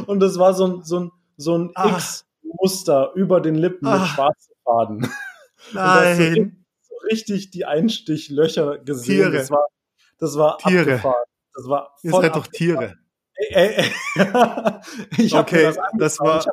und 0.06 0.20
das 0.20 0.38
war 0.38 0.54
so, 0.54 0.82
so 0.82 1.00
ein 1.00 1.12
so 1.36 1.56
ein 1.56 1.70
ah. 1.74 1.88
X-Muster 1.88 3.12
über 3.14 3.40
den 3.40 3.54
Lippen 3.56 3.90
mit 3.90 4.00
ah. 4.00 4.06
schwarzen 4.06 4.54
Faden. 4.64 5.08
Nein. 5.72 6.65
Richtig 7.10 7.50
die 7.50 7.64
Einstichlöcher 7.64 8.78
gesehen. 8.78 9.30
Tiere. 9.30 9.32
Das 9.32 9.50
war, 9.50 9.66
das 10.18 10.36
war 10.36 10.58
Tiere. 10.58 10.80
abgefahren. 10.82 11.24
Das 11.54 11.68
war 11.68 11.94
voll 12.00 12.10
Ihr 12.10 12.20
seid 12.20 12.36
doch 12.36 12.46
Tiere. 12.46 12.94
Ey, 13.34 13.74
ey, 13.76 13.92
ey. 15.16 15.32
okay, 15.34 15.62
das, 15.62 15.78
das 15.98 16.20
war. 16.20 16.40
Ich 16.40 16.46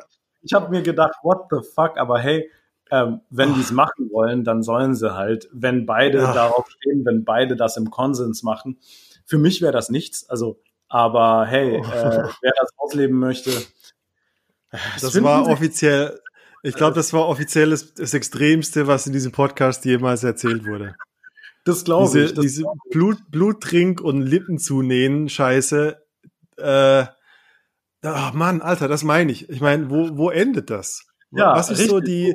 ich 0.44 0.52
habe 0.52 0.70
mir 0.70 0.82
gedacht, 0.82 1.14
what 1.22 1.46
the 1.50 1.66
fuck, 1.74 1.96
aber 1.98 2.20
hey, 2.20 2.50
ähm, 2.90 3.22
wenn 3.30 3.52
oh. 3.52 3.54
die 3.54 3.62
es 3.62 3.72
machen 3.72 4.10
wollen, 4.12 4.44
dann 4.44 4.62
sollen 4.62 4.94
sie 4.94 5.14
halt, 5.14 5.48
wenn 5.52 5.86
beide 5.86 6.18
ja. 6.18 6.32
darauf 6.32 6.68
stehen, 6.70 7.04
wenn 7.04 7.24
beide 7.24 7.56
das 7.56 7.76
im 7.76 7.90
Konsens 7.90 8.42
machen. 8.42 8.78
Für 9.24 9.38
mich 9.38 9.62
wäre 9.62 9.72
das 9.72 9.88
nichts, 9.88 10.28
also, 10.28 10.60
aber 10.88 11.46
hey, 11.46 11.80
oh. 11.80 11.84
äh, 11.84 12.28
wer 12.42 12.52
das 12.58 12.70
ausleben 12.76 13.18
möchte. 13.18 13.50
Das, 14.94 15.12
das 15.12 15.22
war 15.22 15.46
offiziell, 15.46 16.20
ich 16.64 16.74
glaube, 16.74 16.94
das 16.94 17.12
war 17.12 17.28
offiziell 17.28 17.70
das, 17.70 17.94
das, 17.94 18.14
Extremste, 18.14 18.86
was 18.86 19.06
in 19.06 19.12
diesem 19.12 19.32
Podcast 19.32 19.84
jemals 19.84 20.24
erzählt 20.24 20.66
wurde. 20.66 20.96
Das 21.64 21.84
glaube 21.84 22.20
ich. 22.20 22.34
Das 22.34 22.42
diese 22.42 22.62
glaub 22.62 22.76
ich. 22.84 22.92
Blut, 22.92 23.18
Bluttrink 23.30 24.00
und 24.00 24.22
Lippen 24.22 24.58
zunähen, 24.58 25.28
Scheiße. 25.28 26.02
Äh, 26.56 27.04
Ach 28.06 28.34
Mann, 28.34 28.60
Alter, 28.60 28.88
das 28.88 29.02
meine 29.02 29.32
ich. 29.32 29.48
Ich 29.48 29.60
meine, 29.60 29.90
wo, 29.90 30.16
wo 30.16 30.30
endet 30.30 30.70
das? 30.70 31.06
Ja, 31.30 31.54
was 31.54 31.70
ist 31.70 31.78
richtig, 31.78 31.90
so 31.90 32.00
die, 32.00 32.34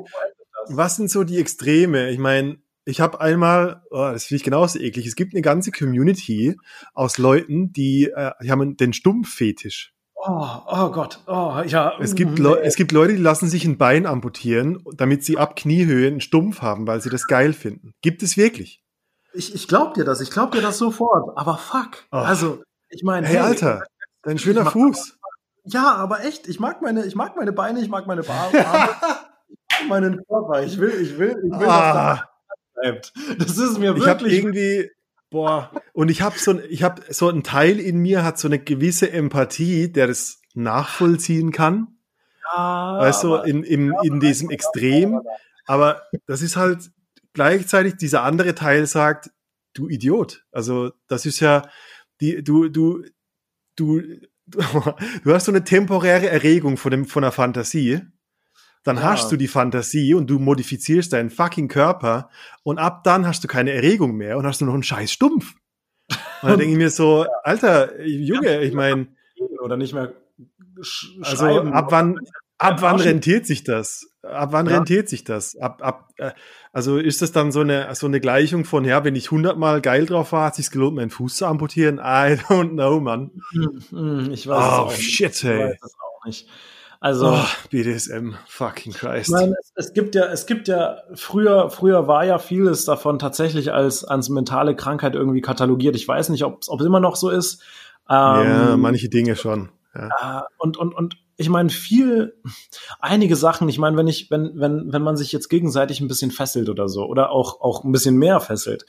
was 0.67 0.95
sind 0.95 1.11
so 1.11 1.23
die 1.23 1.37
Extreme? 1.37 2.09
Ich 2.09 2.17
meine, 2.17 2.57
ich 2.85 3.01
habe 3.01 3.21
einmal, 3.21 3.83
oh, 3.91 4.09
das 4.11 4.25
finde 4.25 4.37
ich 4.37 4.43
genauso 4.43 4.79
eklig, 4.79 5.05
es 5.05 5.15
gibt 5.15 5.33
eine 5.33 5.41
ganze 5.41 5.71
Community 5.71 6.57
aus 6.93 7.17
Leuten, 7.17 7.71
die, 7.71 8.05
äh, 8.05 8.31
die 8.41 8.51
haben 8.51 8.77
den 8.77 8.93
Stumpffetisch. 8.93 9.93
Oh, 10.31 10.61
oh 10.67 10.91
Gott, 10.91 11.19
oh, 11.25 11.59
ja. 11.65 11.93
Es 11.99 12.13
gibt, 12.13 12.37
nee. 12.37 12.53
es 12.61 12.75
gibt 12.75 12.91
Leute, 12.91 13.13
die 13.13 13.21
lassen 13.21 13.49
sich 13.49 13.65
ein 13.65 13.79
Bein 13.79 14.05
amputieren, 14.05 14.83
damit 14.93 15.23
sie 15.23 15.39
ab 15.39 15.55
Kniehöhe 15.55 16.07
einen 16.07 16.21
Stumpf 16.21 16.61
haben, 16.61 16.85
weil 16.85 17.01
sie 17.01 17.09
das 17.09 17.25
geil 17.25 17.51
finden. 17.51 17.95
Gibt 18.01 18.21
es 18.21 18.37
wirklich? 18.37 18.83
Ich, 19.33 19.55
ich 19.55 19.67
glaub 19.67 19.95
dir 19.95 20.03
das, 20.05 20.21
ich 20.21 20.29
glaub 20.29 20.51
dir 20.51 20.61
das 20.61 20.77
sofort, 20.77 21.35
aber 21.35 21.57
fuck. 21.57 22.05
Oh. 22.11 22.17
Also, 22.17 22.61
ich 22.89 23.01
meine. 23.03 23.25
Hey, 23.25 23.37
hey, 23.37 23.43
Alter, 23.43 23.83
dein 24.21 24.37
schöner 24.37 24.67
Fuß. 24.67 25.17
Ja, 25.63 25.95
aber 25.95 26.23
echt, 26.23 26.47
ich 26.47 26.59
mag 26.59 26.83
meine, 26.83 27.05
ich 27.05 27.15
mag 27.15 27.35
meine 27.35 27.51
Beine, 27.51 27.79
ich 27.79 27.89
mag 27.89 28.05
meine 28.05 28.21
Arme, 28.29 28.51
ich 29.49 29.79
mag 29.79 29.89
meinen 29.89 30.23
Körper. 30.27 30.61
Ich 30.61 30.77
will, 30.77 30.93
ich 31.01 31.17
will, 31.17 31.41
ich 31.43 31.59
will, 31.59 31.67
ah. 31.67 32.23
das 32.47 32.57
bleibt. 32.75 33.13
Das 33.39 33.57
ist 33.57 33.79
mir 33.79 33.95
wirklich. 33.95 34.03
Ich 34.03 34.09
habe 34.09 34.29
irgendwie, 34.29 34.91
boah, 35.29 35.71
und 35.93 36.09
ich 36.09 36.21
habe 36.21 36.37
so, 36.37 36.59
ich 36.59 36.83
habe 36.83 37.01
so 37.09 37.29
ein 37.29 37.43
Teil 37.43 37.79
in 37.79 37.99
mir 37.99 38.23
hat 38.23 38.39
so 38.39 38.47
eine 38.47 38.59
gewisse 38.59 39.11
Empathie, 39.11 39.91
der 39.91 40.07
das 40.07 40.41
nachvollziehen 40.53 41.51
kann. 41.51 41.99
Ja, 42.55 42.97
weißt 42.99 43.23
du, 43.23 43.35
in, 43.35 43.63
in, 43.63 43.93
in 44.03 44.19
diesem 44.19 44.49
Extrem. 44.49 45.21
Aber 45.65 46.01
das 46.25 46.41
ist 46.41 46.55
halt 46.55 46.91
gleichzeitig 47.33 47.97
dieser 47.97 48.23
andere 48.23 48.55
Teil 48.55 48.85
sagt, 48.87 49.29
du 49.73 49.87
Idiot. 49.87 50.45
Also 50.51 50.91
das 51.07 51.25
ist 51.25 51.39
ja, 51.39 51.69
die, 52.21 52.43
du, 52.43 52.69
du, 52.69 53.03
du 53.75 54.01
du 55.23 55.33
hast 55.33 55.45
so 55.45 55.51
eine 55.51 55.63
temporäre 55.63 56.27
Erregung 56.27 56.77
von, 56.77 56.91
dem, 56.91 57.05
von 57.05 57.21
der 57.21 57.31
Fantasie. 57.31 58.01
Dann 58.83 58.97
ja. 58.97 59.03
hast 59.03 59.31
du 59.31 59.35
die 59.35 59.47
Fantasie 59.47 60.13
und 60.13 60.27
du 60.27 60.39
modifizierst 60.39 61.11
deinen 61.13 61.29
fucking 61.29 61.67
Körper 61.67 62.29
und 62.63 62.77
ab 62.77 63.03
dann 63.03 63.27
hast 63.27 63.43
du 63.43 63.47
keine 63.47 63.71
Erregung 63.71 64.15
mehr 64.15 64.37
und 64.37 64.45
hast 64.45 64.61
nur 64.61 64.67
noch 64.67 64.73
einen 64.73 64.83
scheiß 64.83 65.11
Stumpf. 65.11 65.55
Und 66.41 66.49
dann 66.49 66.57
denke 66.57 66.71
ich 66.71 66.77
mir 66.77 66.89
so, 66.89 67.25
Alter, 67.43 68.01
Junge, 68.03 68.61
ich 68.61 68.73
meine. 68.73 69.07
Oder 69.61 69.77
nicht 69.77 69.93
mehr. 69.93 70.13
Also 71.21 71.45
ab 71.45 71.87
wann, 71.89 72.19
ab 72.57 72.81
wann 72.81 72.99
rentiert 72.99 73.45
sich 73.45 73.63
das? 73.63 74.09
Ab 74.21 74.49
wann 74.51 74.67
ja. 74.67 74.77
rentiert 74.77 75.09
sich 75.09 75.23
das? 75.23 75.57
Ab, 75.57 75.81
ab, 75.81 76.09
äh, 76.17 76.31
also 76.71 76.97
ist 76.97 77.21
das 77.21 77.31
dann 77.31 77.51
so 77.51 77.61
eine, 77.61 77.93
so 77.95 78.07
eine 78.07 78.19
Gleichung 78.19 78.65
von, 78.65 78.85
ja, 78.85 79.03
wenn 79.03 79.15
ich 79.15 79.31
hundertmal 79.31 79.81
geil 79.81 80.05
drauf 80.05 80.31
war, 80.31 80.47
hat 80.47 80.55
sich 80.55 80.71
gelohnt, 80.71 80.95
meinen 80.95 81.09
Fuß 81.09 81.35
zu 81.35 81.45
amputieren? 81.45 81.97
I 81.97 82.37
don't 82.47 82.71
know, 82.71 82.99
man. 82.99 83.31
Hm, 83.51 83.81
hm, 83.89 84.31
ich 84.31 84.47
weiß 84.47 84.57
oh, 84.57 84.61
es 84.61 84.79
auch 84.79 84.91
shit, 84.91 85.43
hey. 85.43 85.73
Ich 85.73 85.81
weiß 85.81 85.83
es 85.83 85.95
auch 85.95 86.25
nicht. 86.25 86.49
Also 87.01 87.27
oh, 87.27 87.45
BDSM, 87.69 88.33
fucking 88.45 88.91
Christ. 88.91 89.29
Ich 89.29 89.33
meine, 89.33 89.55
es, 89.59 89.71
es, 89.75 89.93
gibt 89.93 90.15
ja, 90.15 90.25
es 90.25 90.45
gibt 90.45 90.67
ja 90.67 90.97
früher, 91.13 91.69
früher 91.69 92.07
war 92.07 92.25
ja 92.25 92.39
vieles 92.39 92.83
davon 92.83 93.19
tatsächlich 93.19 93.71
als 93.71 94.03
als 94.03 94.27
mentale 94.27 94.75
Krankheit 94.75 95.15
irgendwie 95.15 95.41
katalogiert. 95.41 95.95
Ich 95.95 96.07
weiß 96.07 96.29
nicht, 96.29 96.43
ob 96.43 96.61
es 96.61 96.67
immer 96.67 96.99
noch 96.99 97.15
so 97.15 97.29
ist. 97.29 97.61
Ähm, 98.09 98.15
ja, 98.15 98.77
manche 98.77 99.07
Dinge 99.07 99.37
schon. 99.37 99.69
Ja. 99.95 100.41
Äh, 100.41 100.43
und 100.57 100.75
und 100.75 100.93
und 100.93 101.15
ich 101.39 101.47
meine, 101.47 101.69
viel, 101.69 102.35
einige 102.99 103.37
Sachen, 103.37 103.69
ich 103.69 103.79
meine, 103.79 103.95
wenn 103.95 104.07
ich, 104.07 104.29
wenn, 104.29 104.59
wenn, 104.59 104.91
wenn 104.91 105.01
man 105.01 105.15
sich 105.15 105.31
jetzt 105.31 105.47
gegenseitig 105.47 106.01
ein 106.01 106.09
bisschen 106.09 106.31
fesselt 106.31 106.67
oder 106.67 106.89
so, 106.89 107.05
oder 107.05 107.31
auch, 107.31 107.61
auch 107.61 107.85
ein 107.85 107.93
bisschen 107.93 108.17
mehr 108.17 108.41
fesselt, 108.41 108.85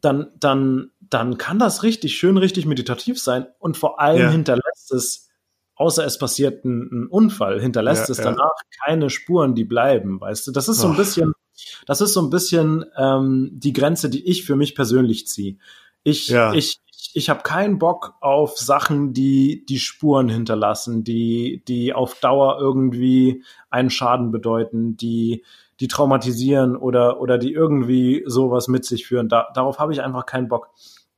dann, 0.00 0.32
dann, 0.40 0.90
dann 0.98 1.38
kann 1.38 1.60
das 1.60 1.84
richtig 1.84 2.16
schön, 2.16 2.38
richtig 2.38 2.66
meditativ 2.66 3.20
sein 3.20 3.46
und 3.60 3.76
vor 3.76 4.00
allem 4.00 4.20
ja. 4.20 4.30
hinterlässt 4.30 4.90
es, 4.90 5.29
außer 5.80 6.04
es 6.04 6.18
passiert 6.18 6.64
ein, 6.66 6.90
ein 6.92 7.06
Unfall, 7.06 7.58
hinterlässt 7.58 8.08
ja, 8.08 8.12
es 8.12 8.18
danach 8.18 8.38
ja. 8.38 8.84
keine 8.84 9.08
Spuren, 9.08 9.54
die 9.54 9.64
bleiben, 9.64 10.20
weißt 10.20 10.46
du? 10.46 10.52
Das 10.52 10.68
ist 10.68 10.78
so 10.78 10.88
ein 10.88 10.96
bisschen, 10.96 11.32
das 11.86 12.02
ist 12.02 12.12
so 12.12 12.20
ein 12.20 12.28
bisschen 12.28 12.84
ähm, 12.98 13.50
die 13.54 13.72
Grenze, 13.72 14.10
die 14.10 14.28
ich 14.28 14.44
für 14.44 14.56
mich 14.56 14.74
persönlich 14.74 15.26
ziehe. 15.26 15.56
Ich, 16.02 16.30
ich, 16.30 16.80
ich 17.14 17.30
habe 17.30 17.42
keinen 17.42 17.78
Bock 17.78 18.14
auf 18.20 18.58
Sachen, 18.58 19.14
die 19.14 19.64
die 19.66 19.78
Spuren 19.78 20.28
hinterlassen, 20.28 21.02
die 21.02 21.62
die 21.66 21.94
auf 21.94 22.20
Dauer 22.20 22.58
irgendwie 22.60 23.42
einen 23.70 23.88
Schaden 23.88 24.30
bedeuten, 24.30 24.98
die 24.98 25.44
die 25.80 25.88
traumatisieren 25.88 26.76
oder 26.76 27.20
oder 27.22 27.38
die 27.38 27.52
irgendwie 27.52 28.22
sowas 28.26 28.68
mit 28.68 28.84
sich 28.84 29.06
führen. 29.06 29.30
Da, 29.30 29.48
darauf 29.54 29.78
habe 29.78 29.94
ich 29.94 30.02
einfach 30.02 30.26
keinen 30.26 30.48
Bock. 30.48 30.68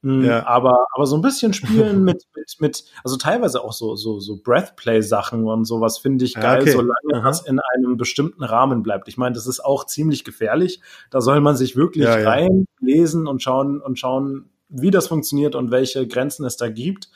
Mhm, 0.03 0.25
ja. 0.25 0.47
Aber 0.47 0.87
aber 0.93 1.07
so 1.07 1.17
ein 1.17 1.23
bisschen 1.23 1.53
spielen 1.53 2.03
mit 2.03 2.25
mit 2.37 2.57
mit 2.59 2.85
also 3.05 3.17
teilweise 3.17 3.62
auch 3.62 3.73
so 3.73 3.95
so 3.95 4.19
so 4.19 4.37
Breathplay 4.37 5.01
Sachen 5.01 5.44
und 5.44 5.65
sowas 5.65 5.98
finde 5.98 6.25
ich 6.25 6.35
geil, 6.35 6.63
okay. 6.63 6.73
solange 6.73 7.25
das 7.25 7.46
in 7.46 7.61
einem 7.61 7.96
bestimmten 7.96 8.42
Rahmen 8.42 8.83
bleibt. 8.83 9.09
Ich 9.09 9.17
meine, 9.17 9.35
das 9.35 9.46
ist 9.46 9.65
auch 9.65 9.87
ziemlich 9.87 10.25
gefährlich. 10.25 10.81
Da 11.11 11.21
soll 11.21 11.40
man 11.40 11.57
sich 11.57 11.77
wirklich 11.77 12.05
ja, 12.05 12.19
ja. 12.19 12.29
reinlesen 12.29 13.29
und 13.29 13.42
schauen 13.42 13.81
und 13.81 13.98
schauen, 13.98 14.50
wie 14.69 14.90
das 14.90 15.07
funktioniert 15.07 15.55
und 15.55 15.71
welche 15.71 16.07
Grenzen 16.09 16.44
es 16.44 16.57
da 16.57 16.69
gibt. 16.69 17.09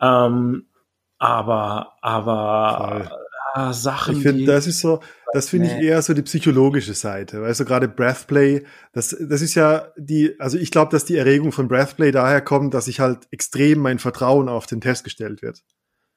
Ähm, 0.00 0.66
aber, 1.18 1.94
aber 2.00 3.10
ah, 3.58 3.72
Sachen. 3.72 4.16
Ich 4.16 4.22
finde, 4.22 4.44
das 4.44 4.66
ist 4.66 4.80
so, 4.80 5.00
das 5.32 5.48
finde 5.48 5.68
nee. 5.68 5.78
ich 5.78 5.82
eher 5.84 6.00
so 6.02 6.14
die 6.14 6.22
psychologische 6.22 6.94
Seite. 6.94 7.42
Weißt 7.42 7.60
du, 7.60 7.64
gerade 7.64 7.88
Breathplay, 7.88 8.64
das, 8.92 9.16
das 9.20 9.42
ist 9.42 9.54
ja 9.54 9.92
die, 9.96 10.38
also 10.38 10.58
ich 10.58 10.70
glaube, 10.70 10.90
dass 10.92 11.04
die 11.04 11.16
Erregung 11.16 11.52
von 11.52 11.68
Breathplay 11.68 12.10
daher 12.12 12.40
kommt, 12.40 12.74
dass 12.74 12.88
ich 12.88 13.00
halt 13.00 13.26
extrem 13.30 13.80
mein 13.80 13.98
Vertrauen 13.98 14.48
auf 14.48 14.66
den 14.66 14.80
Test 14.80 15.04
gestellt 15.04 15.42
wird. 15.42 15.62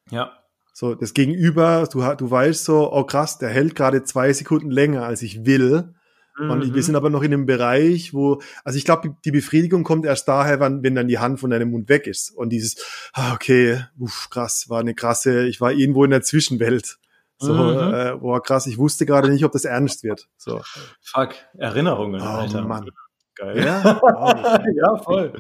Ja. 0.09 0.31
So, 0.73 0.95
das 0.95 1.13
Gegenüber, 1.13 1.87
du, 1.91 2.01
du 2.15 2.31
weißt 2.31 2.63
so, 2.63 2.91
oh 2.91 3.03
krass, 3.03 3.37
der 3.37 3.49
hält 3.49 3.75
gerade 3.75 4.03
zwei 4.03 4.31
Sekunden 4.31 4.71
länger, 4.71 5.03
als 5.03 5.21
ich 5.21 5.45
will. 5.45 5.93
Und 6.39 6.63
wir 6.63 6.71
mhm. 6.71 6.81
sind 6.81 6.95
aber 6.95 7.09
noch 7.09 7.23
in 7.23 7.33
einem 7.33 7.45
Bereich, 7.45 8.13
wo, 8.13 8.41
also 8.63 8.77
ich 8.77 8.85
glaube, 8.85 9.15
die 9.25 9.31
Befriedigung 9.31 9.83
kommt 9.83 10.05
erst 10.05 10.27
daher, 10.27 10.59
wenn, 10.59 10.81
wenn 10.81 10.95
dann 10.95 11.07
die 11.07 11.19
Hand 11.19 11.39
von 11.39 11.51
deinem 11.51 11.69
Mund 11.69 11.89
weg 11.89 12.07
ist. 12.07 12.31
Und 12.31 12.49
dieses, 12.49 12.77
ah, 13.13 13.33
okay, 13.33 13.83
uff, 13.99 14.29
krass, 14.31 14.67
war 14.69 14.79
eine 14.79 14.95
krasse, 14.95 15.45
ich 15.45 15.59
war 15.59 15.71
irgendwo 15.71 16.03
in 16.03 16.09
der 16.09 16.21
Zwischenwelt. 16.21 16.97
So, 17.41 17.53
mhm. 17.55 17.93
äh, 17.93 18.15
boah, 18.17 18.39
krass, 18.39 18.67
ich 18.67 18.77
wusste 18.77 19.07
gerade 19.07 19.27
nicht, 19.27 19.43
ob 19.43 19.51
das 19.51 19.65
ernst 19.65 20.03
wird. 20.03 20.27
So. 20.37 20.61
Fuck, 21.01 21.33
Erinnerungen, 21.57 22.21
oh, 22.21 22.25
Alter. 22.25 22.61
Mann. 22.61 22.87
Geil. 23.33 23.65
Ja, 23.65 23.99
ja 24.75 24.97
voll. 24.97 25.33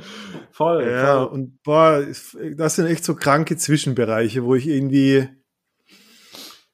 Voll. 0.51 0.83
Ja, 0.83 1.19
voll. 1.19 1.27
und 1.27 1.61
boah, 1.61 2.03
das 2.55 2.75
sind 2.75 2.87
echt 2.87 3.05
so 3.05 3.13
kranke 3.13 3.55
Zwischenbereiche, 3.55 4.43
wo 4.43 4.55
ich 4.55 4.67
irgendwie, 4.67 5.29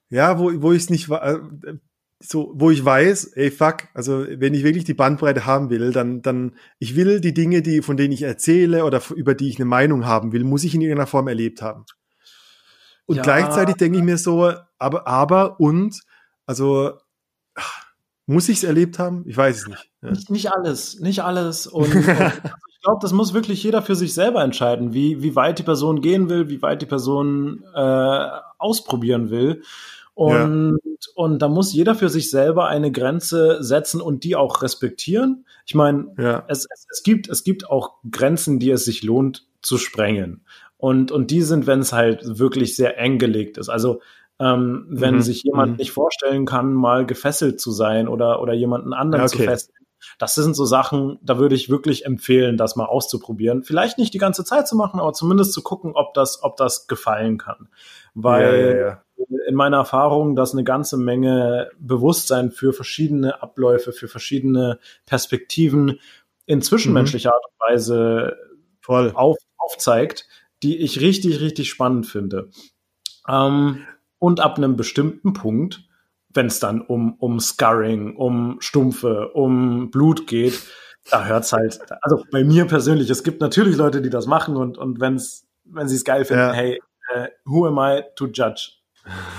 ja, 0.10 0.40
wo, 0.40 0.50
wo 0.62 0.72
ich 0.72 0.84
es 0.84 0.90
nicht, 0.90 1.10
äh, 1.10 1.40
so, 2.20 2.54
wo 2.56 2.72
ich 2.72 2.86
weiß, 2.86 3.34
ey, 3.34 3.52
fuck, 3.52 3.90
also 3.94 4.26
wenn 4.30 4.54
ich 4.54 4.64
wirklich 4.64 4.86
die 4.86 4.94
Bandbreite 4.94 5.46
haben 5.46 5.70
will, 5.70 5.92
dann, 5.92 6.22
dann, 6.22 6.56
ich 6.80 6.96
will 6.96 7.20
die 7.20 7.34
Dinge, 7.34 7.62
die, 7.62 7.82
von 7.82 7.98
denen 7.98 8.14
ich 8.14 8.22
erzähle 8.22 8.86
oder 8.86 9.02
über 9.14 9.36
die 9.36 9.50
ich 9.50 9.58
eine 9.58 9.66
Meinung 9.66 10.06
haben 10.06 10.32
will, 10.32 10.46
muss 10.46 10.64
ich 10.64 10.74
in 10.74 10.80
irgendeiner 10.80 11.08
Form 11.08 11.28
erlebt 11.28 11.62
haben. 11.62 11.84
Und 13.08 13.16
ja. 13.16 13.24
gleichzeitig 13.24 13.78
denke 13.78 13.98
ich 13.98 14.04
mir 14.04 14.18
so, 14.18 14.54
aber, 14.78 15.08
aber, 15.08 15.60
und, 15.60 16.00
also, 16.46 16.94
muss 18.28 18.50
ich 18.50 18.58
es 18.58 18.64
erlebt 18.64 19.00
haben? 19.00 19.24
Ich 19.26 19.36
weiß 19.36 19.62
es 19.62 19.68
nicht. 19.68 19.90
Ja. 20.02 20.12
Nicht, 20.12 20.30
nicht 20.30 20.52
alles, 20.52 21.00
nicht 21.00 21.24
alles. 21.24 21.66
Und, 21.78 21.96
und 21.96 22.10
also 22.10 22.38
ich 22.70 22.82
glaube, 22.84 23.00
das 23.02 23.12
muss 23.12 23.34
wirklich 23.34 23.64
jeder 23.64 23.82
für 23.82 23.96
sich 23.96 24.14
selber 24.14 24.44
entscheiden, 24.44 24.94
wie, 24.94 25.22
wie 25.24 25.36
weit 25.36 25.60
die 25.60 25.64
Person 25.64 26.02
gehen 26.02 26.30
will, 26.30 26.48
wie 26.48 26.62
weit 26.62 26.82
die 26.82 26.86
Person 26.86 27.64
äh, 27.74 28.28
ausprobieren 28.58 29.30
will. 29.30 29.64
Und, 30.14 30.80
ja. 30.84 31.12
und 31.16 31.40
da 31.40 31.48
muss 31.48 31.74
jeder 31.74 31.96
für 31.96 32.10
sich 32.10 32.30
selber 32.30 32.68
eine 32.68 32.92
Grenze 32.92 33.64
setzen 33.64 34.02
und 34.02 34.24
die 34.24 34.36
auch 34.36 34.62
respektieren. 34.62 35.46
Ich 35.66 35.76
meine, 35.76 36.08
ja. 36.18 36.44
es, 36.48 36.66
es, 36.72 36.88
es, 36.90 37.04
gibt, 37.04 37.30
es 37.30 37.44
gibt 37.44 37.70
auch 37.70 37.96
Grenzen, 38.10 38.60
die 38.60 38.72
es 38.72 38.86
sich 38.86 39.04
lohnt 39.04 39.48
zu 39.62 39.78
sprengen. 39.78 40.46
Und, 40.78 41.12
und 41.12 41.32
die 41.32 41.42
sind, 41.42 41.68
wenn 41.68 41.80
es 41.80 41.94
halt 41.94 42.22
wirklich 42.24 42.76
sehr 42.76 42.98
eng 43.00 43.18
gelegt 43.18 43.58
ist. 43.58 43.70
Also 43.70 44.02
ähm, 44.40 44.86
wenn 44.90 45.16
mhm. 45.16 45.22
sich 45.22 45.44
jemand 45.44 45.72
mhm. 45.74 45.78
nicht 45.78 45.92
vorstellen 45.92 46.46
kann, 46.46 46.74
mal 46.74 47.06
gefesselt 47.06 47.60
zu 47.60 47.72
sein 47.72 48.08
oder, 48.08 48.42
oder 48.42 48.54
jemanden 48.54 48.94
anderen 48.94 49.26
okay. 49.26 49.38
zu 49.38 49.44
fesseln. 49.44 49.74
Das 50.20 50.36
sind 50.36 50.56
so 50.56 50.66
Sachen, 50.66 51.18
da 51.24 51.40
würde 51.40 51.56
ich 51.56 51.70
wirklich 51.70 52.06
empfehlen, 52.06 52.56
das 52.56 52.76
mal 52.76 52.86
auszuprobieren. 52.86 53.64
Vielleicht 53.64 53.98
nicht 53.98 54.14
die 54.14 54.20
ganze 54.20 54.44
Zeit 54.44 54.68
zu 54.68 54.76
machen, 54.76 55.00
aber 55.00 55.14
zumindest 55.14 55.54
zu 55.54 55.64
gucken, 55.64 55.94
ob 55.96 56.14
das, 56.14 56.44
ob 56.44 56.56
das 56.56 56.86
gefallen 56.86 57.40
kann. 57.40 57.70
Weil 58.14 58.78
ja, 58.80 58.88
ja, 58.88 59.04
in 59.48 59.56
meiner 59.56 59.78
Erfahrung, 59.78 60.36
dass 60.36 60.54
eine 60.54 60.64
ganze 60.64 60.98
Menge 60.98 61.72
Bewusstsein 61.80 62.52
für 62.52 62.74
verschiedene 62.74 63.42
Abläufe, 63.42 63.92
für 63.92 64.08
verschiedene 64.08 64.80
Perspektiven 65.06 66.00
in 66.46 66.62
zwischenmenschlicher 66.62 67.30
mhm. 67.30 67.34
Art 67.34 67.46
und 67.46 67.72
Weise 67.72 68.38
Voll. 68.82 69.12
Auf, 69.16 69.38
aufzeigt, 69.58 70.28
die 70.64 70.78
ich 70.78 71.02
richtig, 71.02 71.40
richtig 71.40 71.70
spannend 71.70 72.08
finde. 72.08 72.50
Ähm, 73.28 73.86
und 74.20 74.40
ab 74.40 74.58
einem 74.58 74.76
bestimmten 74.76 75.34
Punkt, 75.34 75.84
wenn 76.34 76.48
es 76.48 76.60
dann 76.60 76.82
um, 76.82 77.16
um 77.20 77.40
Scarring, 77.40 78.16
um 78.16 78.58
Stumpfe, 78.60 79.30
um 79.34 79.92
Blut 79.92 80.28
geht, 80.28 80.62
da 81.10 81.26
hört's 81.26 81.54
halt, 81.54 81.80
also 82.02 82.24
bei 82.32 82.44
mir 82.44 82.66
persönlich, 82.66 83.10
es 83.10 83.24
gibt 83.24 83.42
natürlich 83.42 83.78
Leute, 83.78 84.02
die 84.02 84.10
das 84.10 84.26
machen 84.26 84.58
und, 84.58 84.78
und 84.78 85.00
wenn's, 85.00 85.48
wenn 85.64 85.88
sie 85.88 85.96
es 85.96 86.04
geil 86.04 86.26
finden, 86.26 86.42
ja. 86.42 86.54
hey, 86.54 86.80
uh, 87.16 87.28
who 87.46 87.66
am 87.66 87.78
I 87.78 88.04
to 88.16 88.28
judge? 88.28 88.72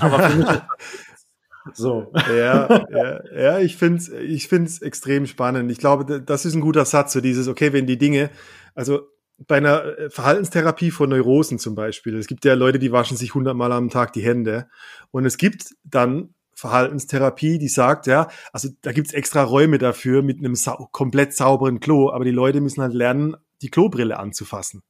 Aber 0.00 0.18
für 0.18 0.36
mich 0.38 0.48
so. 1.74 2.12
Ja, 2.28 2.86
ja, 2.90 3.20
ja 3.34 3.58
ich 3.58 3.76
finde 3.76 3.98
es 3.98 4.08
ich 4.08 4.48
find's 4.48 4.80
extrem 4.80 5.26
spannend. 5.26 5.70
Ich 5.70 5.78
glaube, 5.78 6.22
das 6.22 6.46
ist 6.46 6.54
ein 6.54 6.62
guter 6.62 6.84
Satz, 6.84 7.12
so 7.12 7.20
dieses, 7.20 7.48
okay, 7.48 7.72
wenn 7.72 7.86
die 7.86 7.98
Dinge, 7.98 8.30
also 8.74 9.08
bei 9.46 9.56
einer 9.56 9.84
äh, 9.98 10.10
Verhaltenstherapie 10.10 10.90
von 10.90 11.10
Neurosen 11.10 11.58
zum 11.58 11.74
Beispiel, 11.74 12.16
es 12.16 12.26
gibt 12.26 12.44
ja 12.44 12.54
Leute, 12.54 12.78
die 12.78 12.92
waschen 12.92 13.16
sich 13.16 13.34
hundertmal 13.34 13.72
am 13.72 13.90
Tag 13.90 14.12
die 14.12 14.24
Hände 14.24 14.68
und 15.10 15.24
es 15.24 15.36
gibt 15.36 15.74
dann 15.84 16.34
Verhaltenstherapie, 16.54 17.58
die 17.58 17.68
sagt, 17.68 18.08
ja, 18.08 18.28
also 18.52 18.68
da 18.82 18.90
gibt's 18.90 19.12
extra 19.12 19.44
Räume 19.44 19.78
dafür 19.78 20.22
mit 20.22 20.38
einem 20.38 20.56
sau 20.56 20.88
komplett 20.90 21.34
sauberen 21.34 21.78
Klo, 21.78 22.10
aber 22.10 22.24
die 22.24 22.32
Leute 22.32 22.60
müssen 22.60 22.82
halt 22.82 22.94
lernen, 22.94 23.36
die 23.62 23.70
Klobrille 23.70 24.18
anzufassen. 24.18 24.82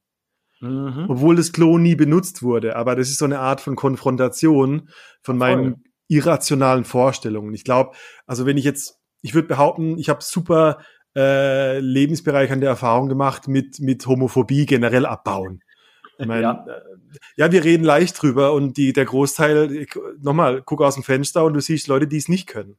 Mhm. 0.61 1.05
Obwohl 1.07 1.35
das 1.35 1.51
Klo 1.51 1.77
nie 1.77 1.95
benutzt 1.95 2.41
wurde. 2.41 2.75
Aber 2.75 2.95
das 2.95 3.09
ist 3.09 3.19
so 3.19 3.25
eine 3.25 3.39
Art 3.39 3.61
von 3.61 3.75
Konfrontation 3.75 4.89
von 5.21 5.37
meinen 5.37 5.73
Voll. 5.73 5.83
irrationalen 6.07 6.85
Vorstellungen. 6.85 7.53
Ich 7.53 7.63
glaube, 7.63 7.95
also 8.25 8.47
wenn 8.47 8.57
ich 8.57 8.65
jetzt, 8.65 8.97
ich 9.21 9.35
würde 9.35 9.47
behaupten, 9.47 9.97
ich 9.99 10.09
habe 10.09 10.23
super 10.23 10.79
äh, 11.15 11.79
lebensbereichernde 11.79 12.67
Erfahrung 12.67 13.09
gemacht 13.09 13.47
mit, 13.47 13.79
mit 13.79 14.05
Homophobie 14.05 14.65
generell 14.65 15.05
abbauen. 15.05 15.63
Ich 16.17 16.25
mein, 16.25 16.41
ja. 16.41 16.65
Äh, 16.67 17.17
ja, 17.37 17.51
wir 17.51 17.63
reden 17.63 17.83
leicht 17.83 18.21
drüber 18.21 18.53
und 18.53 18.77
die, 18.77 18.93
der 18.93 19.05
Großteil, 19.05 19.87
nochmal, 20.21 20.61
guck 20.63 20.81
aus 20.81 20.95
dem 20.95 21.03
Fenster 21.03 21.43
und 21.45 21.53
du 21.53 21.59
siehst 21.59 21.87
Leute, 21.87 22.07
die 22.07 22.17
es 22.17 22.29
nicht 22.29 22.47
können 22.47 22.77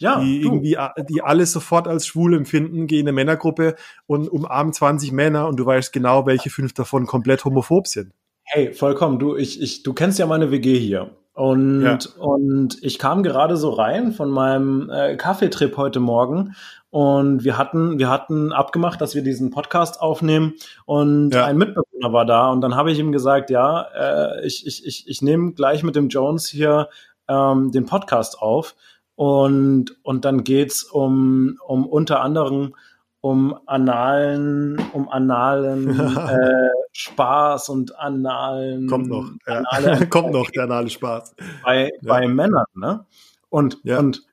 ja, 0.00 0.18
die 0.18 0.40
du. 0.40 0.46
irgendwie, 0.46 0.76
die 1.08 1.22
alles 1.22 1.52
sofort 1.52 1.86
als 1.86 2.06
schwul 2.06 2.34
empfinden, 2.34 2.86
gehen 2.86 3.00
in 3.00 3.08
eine 3.08 3.12
Männergruppe 3.12 3.76
und 4.06 4.28
umarmen 4.28 4.72
20 4.72 5.12
Männer 5.12 5.46
und 5.46 5.56
du 5.56 5.66
weißt 5.66 5.92
genau, 5.92 6.26
welche 6.26 6.50
fünf 6.50 6.72
davon 6.72 7.06
komplett 7.06 7.44
homophob 7.44 7.86
sind. 7.86 8.12
Hey, 8.44 8.72
vollkommen. 8.72 9.18
Du, 9.18 9.36
ich, 9.36 9.60
ich, 9.60 9.82
du 9.82 9.92
kennst 9.92 10.18
ja 10.18 10.26
meine 10.26 10.50
WG 10.50 10.78
hier. 10.78 11.16
Und, 11.34 11.84
ja. 11.84 11.98
und 12.18 12.78
ich 12.82 12.98
kam 12.98 13.22
gerade 13.22 13.56
so 13.56 13.70
rein 13.70 14.12
von 14.12 14.30
meinem 14.30 14.90
äh, 14.90 15.16
Kaffeetrip 15.16 15.76
heute 15.76 16.00
Morgen 16.00 16.54
und 16.90 17.44
wir 17.44 17.56
hatten, 17.56 17.98
wir 17.98 18.08
hatten 18.08 18.52
abgemacht, 18.52 19.00
dass 19.00 19.14
wir 19.14 19.22
diesen 19.22 19.50
Podcast 19.50 20.00
aufnehmen 20.00 20.54
und 20.86 21.32
ja. 21.32 21.44
ein 21.44 21.56
Mitbewohner 21.56 22.12
war 22.12 22.26
da 22.26 22.48
und 22.50 22.60
dann 22.60 22.74
habe 22.74 22.90
ich 22.90 22.98
ihm 22.98 23.12
gesagt, 23.12 23.50
ja, 23.50 23.82
äh, 23.94 24.46
ich, 24.46 24.66
ich, 24.66 24.84
ich, 24.84 25.08
ich 25.08 25.22
nehme 25.22 25.52
gleich 25.52 25.82
mit 25.82 25.96
dem 25.96 26.08
Jones 26.08 26.48
hier 26.48 26.88
ähm, 27.28 27.70
den 27.70 27.86
Podcast 27.86 28.40
auf 28.40 28.74
und, 29.14 29.96
und 30.02 30.24
dann 30.24 30.44
geht's 30.44 30.82
um, 30.82 31.58
um 31.66 31.86
unter 31.86 32.22
anderem 32.22 32.74
um 33.20 33.58
analen, 33.66 34.82
um 34.92 35.08
analen 35.08 35.90
äh, 36.00 36.70
Spaß 36.92 37.68
und 37.68 37.98
analen. 37.98 38.86
Kommt 38.88 39.08
noch, 39.08 39.30
ja. 39.46 39.62
kommt 40.10 40.32
noch 40.32 40.50
der 40.50 40.64
anale 40.64 40.88
Spaß. 40.88 41.34
Bei, 41.62 41.84
ja. 41.84 41.90
bei 42.02 42.26
Männern, 42.28 42.64
ne? 42.74 43.04
Und, 43.50 43.78
ja. 43.84 43.98
und, 43.98 44.18
und 44.18 44.29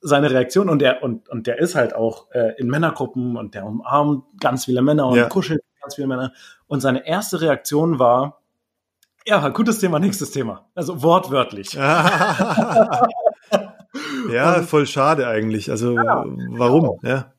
seine 0.00 0.30
Reaktion, 0.30 0.68
und 0.68 0.80
der, 0.80 1.02
und, 1.02 1.28
und 1.28 1.46
der 1.46 1.58
ist 1.58 1.74
halt 1.74 1.94
auch 1.94 2.30
äh, 2.32 2.54
in 2.58 2.68
Männergruppen 2.68 3.36
und 3.36 3.54
der 3.54 3.66
umarmt 3.66 4.24
ganz 4.40 4.64
viele 4.64 4.82
Männer 4.82 5.06
und 5.06 5.16
ja. 5.16 5.28
kuschelt 5.28 5.62
ganz 5.80 5.94
viele 5.96 6.06
Männer. 6.06 6.32
Und 6.66 6.80
seine 6.80 7.06
erste 7.06 7.40
Reaktion 7.40 7.98
war, 7.98 8.40
ja, 9.26 9.48
gutes 9.50 9.78
Thema, 9.78 9.98
nächstes 9.98 10.30
Thema. 10.30 10.66
Also 10.74 11.02
wortwörtlich. 11.02 11.78
Ja, 14.32 14.56
und, 14.56 14.68
voll 14.68 14.86
schade 14.86 15.26
eigentlich. 15.26 15.70
Also 15.70 15.94
ja, 15.96 16.24
warum? 16.50 16.98
Ja. 17.02 17.32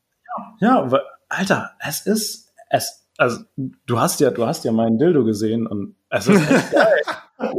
ja, 0.60 0.86
ja, 0.86 1.00
Alter, 1.28 1.70
es 1.80 2.06
ist 2.06 2.52
es. 2.70 3.08
Also 3.18 3.44
du 3.86 4.00
hast 4.00 4.20
ja, 4.20 4.30
du 4.30 4.46
hast 4.46 4.64
ja 4.64 4.72
meinen 4.72 4.98
Dildo 4.98 5.24
gesehen 5.24 5.66
und 5.66 5.96
es 6.08 6.28
ist 6.28 6.50
echt 6.50 6.72
geil. 7.38 7.54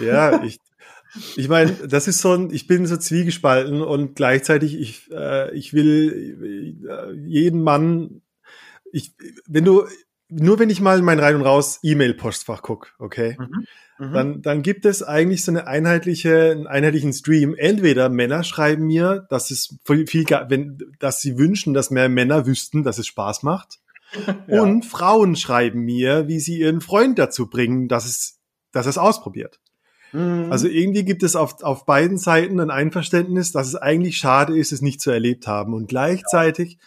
ja, 0.00 0.42
ich, 0.42 0.58
ich 1.36 1.48
meine, 1.48 1.72
das 1.72 2.08
ist 2.08 2.20
so 2.20 2.32
ein, 2.32 2.50
ich 2.50 2.66
bin 2.66 2.86
so 2.86 2.96
zwiegespalten 2.96 3.82
und 3.82 4.14
gleichzeitig, 4.14 4.78
ich, 4.78 5.10
äh, 5.10 5.54
ich 5.54 5.72
will 5.72 6.82
äh, 6.88 7.12
jeden 7.26 7.62
Mann, 7.62 8.22
ich, 8.92 9.14
wenn 9.46 9.64
du, 9.64 9.84
nur 10.28 10.58
wenn 10.58 10.70
ich 10.70 10.80
mal 10.80 10.98
in 10.98 11.04
mein 11.04 11.20
Rein- 11.20 11.36
und 11.36 11.42
Raus 11.42 11.78
E-Mail-Postfach 11.82 12.62
gucke, 12.62 12.90
okay, 12.98 13.36
mhm. 13.38 13.66
Mhm. 13.98 14.12
Dann, 14.12 14.42
dann 14.42 14.62
gibt 14.62 14.84
es 14.84 15.02
eigentlich 15.02 15.44
so 15.44 15.52
eine 15.52 15.66
einheitliche, 15.66 16.50
einen 16.50 16.66
einheitlichen 16.66 17.12
Stream. 17.12 17.54
Entweder 17.56 18.08
Männer 18.08 18.44
schreiben 18.44 18.86
mir, 18.86 19.26
dass 19.30 19.50
es 19.50 19.78
viel, 19.84 20.06
viel 20.06 20.24
wenn, 20.48 20.78
dass 20.98 21.20
sie 21.20 21.38
wünschen, 21.38 21.72
dass 21.72 21.90
mehr 21.90 22.08
Männer 22.08 22.46
wüssten, 22.46 22.82
dass 22.82 22.98
es 22.98 23.06
Spaß 23.06 23.42
macht. 23.42 23.80
ja. 24.48 24.62
Und 24.62 24.84
Frauen 24.84 25.36
schreiben 25.36 25.80
mir, 25.80 26.28
wie 26.28 26.40
sie 26.40 26.60
ihren 26.60 26.80
Freund 26.80 27.18
dazu 27.18 27.48
bringen, 27.48 27.88
dass 27.88 28.04
es, 28.04 28.38
dass 28.70 28.86
es 28.86 28.98
ausprobiert. 28.98 29.60
Mhm. 30.16 30.50
Also 30.50 30.66
irgendwie 30.66 31.04
gibt 31.04 31.22
es 31.22 31.36
auf, 31.36 31.62
auf 31.62 31.84
beiden 31.84 32.16
Seiten 32.16 32.58
ein 32.58 32.70
Einverständnis, 32.70 33.52
dass 33.52 33.68
es 33.68 33.76
eigentlich 33.76 34.16
schade 34.16 34.56
ist, 34.56 34.72
es 34.72 34.80
nicht 34.80 35.00
zu 35.00 35.10
erlebt 35.10 35.46
haben. 35.46 35.74
Und 35.74 35.88
gleichzeitig 35.88 36.72
ja. 36.72 36.78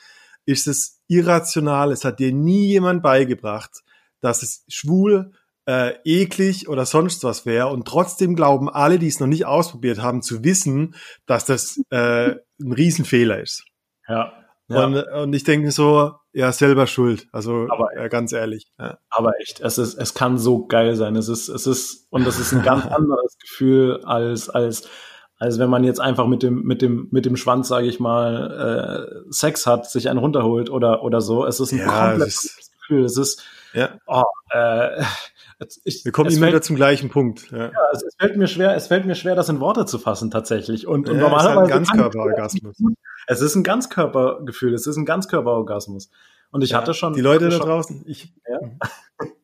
ist 0.46 0.68
es 0.68 1.00
irrational. 1.08 1.92
Es 1.92 2.04
hat 2.04 2.20
dir 2.20 2.34
nie 2.34 2.66
jemand 2.68 3.04
beigebracht, 3.04 3.84
dass 4.22 4.42
es 4.42 4.66
schwul 4.68 5.32
äh, 5.68 5.94
eklig 6.04 6.68
oder 6.68 6.86
sonst 6.88 7.24
was 7.24 7.46
wäre. 7.46 7.68
Und 7.68 7.88
trotzdem 7.88 8.36
glauben 8.36 8.68
alle, 8.68 8.98
die 8.98 9.08
es 9.08 9.20
noch 9.20 9.28
nicht 9.28 9.46
ausprobiert 9.46 10.02
haben, 10.02 10.24
zu 10.24 10.44
wissen, 10.44 10.96
dass 11.28 11.46
das 11.46 11.80
äh, 11.92 12.32
ein 12.60 12.72
Riesenfehler 12.72 13.40
ist. 13.40 13.64
Ja. 14.08 14.34
Ja. 14.70 14.86
Und, 14.86 14.96
und 14.96 15.34
ich 15.34 15.44
denke 15.44 15.72
so, 15.72 16.12
ja, 16.32 16.52
selber 16.52 16.86
schuld. 16.88 17.28
Also 17.32 17.68
Aber- 17.70 17.90
ja, 17.96 18.08
ganz 18.08 18.32
ehrlich. 18.34 18.68
Ja. 18.80 18.98
Aber 19.10 19.34
echt, 19.42 19.60
es 19.62 19.78
ist, 19.78 19.96
es 19.96 20.14
kann 20.14 20.38
so 20.38 20.68
geil 20.68 20.96
sein. 20.96 21.16
Es 21.16 21.28
ist, 21.28 21.50
es 21.50 21.66
ist, 21.68 22.06
und 22.12 22.26
das 22.28 22.40
ist 22.40 22.54
ein 22.54 22.62
ganz 22.64 22.86
anderes 22.88 23.38
Gefühl 23.40 24.02
als, 24.04 24.48
als, 24.50 24.88
als 25.40 25.58
wenn 25.58 25.70
man 25.70 25.84
jetzt 25.84 26.00
einfach 26.00 26.28
mit 26.28 26.44
dem, 26.44 26.64
mit 26.64 26.82
dem, 26.82 27.08
mit 27.12 27.26
dem 27.26 27.36
Schwanz, 27.36 27.68
sage 27.68 27.88
ich 27.88 28.00
mal, 28.00 29.10
äh, 29.28 29.32
Sex 29.32 29.66
hat, 29.66 29.90
sich 29.90 30.08
einen 30.10 30.20
runterholt 30.20 30.70
oder, 30.70 31.02
oder 31.04 31.20
so. 31.22 31.46
Es 31.46 31.60
ist 31.60 31.72
ein 31.72 31.80
Ja, 31.80 32.10
komplett 32.10 32.28
es 32.28 32.44
ist- 32.44 32.52
anderes 32.52 32.72
Gefühl. 32.80 33.06
Es 33.06 33.18
ist, 33.18 33.44
ja. 33.74 33.90
oh, 34.08 34.24
äh, 34.52 35.04
ich, 35.84 36.06
Wir 36.06 36.12
kommen 36.12 36.28
es 36.30 36.36
immer 36.36 36.46
fällt, 36.46 36.54
wieder 36.54 36.62
zum 36.62 36.76
gleichen 36.76 37.10
Punkt. 37.10 37.52
Ja. 37.52 37.66
ja, 37.66 37.72
es, 37.94 38.04
es 38.04 38.16
fällt 38.18 38.38
mir 38.38 38.48
schwer, 38.48 38.76
es 38.76 38.88
fällt 38.88 39.06
mir 39.06 39.16
schwer, 39.16 39.36
das 39.36 39.50
in 39.50 39.60
Worte 39.60 39.86
zu 39.86 40.00
fassen 40.00 40.32
tatsächlich. 40.32 40.88
Und, 40.88 41.10
und 41.10 41.18
Ja, 41.18 41.28
ist 41.28 41.32
halt 41.32 41.34
ein 41.34 41.54
normalerweise 41.56 41.70
Ganzkörperorgasmus. 41.72 42.78
Es 43.28 43.42
ist 43.42 43.56
ein 43.56 43.64
Ganzkörpergefühl, 43.64 44.74
es 44.74 44.88
ist 44.88 44.96
ein 44.96 45.06
Ganzkörperorgasmus. 45.06 46.10
Und 46.52 46.64
ich 46.64 46.72
Ja, 46.72 46.78
hatte 46.78 46.94
schon 46.94 47.14
die 47.14 47.22
Leute 47.22 47.50
da 47.50 47.60
draußen. 47.60 48.04
Ich, 48.08 48.34
Ja. 48.48 48.60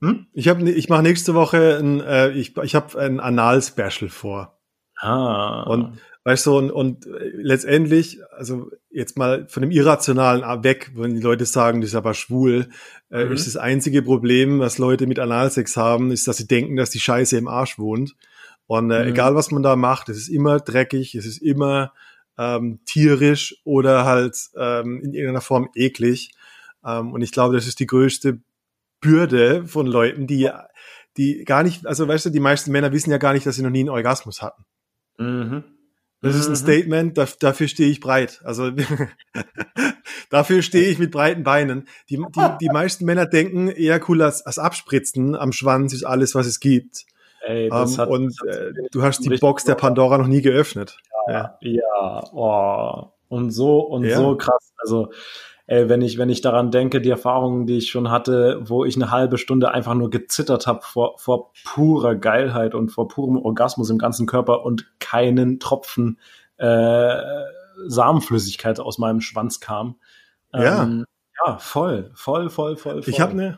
Hm? 0.01 0.27
ich 0.33 0.47
habe, 0.47 0.69
ich 0.69 0.89
mache 0.89 1.03
nächste 1.03 1.33
Woche 1.33 1.77
ein, 1.79 1.99
äh, 2.01 2.29
ich, 2.31 2.55
ich 2.57 2.75
habe 2.75 2.97
ein 2.99 3.19
Anal-Special 3.19 4.09
vor. 4.09 4.57
Ah, 4.97 5.63
Und 5.63 5.99
weißt 6.25 6.47
du, 6.47 6.57
und, 6.57 6.71
und 6.71 7.05
äh, 7.05 7.29
letztendlich, 7.35 8.19
also 8.31 8.69
jetzt 8.89 9.17
mal 9.17 9.47
von 9.47 9.61
dem 9.61 9.71
Irrationalen 9.71 10.43
weg, 10.63 10.91
wenn 10.95 11.15
die 11.15 11.21
Leute 11.21 11.45
sagen, 11.45 11.79
das 11.81 11.91
ist 11.91 11.95
aber 11.95 12.13
schwul, 12.13 12.67
äh, 13.11 13.25
Mhm. 13.25 13.31
ist 13.31 13.47
das 13.47 13.55
einzige 13.55 14.01
Problem, 14.01 14.59
was 14.59 14.77
Leute 14.77 15.07
mit 15.07 15.19
Analsex 15.19 15.77
haben, 15.77 16.11
ist, 16.11 16.27
dass 16.27 16.37
sie 16.37 16.47
denken, 16.47 16.75
dass 16.75 16.89
die 16.89 16.99
Scheiße 16.99 17.37
im 17.37 17.47
Arsch 17.47 17.79
wohnt. 17.79 18.15
Und 18.67 18.89
äh, 18.91 19.03
Mhm. 19.03 19.09
egal 19.09 19.35
was 19.35 19.51
man 19.51 19.63
da 19.63 19.75
macht, 19.75 20.09
es 20.09 20.17
ist 20.17 20.27
immer 20.27 20.59
dreckig, 20.59 21.15
es 21.15 21.25
ist 21.25 21.37
immer 21.37 21.93
ähm, 22.37 22.79
tierisch 22.85 23.61
oder 23.63 24.03
halt 24.03 24.35
ähm, 24.57 25.01
in 25.03 25.13
irgendeiner 25.13 25.41
Form 25.41 25.69
eklig. 25.75 26.31
Ähm, 26.83 27.13
und 27.13 27.21
ich 27.21 27.31
glaube, 27.31 27.55
das 27.55 27.67
ist 27.67 27.79
die 27.79 27.85
größte 27.87 28.39
Bürde 28.99 29.65
von 29.67 29.85
Leuten, 29.87 30.27
die 30.27 30.49
die 31.17 31.45
gar 31.45 31.63
nicht, 31.63 31.85
also 31.87 32.07
weißt 32.07 32.25
du, 32.25 32.29
die 32.31 32.41
meisten 32.41 32.71
Männer 32.71 32.91
wissen 32.91 33.09
ja 33.11 33.17
gar 33.17 33.31
nicht, 33.33 33.45
dass 33.45 33.55
sie 33.55 33.61
noch 33.63 33.69
nie 33.69 33.79
einen 33.81 33.89
Orgasmus 33.89 34.41
hatten. 34.41 34.65
Mhm. 35.17 35.63
Das 36.25 36.35
ist 36.35 36.47
ein 36.47 36.51
Mhm. 36.51 36.55
Statement, 36.55 37.17
da, 37.17 37.27
dafür 37.39 37.67
stehe 37.67 37.89
ich 37.89 37.99
breit. 37.99 38.41
Also 38.43 38.71
dafür 40.29 40.61
stehe 40.61 40.87
ich 40.87 40.99
mit 40.99 41.11
breiten 41.11 41.43
Beinen. 41.43 41.87
Die, 42.09 42.17
die, 42.17 42.47
die 42.61 42.69
meisten 42.73 43.05
Männer 43.05 43.25
denken, 43.25 43.67
eher 43.69 43.99
cool 44.09 44.21
als, 44.21 44.45
als 44.45 44.59
Abspritzen 44.59 45.35
am 45.35 45.51
Schwanz 45.51 45.93
ist 45.93 46.03
alles, 46.03 46.35
was 46.35 46.47
es 46.47 46.59
gibt. 46.59 47.05
Ey, 47.41 47.69
das 47.69 47.93
Ähm, 47.93 47.97
hat, 47.99 48.09
und 48.09 48.35
äh, 48.47 48.71
du 48.91 49.03
hast 49.03 49.23
die 49.23 49.29
Box 49.37 49.63
der 49.65 49.75
Pandora 49.75 50.17
noch 50.17 50.27
nie 50.27 50.41
geöffnet. 50.41 50.97
Ja. 51.27 51.57
Ja, 51.61 52.23
oh. 52.33 53.11
Und 53.27 53.51
so 53.51 53.79
und 53.79 54.03
Ja. 54.05 54.17
so 54.17 54.35
krass. 54.35 54.73
Also, 54.77 55.11
ey, 55.67 55.89
wenn 55.89 56.01
ich, 56.01 56.17
wenn 56.17 56.29
ich 56.29 56.41
daran 56.41 56.71
denke, 56.71 57.01
die 57.01 57.09
Erfahrungen, 57.09 57.65
die 57.65 57.77
ich 57.77 57.89
schon 57.89 58.11
hatte, 58.11 58.61
wo 58.63 58.85
ich 58.85 58.95
eine 58.95 59.11
halbe 59.11 59.37
Stunde 59.37 59.71
einfach 59.71 59.95
nur 59.95 60.09
gezittert 60.09 60.67
habe 60.67 60.81
vor, 60.83 61.17
vor 61.17 61.51
purer 61.63 62.15
Geilheit 62.15 62.75
und 62.75 62.89
vor 62.89 63.07
purem 63.07 63.37
Orgasmus 63.37 63.89
im 63.89 63.97
ganzen 63.97 64.27
Körper 64.27 64.63
und 64.63 64.87
keinen 64.99 65.59
Tropfen 65.59 66.19
äh, 66.57 67.17
Samenflüssigkeit 67.87 68.79
aus 68.79 68.97
meinem 68.97 69.21
Schwanz 69.21 69.59
kam. 69.59 69.95
Ja. 70.53 70.83
Ähm, 70.83 71.05
ja, 71.45 71.57
voll, 71.57 72.11
voll, 72.13 72.49
voll, 72.49 72.77
voll, 72.77 73.01
voll. 73.01 73.09
Ich 73.11 73.19
habe 73.19 73.33
eine, 73.33 73.57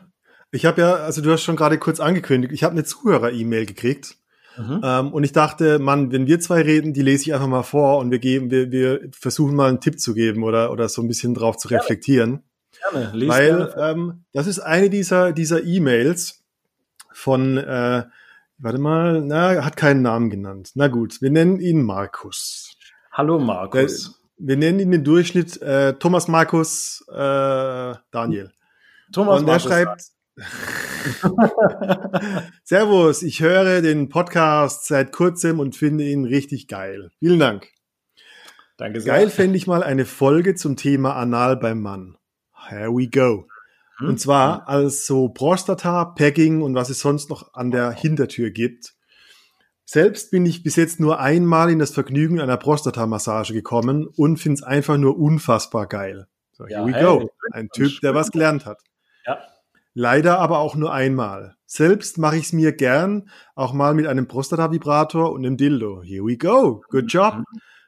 ich 0.50 0.66
habe 0.66 0.80
ja, 0.80 0.94
also 0.94 1.20
du 1.20 1.30
hast 1.30 1.42
schon 1.42 1.56
gerade 1.56 1.78
kurz 1.78 2.00
angekündigt, 2.00 2.52
ich 2.52 2.64
habe 2.64 2.72
eine 2.72 2.84
Zuhörer-E-Mail 2.84 3.66
gekriegt. 3.66 4.16
Mhm. 4.58 4.80
Ähm, 4.82 5.12
und 5.12 5.24
ich 5.24 5.32
dachte, 5.32 5.78
Mann, 5.78 6.10
wenn 6.12 6.26
wir 6.26 6.40
zwei 6.40 6.62
reden, 6.62 6.92
die 6.92 7.02
lese 7.02 7.22
ich 7.22 7.34
einfach 7.34 7.46
mal 7.46 7.62
vor 7.62 7.98
und 7.98 8.10
wir 8.10 8.18
geben, 8.18 8.50
wir, 8.50 8.70
wir 8.70 9.08
versuchen 9.12 9.54
mal 9.54 9.68
einen 9.68 9.80
Tipp 9.80 10.00
zu 10.00 10.14
geben 10.14 10.42
oder, 10.42 10.72
oder 10.72 10.88
so 10.88 11.02
ein 11.02 11.08
bisschen 11.08 11.34
drauf 11.34 11.56
zu 11.56 11.68
reflektieren. 11.68 12.42
Gerne, 12.90 13.10
lies 13.14 13.28
Weil 13.28 13.56
gerne. 13.56 13.74
ähm, 13.78 14.24
das 14.32 14.46
ist 14.46 14.58
eine 14.60 14.90
dieser 14.90 15.32
dieser 15.32 15.64
E-Mails 15.64 16.44
von 17.12 17.56
äh, 17.56 18.04
warte 18.58 18.78
mal, 18.78 19.22
na, 19.22 19.64
hat 19.64 19.76
keinen 19.76 20.02
Namen 20.02 20.30
genannt. 20.30 20.72
Na 20.74 20.88
gut, 20.88 21.22
wir 21.22 21.30
nennen 21.30 21.60
ihn 21.60 21.82
Markus. 21.82 22.76
Hallo 23.12 23.38
Markus. 23.38 24.20
Wir 24.36 24.56
nennen 24.56 24.78
ihn 24.78 24.90
den 24.90 25.04
Durchschnitt 25.04 25.60
äh, 25.62 25.94
Thomas 25.94 26.28
Markus 26.28 27.04
äh, 27.08 27.94
Daniel. 28.10 28.52
Thomas 29.12 29.40
und 29.40 29.48
er 29.48 29.52
Markus. 29.52 29.62
schreibt 29.62 30.02
Servus, 32.64 33.22
ich 33.22 33.40
höre 33.40 33.82
den 33.82 34.08
Podcast 34.08 34.86
seit 34.86 35.12
kurzem 35.12 35.58
und 35.58 35.74
finde 35.74 36.04
ihn 36.04 36.24
richtig 36.24 36.68
geil. 36.68 37.10
Vielen 37.18 37.40
Dank. 37.40 37.68
Danke 38.76 39.00
sehr. 39.00 39.14
Geil 39.14 39.30
fände 39.30 39.56
ich 39.56 39.66
mal 39.66 39.82
eine 39.82 40.04
Folge 40.04 40.54
zum 40.54 40.76
Thema 40.76 41.16
Anal 41.16 41.56
beim 41.56 41.80
Mann. 41.80 42.16
Here 42.68 42.90
we 42.90 43.08
go. 43.08 43.48
Hm? 43.98 44.10
Und 44.10 44.20
zwar 44.20 44.68
als 44.68 45.06
so 45.06 45.28
Prostata, 45.28 46.04
Pegging 46.04 46.62
und 46.62 46.74
was 46.74 46.90
es 46.90 47.00
sonst 47.00 47.30
noch 47.30 47.54
an 47.54 47.72
der 47.72 47.90
Hintertür 47.90 48.50
gibt. 48.50 48.94
Selbst 49.84 50.30
bin 50.30 50.46
ich 50.46 50.62
bis 50.62 50.76
jetzt 50.76 51.00
nur 51.00 51.18
einmal 51.18 51.70
in 51.70 51.78
das 51.78 51.90
Vergnügen 51.90 52.40
einer 52.40 52.58
Prostata-Massage 52.58 53.54
gekommen 53.54 54.06
und 54.06 54.36
finde 54.36 54.54
es 54.54 54.62
einfach 54.62 54.98
nur 54.98 55.18
unfassbar 55.18 55.86
geil. 55.86 56.28
So, 56.52 56.66
here 56.66 56.80
Ja, 56.80 56.86
we 56.86 56.92
go. 56.92 57.30
Ein 57.52 57.70
Typ, 57.70 58.00
der 58.02 58.14
was 58.14 58.30
gelernt 58.30 58.66
hat. 58.66 58.82
Leider 60.00 60.38
aber 60.38 60.60
auch 60.60 60.76
nur 60.76 60.92
einmal. 60.92 61.56
Selbst 61.66 62.18
mache 62.18 62.36
ich 62.36 62.44
es 62.44 62.52
mir 62.52 62.70
gern, 62.70 63.30
auch 63.56 63.72
mal 63.72 63.94
mit 63.94 64.06
einem 64.06 64.28
Prostata-Vibrator 64.28 65.32
und 65.32 65.44
einem 65.44 65.56
Dildo. 65.56 66.04
Here 66.04 66.24
we 66.24 66.36
go. 66.36 66.84
Good 66.88 67.12
job. 67.12 67.42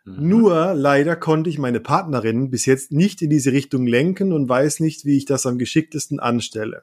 Mhm. 0.05 0.29
Nur 0.29 0.75
leider 0.75 1.15
konnte 1.15 1.49
ich 1.51 1.61
meine 1.61 1.79
Partnerin 1.79 2.51
bis 2.51 2.67
jetzt 2.67 2.91
nicht 2.91 3.23
in 3.23 3.31
diese 3.31 3.53
Richtung 3.53 3.87
lenken 3.87 4.33
und 4.33 4.49
weiß 4.49 4.81
nicht, 4.81 5.05
wie 5.05 5.17
ich 5.17 5.25
das 5.25 5.47
am 5.47 5.57
geschicktesten 5.57 6.19
anstelle. 6.19 6.83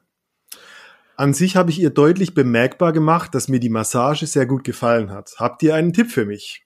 An 1.14 1.34
sich 1.34 1.56
habe 1.56 1.68
ich 1.72 1.78
ihr 1.78 1.90
deutlich 1.90 2.32
bemerkbar 2.32 2.94
gemacht, 2.94 3.34
dass 3.34 3.48
mir 3.48 3.60
die 3.60 3.68
Massage 3.68 4.26
sehr 4.26 4.46
gut 4.46 4.64
gefallen 4.64 5.10
hat. 5.10 5.34
Habt 5.36 5.62
ihr 5.62 5.74
einen 5.74 5.92
Tipp 5.92 6.10
für 6.10 6.24
mich? 6.24 6.64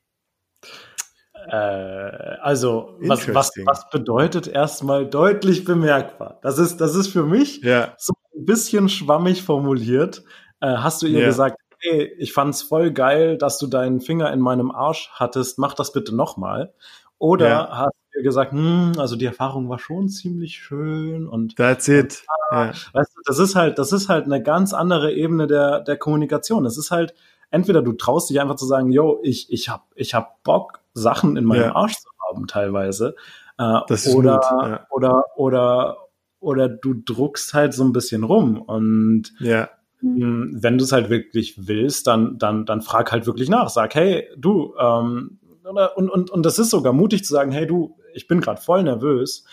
Äh, 1.49 2.37
also, 2.41 2.97
was, 3.01 3.33
was, 3.35 3.53
was 3.65 3.91
bedeutet 3.91 4.47
erstmal 4.49 5.07
deutlich 5.07 5.65
bemerkbar? 5.65 6.39
Das 6.43 6.59
ist, 6.59 6.81
das 6.81 6.95
ist 6.95 7.09
für 7.09 7.25
mich 7.25 7.63
Ja. 7.63 7.95
so 7.99 8.13
ein 8.37 8.45
bisschen 8.45 8.89
schwammig 8.89 9.43
formuliert. 9.43 10.23
Äh, 10.61 10.77
hast 10.77 11.03
du 11.03 11.07
ihr 11.07 11.21
Ja. 11.21 11.27
gesagt, 11.27 11.57
hey, 11.81 12.13
ich 12.19 12.33
fand's 12.33 12.63
voll 12.63 12.93
geil, 12.93 13.37
dass 13.39 13.59
du 13.59 13.67
deinen 13.67 14.01
Finger 14.01 14.33
in 14.33 14.41
meinem 14.41 14.71
Arsch 14.71 15.11
hattest, 15.15 15.59
mach 15.59 15.75
das 15.75 15.93
bitte 15.93 16.15
nochmal. 16.15 16.73
Oder 17.19 17.49
Ja. 17.49 17.69
hast 17.73 17.93
du 18.13 18.19
ihr 18.19 18.23
gesagt, 18.25 18.53
hm, 18.53 18.93
also 18.99 19.17
die 19.17 19.25
Erfahrung 19.27 19.69
war 19.69 19.79
schon 19.79 20.09
ziemlich 20.09 20.57
schön 20.57 21.27
und 21.27 21.57
That's 21.57 21.89
it. 21.89 22.25
Ja. 22.53 22.73
Weißt 22.93 23.17
du, 23.17 23.21
das 23.25 23.39
ist 23.39 23.57
halt, 23.57 23.79
das 23.79 23.93
ist 23.93 24.09
halt 24.09 24.27
eine 24.27 24.43
ganz 24.43 24.73
andere 24.75 25.13
Ebene 25.13 25.47
der, 25.47 25.81
der 25.81 25.97
Kommunikation. 25.97 26.65
Das 26.65 26.77
ist 26.79 26.91
halt, 26.91 27.15
entweder 27.53 27.83
du 27.83 27.93
traust 27.93 28.29
dich 28.31 28.41
einfach 28.41 28.57
zu 28.57 28.67
sagen, 28.67 28.91
yo, 28.91 29.21
ich, 29.23 29.53
ich 29.53 29.69
hab, 29.69 29.87
ich 29.95 30.15
hab 30.15 30.43
Bock, 30.43 30.81
Sachen 30.95 31.37
in 31.37 31.45
meinem 31.45 31.63
Ja. 31.63 31.77
Arsch 31.77 31.95
zu 31.99 32.09
haben, 32.29 32.47
teilweise. 32.49 33.15
Äh, 33.59 33.81
Das 33.87 34.07
ist 34.07 34.15
oder, 34.15 34.35
Mut, 34.35 34.43
ja. 34.69 34.87
oder, 34.91 35.25
oder, 35.37 35.97
oder 36.41 36.69
du 36.69 36.95
druckst 36.95 37.55
halt 37.55 37.73
so 37.75 37.85
ein 37.85 37.93
bisschen 37.93 38.25
rum. 38.25 38.61
Und 38.61 39.33
Ja. 39.39 39.69
mh, 40.01 40.63
wenn 40.63 40.77
du 40.79 40.85
es 40.85 40.93
halt 40.93 41.09
wirklich 41.11 41.67
willst, 41.69 42.07
dann, 42.09 42.37
dann, 42.39 42.67
dann 42.67 42.83
frag 42.83 43.13
halt 43.13 43.27
wirklich 43.27 43.49
nach. 43.49 43.69
Sag, 43.69 43.95
hey, 43.95 44.29
du, 44.37 44.75
ähm, 44.79 45.39
oder, 45.65 45.97
und, 45.97 46.11
und, 46.11 46.31
und 46.31 46.45
das 46.45 46.59
ist 46.59 46.71
sogar 46.71 46.93
mutig 46.93 47.25
zu 47.25 47.33
sagen, 47.33 47.53
hey, 47.53 47.67
du, 47.67 47.97
ich 48.15 48.27
bin 48.27 48.41
gerade 48.41 48.61
voll 48.61 48.83
nervös. 48.83 49.45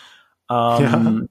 Ähm, 0.50 1.28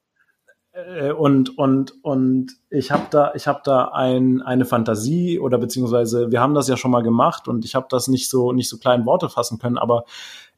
äh, 0.74 1.12
und 1.12 1.58
und 1.58 1.94
und 2.04 2.52
ich 2.70 2.92
habe 2.92 3.08
da 3.10 3.34
ich 3.36 3.48
habe 3.48 3.62
da 3.64 3.86
ein, 3.86 4.42
eine 4.42 4.66
Fantasie 4.66 5.40
oder 5.40 5.58
beziehungsweise 5.58 6.32
wir 6.32 6.42
haben 6.42 6.54
das 6.54 6.68
ja 6.68 6.78
schon 6.78 6.92
mal 6.92 7.04
gemacht 7.04 7.48
und 7.48 7.66
ich 7.66 7.76
habe 7.76 7.88
das 7.90 8.08
nicht 8.08 8.30
so 8.30 8.52
nicht 8.52 8.70
so 8.70 8.78
klein 8.78 9.06
Worte 9.06 9.30
fassen 9.30 9.60
können, 9.60 9.78
aber 9.78 10.06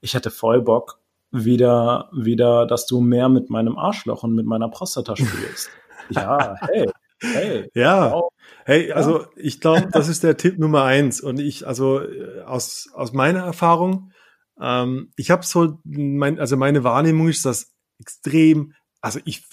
ich 0.01 0.13
hätte 0.13 0.31
voll 0.31 0.61
Bock 0.61 0.99
wieder 1.31 2.09
wieder, 2.11 2.65
dass 2.65 2.85
du 2.85 3.01
mehr 3.01 3.29
mit 3.29 3.49
meinem 3.49 3.77
Arschloch 3.77 4.23
und 4.23 4.35
mit 4.35 4.45
meiner 4.45 4.69
Prostata 4.69 5.15
spielst. 5.15 5.69
ja, 6.09 6.55
hey, 6.61 6.89
hey. 7.21 7.69
Ja. 7.73 8.11
Wow. 8.11 8.31
Hey, 8.65 8.91
also 8.91 9.25
ich 9.35 9.59
glaube, 9.59 9.89
das 9.91 10.07
ist 10.07 10.23
der 10.23 10.37
Tipp 10.37 10.59
Nummer 10.59 10.83
eins. 10.83 11.21
Und 11.21 11.39
ich, 11.39 11.67
also 11.67 12.01
äh, 12.01 12.41
aus, 12.41 12.89
aus 12.93 13.13
meiner 13.13 13.41
Erfahrung, 13.41 14.11
ähm, 14.59 15.11
ich 15.15 15.31
habe 15.31 15.45
so, 15.45 15.79
mein, 15.83 16.39
also 16.39 16.57
meine 16.57 16.83
Wahrnehmung 16.83 17.27
ist, 17.27 17.45
dass 17.45 17.73
extrem, 17.99 18.73
also 19.01 19.19
ich, 19.25 19.43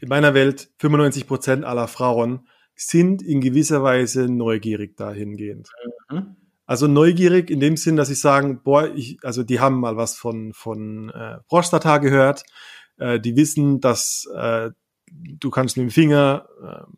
in 0.00 0.08
meiner 0.08 0.34
Welt, 0.34 0.70
95 0.78 1.26
Prozent 1.26 1.64
aller 1.64 1.88
Frauen 1.88 2.46
sind 2.74 3.22
in 3.22 3.40
gewisser 3.40 3.82
Weise 3.82 4.28
neugierig 4.28 4.96
dahingehend. 4.96 5.68
Mhm. 6.10 6.36
Also 6.66 6.86
neugierig 6.86 7.50
in 7.50 7.60
dem 7.60 7.76
Sinn, 7.76 7.96
dass 7.96 8.08
sie 8.08 8.14
sagen, 8.14 8.62
boah, 8.62 8.94
ich, 8.94 9.18
also 9.22 9.42
die 9.42 9.60
haben 9.60 9.80
mal 9.80 9.96
was 9.96 10.16
von, 10.16 10.52
von 10.52 11.10
äh, 11.10 11.38
Prostata 11.48 11.98
gehört, 11.98 12.44
äh, 12.98 13.18
die 13.18 13.36
wissen, 13.36 13.80
dass 13.80 14.28
äh, 14.34 14.70
du 15.10 15.50
kannst 15.50 15.76
mit 15.76 15.84
dem 15.84 15.90
Finger 15.90 16.48
äh, 16.62 16.92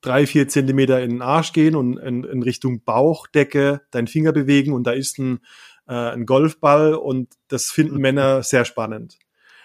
drei, 0.00 0.26
vier 0.26 0.48
Zentimeter 0.48 1.02
in 1.02 1.10
den 1.10 1.22
Arsch 1.22 1.52
gehen 1.52 1.74
und 1.74 1.98
in, 1.98 2.24
in 2.24 2.42
Richtung 2.42 2.84
Bauchdecke 2.84 3.82
deinen 3.90 4.06
Finger 4.06 4.32
bewegen 4.32 4.72
und 4.72 4.86
da 4.86 4.92
ist 4.92 5.18
ein, 5.18 5.40
äh, 5.88 5.94
ein 5.94 6.24
Golfball 6.24 6.94
und 6.94 7.34
das 7.48 7.66
finden 7.66 7.98
Männer 8.00 8.42
sehr 8.42 8.64
spannend. 8.64 9.18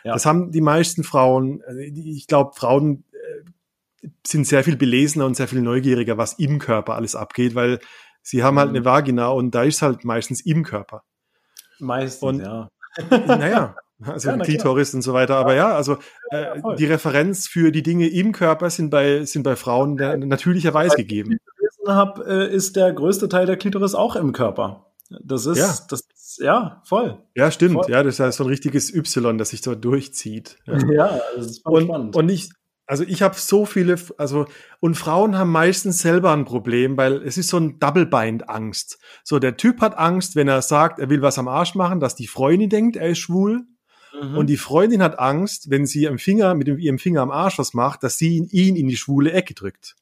Ja. 0.03 0.13
Das 0.13 0.25
haben 0.25 0.51
die 0.51 0.61
meisten 0.61 1.03
Frauen, 1.03 1.61
äh, 1.61 1.83
ich 1.83 2.27
glaube, 2.27 2.51
Frauen 2.55 3.03
äh, 3.11 4.07
sind 4.25 4.47
sehr 4.47 4.63
viel 4.63 4.77
belesener 4.77 5.25
und 5.25 5.35
sehr 5.35 5.47
viel 5.47 5.61
neugieriger, 5.61 6.17
was 6.17 6.33
im 6.33 6.59
Körper 6.59 6.95
alles 6.95 7.15
abgeht, 7.15 7.55
weil 7.55 7.79
sie 8.21 8.43
haben 8.43 8.59
halt 8.59 8.69
eine 8.69 8.85
Vagina 8.85 9.29
und 9.29 9.53
da 9.53 9.63
ist 9.63 9.81
halt 9.81 10.03
meistens 10.05 10.41
im 10.41 10.63
Körper. 10.63 11.03
Meistens, 11.79 12.21
und, 12.21 12.39
ja. 12.41 12.69
Naja, 13.09 13.75
also 14.05 14.29
ja, 14.29 14.37
Klitoris 14.37 14.93
und 14.93 15.01
so 15.01 15.13
weiter. 15.13 15.35
Aber 15.35 15.55
ja, 15.55 15.73
also 15.75 15.97
äh, 16.31 16.57
ja, 16.57 16.75
die 16.75 16.85
Referenz 16.85 17.47
für 17.47 17.71
die 17.71 17.83
Dinge 17.83 18.07
im 18.07 18.31
Körper 18.31 18.69
sind 18.69 18.89
bei, 18.89 19.25
sind 19.25 19.43
bei 19.43 19.55
Frauen 19.55 19.95
natürlicherweise 19.95 20.95
gegeben. 20.97 21.37
Ich 21.59 21.87
habe, 21.87 22.23
äh, 22.25 22.53
ist 22.53 22.75
der 22.75 22.93
größte 22.93 23.29
Teil 23.29 23.45
der 23.45 23.57
Klitoris 23.57 23.95
auch 23.95 24.15
im 24.15 24.33
Körper. 24.33 24.91
Das 25.09 25.45
ist, 25.45 25.57
ja. 25.57 25.75
das 25.89 26.07
ja, 26.37 26.81
voll. 26.85 27.23
Ja, 27.35 27.51
stimmt. 27.51 27.75
Voll. 27.75 27.91
Ja, 27.91 28.03
das 28.03 28.15
ist 28.15 28.19
ja 28.19 28.31
so 28.31 28.43
ein 28.43 28.49
richtiges 28.49 28.93
Y, 28.93 29.37
das 29.37 29.49
sich 29.49 29.61
so 29.61 29.75
durchzieht. 29.75 30.57
Ja, 30.65 30.77
ja 30.93 31.21
das 31.35 31.45
ist 31.47 31.63
voll 31.63 31.81
und, 31.81 31.87
spannend. 31.87 32.15
Und 32.15 32.29
ich, 32.29 32.49
also 32.85 33.03
ich 33.03 33.21
habe 33.21 33.35
so 33.37 33.65
viele, 33.65 33.95
also 34.17 34.47
und 34.79 34.95
Frauen 34.95 35.37
haben 35.37 35.51
meistens 35.51 35.99
selber 35.99 36.33
ein 36.33 36.45
Problem, 36.45 36.97
weil 36.97 37.21
es 37.23 37.37
ist 37.37 37.49
so 37.49 37.57
ein 37.57 37.79
Double-Bind-Angst. 37.79 38.99
So 39.23 39.39
der 39.39 39.57
Typ 39.57 39.81
hat 39.81 39.97
Angst, 39.97 40.35
wenn 40.35 40.47
er 40.47 40.61
sagt, 40.61 40.99
er 40.99 41.09
will 41.09 41.21
was 41.21 41.39
am 41.39 41.47
Arsch 41.47 41.75
machen, 41.75 41.99
dass 41.99 42.15
die 42.15 42.27
Freundin 42.27 42.69
denkt, 42.69 42.97
er 42.97 43.09
ist 43.09 43.19
schwul. 43.19 43.61
Mhm. 44.19 44.37
Und 44.37 44.47
die 44.47 44.57
Freundin 44.57 45.01
hat 45.01 45.19
Angst, 45.19 45.69
wenn 45.69 45.85
sie 45.85 46.07
am 46.07 46.17
Finger, 46.17 46.53
mit 46.53 46.67
ihrem 46.67 46.99
Finger 46.99 47.21
am 47.21 47.31
Arsch 47.31 47.57
was 47.57 47.73
macht, 47.73 48.03
dass 48.03 48.17
sie 48.17 48.47
ihn 48.51 48.75
in 48.75 48.87
die 48.87 48.97
schwule 48.97 49.31
Ecke 49.31 49.53
drückt. 49.53 49.95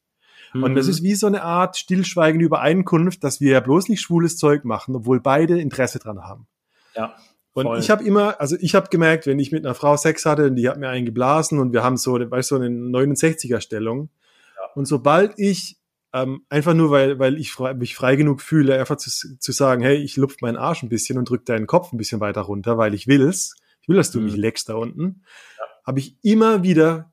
Mhm. 0.52 0.62
Und 0.64 0.74
das 0.74 0.86
mhm. 0.86 0.90
ist 0.90 1.02
wie 1.02 1.14
so 1.14 1.26
eine 1.26 1.42
Art 1.42 1.76
stillschweigende 1.76 2.44
Übereinkunft, 2.44 3.22
dass 3.24 3.40
wir 3.40 3.52
ja 3.52 3.60
bloß 3.60 3.88
nicht 3.88 4.00
schwules 4.00 4.36
Zeug 4.36 4.64
machen, 4.64 4.94
obwohl 4.96 5.20
beide 5.20 5.60
Interesse 5.60 5.98
dran 5.98 6.22
haben. 6.22 6.46
Ja. 6.94 7.14
Und 7.52 7.64
Voll. 7.64 7.78
ich 7.80 7.90
habe 7.90 8.04
immer, 8.04 8.40
also 8.40 8.56
ich 8.60 8.74
habe 8.74 8.88
gemerkt, 8.90 9.26
wenn 9.26 9.38
ich 9.38 9.50
mit 9.50 9.64
einer 9.64 9.74
Frau 9.74 9.96
Sex 9.96 10.24
hatte 10.24 10.46
und 10.46 10.56
die 10.56 10.68
hat 10.68 10.78
mir 10.78 10.88
einen 10.88 11.04
geblasen 11.04 11.58
und 11.58 11.72
wir 11.72 11.82
haben 11.82 11.96
so, 11.96 12.12
weißt 12.14 12.50
du, 12.52 12.56
so 12.56 12.62
eine 12.62 12.68
69er 12.68 13.60
Stellung. 13.60 14.10
Ja. 14.56 14.70
Und 14.74 14.86
sobald 14.86 15.36
ich 15.36 15.80
ähm, 16.12 16.44
einfach 16.48 16.74
nur, 16.74 16.90
weil, 16.90 17.18
weil 17.18 17.38
ich 17.38 17.52
frei, 17.52 17.74
mich 17.74 17.94
frei 17.94 18.16
genug 18.16 18.40
fühle, 18.40 18.78
einfach 18.78 18.96
zu, 18.96 19.10
zu 19.38 19.52
sagen, 19.52 19.82
hey, 19.82 19.96
ich 19.96 20.16
lupf 20.16 20.36
meinen 20.40 20.56
Arsch 20.56 20.82
ein 20.82 20.88
bisschen 20.88 21.18
und 21.18 21.28
drück 21.28 21.44
deinen 21.44 21.66
Kopf 21.66 21.92
ein 21.92 21.98
bisschen 21.98 22.20
weiter 22.20 22.42
runter, 22.42 22.78
weil 22.78 22.94
ich 22.94 23.06
will's, 23.06 23.54
ich 23.80 23.88
will, 23.88 23.96
dass 23.96 24.10
du 24.10 24.18
mhm. 24.18 24.26
mich 24.26 24.36
leckst 24.36 24.68
da 24.68 24.74
unten, 24.74 25.22
ja. 25.58 25.64
habe 25.86 26.00
ich 26.00 26.16
immer 26.22 26.62
wieder, 26.62 27.12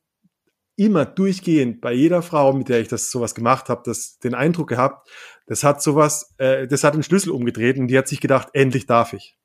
immer 0.78 1.06
durchgehend 1.06 1.82
bei 1.82 1.92
jeder 1.92 2.22
Frau, 2.22 2.54
mit 2.54 2.70
der 2.70 2.80
ich 2.80 2.88
das 2.88 3.12
sowas 3.12 3.36
gemacht 3.36 3.68
habe, 3.68 3.82
das 3.84 4.20
den 4.20 4.36
Eindruck 4.36 4.70
gehabt, 4.70 5.10
das 5.48 5.64
hat 5.64 5.82
sowas, 5.82 6.34
äh, 6.38 6.68
das 6.68 6.84
hat 6.84 6.94
den 6.94 7.04
Schlüssel 7.04 7.32
umgedreht 7.32 7.78
und 7.78 7.88
die 7.88 7.98
hat 7.98 8.08
sich 8.08 8.22
gedacht, 8.22 8.50
endlich 8.54 8.86
darf 8.86 9.14
ich. 9.14 9.38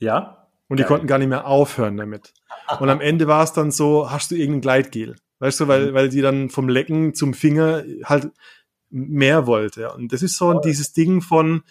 Ja. 0.00 0.48
Und 0.66 0.78
die 0.78 0.82
Geil. 0.82 0.88
konnten 0.88 1.06
gar 1.06 1.18
nicht 1.18 1.28
mehr 1.28 1.46
aufhören 1.46 1.96
damit. 1.96 2.32
Und 2.80 2.90
am 2.90 3.00
Ende 3.00 3.26
war 3.26 3.44
es 3.44 3.52
dann 3.52 3.70
so, 3.70 4.10
hast 4.10 4.30
du 4.30 4.34
irgendein 4.34 4.60
Gleitgel? 4.60 5.16
Weißt 5.38 5.60
du, 5.60 5.68
weil, 5.68 5.90
mhm. 5.90 5.94
weil 5.94 6.08
die 6.08 6.20
dann 6.20 6.50
vom 6.50 6.68
Lecken 6.68 7.14
zum 7.14 7.32
Finger 7.32 7.84
halt 8.04 8.32
mehr 8.90 9.46
wollte. 9.46 9.92
Und 9.92 10.12
das 10.12 10.22
ist 10.22 10.36
so 10.36 10.48
oh. 10.48 10.60
dieses 10.60 10.92
Ding 10.92 11.20
von, 11.20 11.62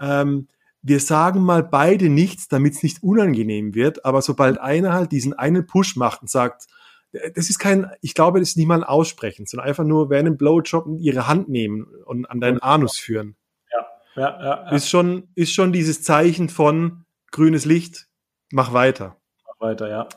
ähm, 0.00 0.48
wir 0.82 1.00
sagen 1.00 1.42
mal 1.42 1.62
beide 1.62 2.08
nichts, 2.08 2.48
damit 2.48 2.74
es 2.74 2.82
nicht 2.82 3.02
unangenehm 3.02 3.74
wird, 3.74 4.04
aber 4.04 4.22
sobald 4.22 4.58
einer 4.58 4.92
halt 4.92 5.12
diesen 5.12 5.34
einen 5.34 5.66
Push 5.66 5.96
macht 5.96 6.22
und 6.22 6.30
sagt, 6.30 6.66
das 7.12 7.48
ist 7.48 7.58
kein, 7.58 7.90
ich 8.00 8.14
glaube, 8.14 8.40
das 8.40 8.50
ist 8.50 8.56
niemand 8.56 8.86
aussprechen, 8.86 9.46
sondern 9.46 9.68
einfach 9.68 9.84
nur 9.84 10.10
während 10.10 10.26
einem 10.26 10.36
Blowjob 10.36 10.86
ihre 10.98 11.26
Hand 11.26 11.48
nehmen 11.48 11.86
und 12.04 12.26
an 12.26 12.40
deinen 12.40 12.60
Anus 12.60 12.98
führen. 12.98 13.36
Ja, 13.72 13.86
ja, 14.22 14.38
ja, 14.38 14.44
ja. 14.64 14.70
Ist 14.70 14.90
schon, 14.90 15.28
ist 15.34 15.52
schon 15.52 15.72
dieses 15.72 16.02
Zeichen 16.02 16.48
von 16.48 17.04
grünes 17.30 17.64
Licht, 17.64 18.08
mach 18.50 18.72
weiter. 18.72 19.16
Mach 19.46 19.68
weiter, 19.68 19.88
ja. 19.88 20.08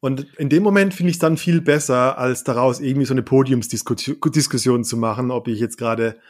Und 0.00 0.26
in 0.38 0.48
dem 0.48 0.62
Moment 0.62 0.94
finde 0.94 1.10
ich 1.10 1.16
es 1.16 1.20
dann 1.20 1.36
viel 1.36 1.60
besser, 1.60 2.18
als 2.18 2.44
daraus 2.44 2.80
irgendwie 2.80 3.06
so 3.06 3.14
eine 3.14 3.22
Podiumsdiskussion 3.22 4.84
zu 4.84 4.96
machen, 4.96 5.30
ob 5.30 5.48
ich 5.48 5.58
jetzt 5.58 5.78
gerade 5.78 6.20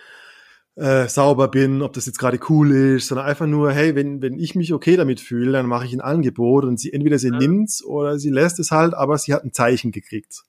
äh, 0.76 1.08
sauber 1.08 1.48
bin, 1.48 1.82
ob 1.82 1.94
das 1.94 2.06
jetzt 2.06 2.18
gerade 2.18 2.38
cool 2.48 2.70
ist, 2.70 3.08
sondern 3.08 3.26
einfach 3.26 3.46
nur, 3.46 3.72
hey, 3.72 3.94
wenn, 3.94 4.22
wenn 4.22 4.38
ich 4.38 4.54
mich 4.54 4.72
okay 4.72 4.96
damit 4.96 5.20
fühle, 5.20 5.52
dann 5.52 5.66
mache 5.66 5.86
ich 5.86 5.92
ein 5.92 6.00
Angebot 6.00 6.64
und 6.64 6.78
sie 6.78 6.92
entweder 6.92 7.18
sie 7.18 7.30
ja. 7.30 7.38
nimmt's 7.38 7.82
oder 7.84 8.18
sie 8.18 8.30
lässt 8.30 8.58
es 8.58 8.70
halt, 8.70 8.94
aber 8.94 9.16
sie 9.18 9.32
hat 9.32 9.44
ein 9.44 9.52
Zeichen 9.52 9.90
gekriegt. 9.90 10.42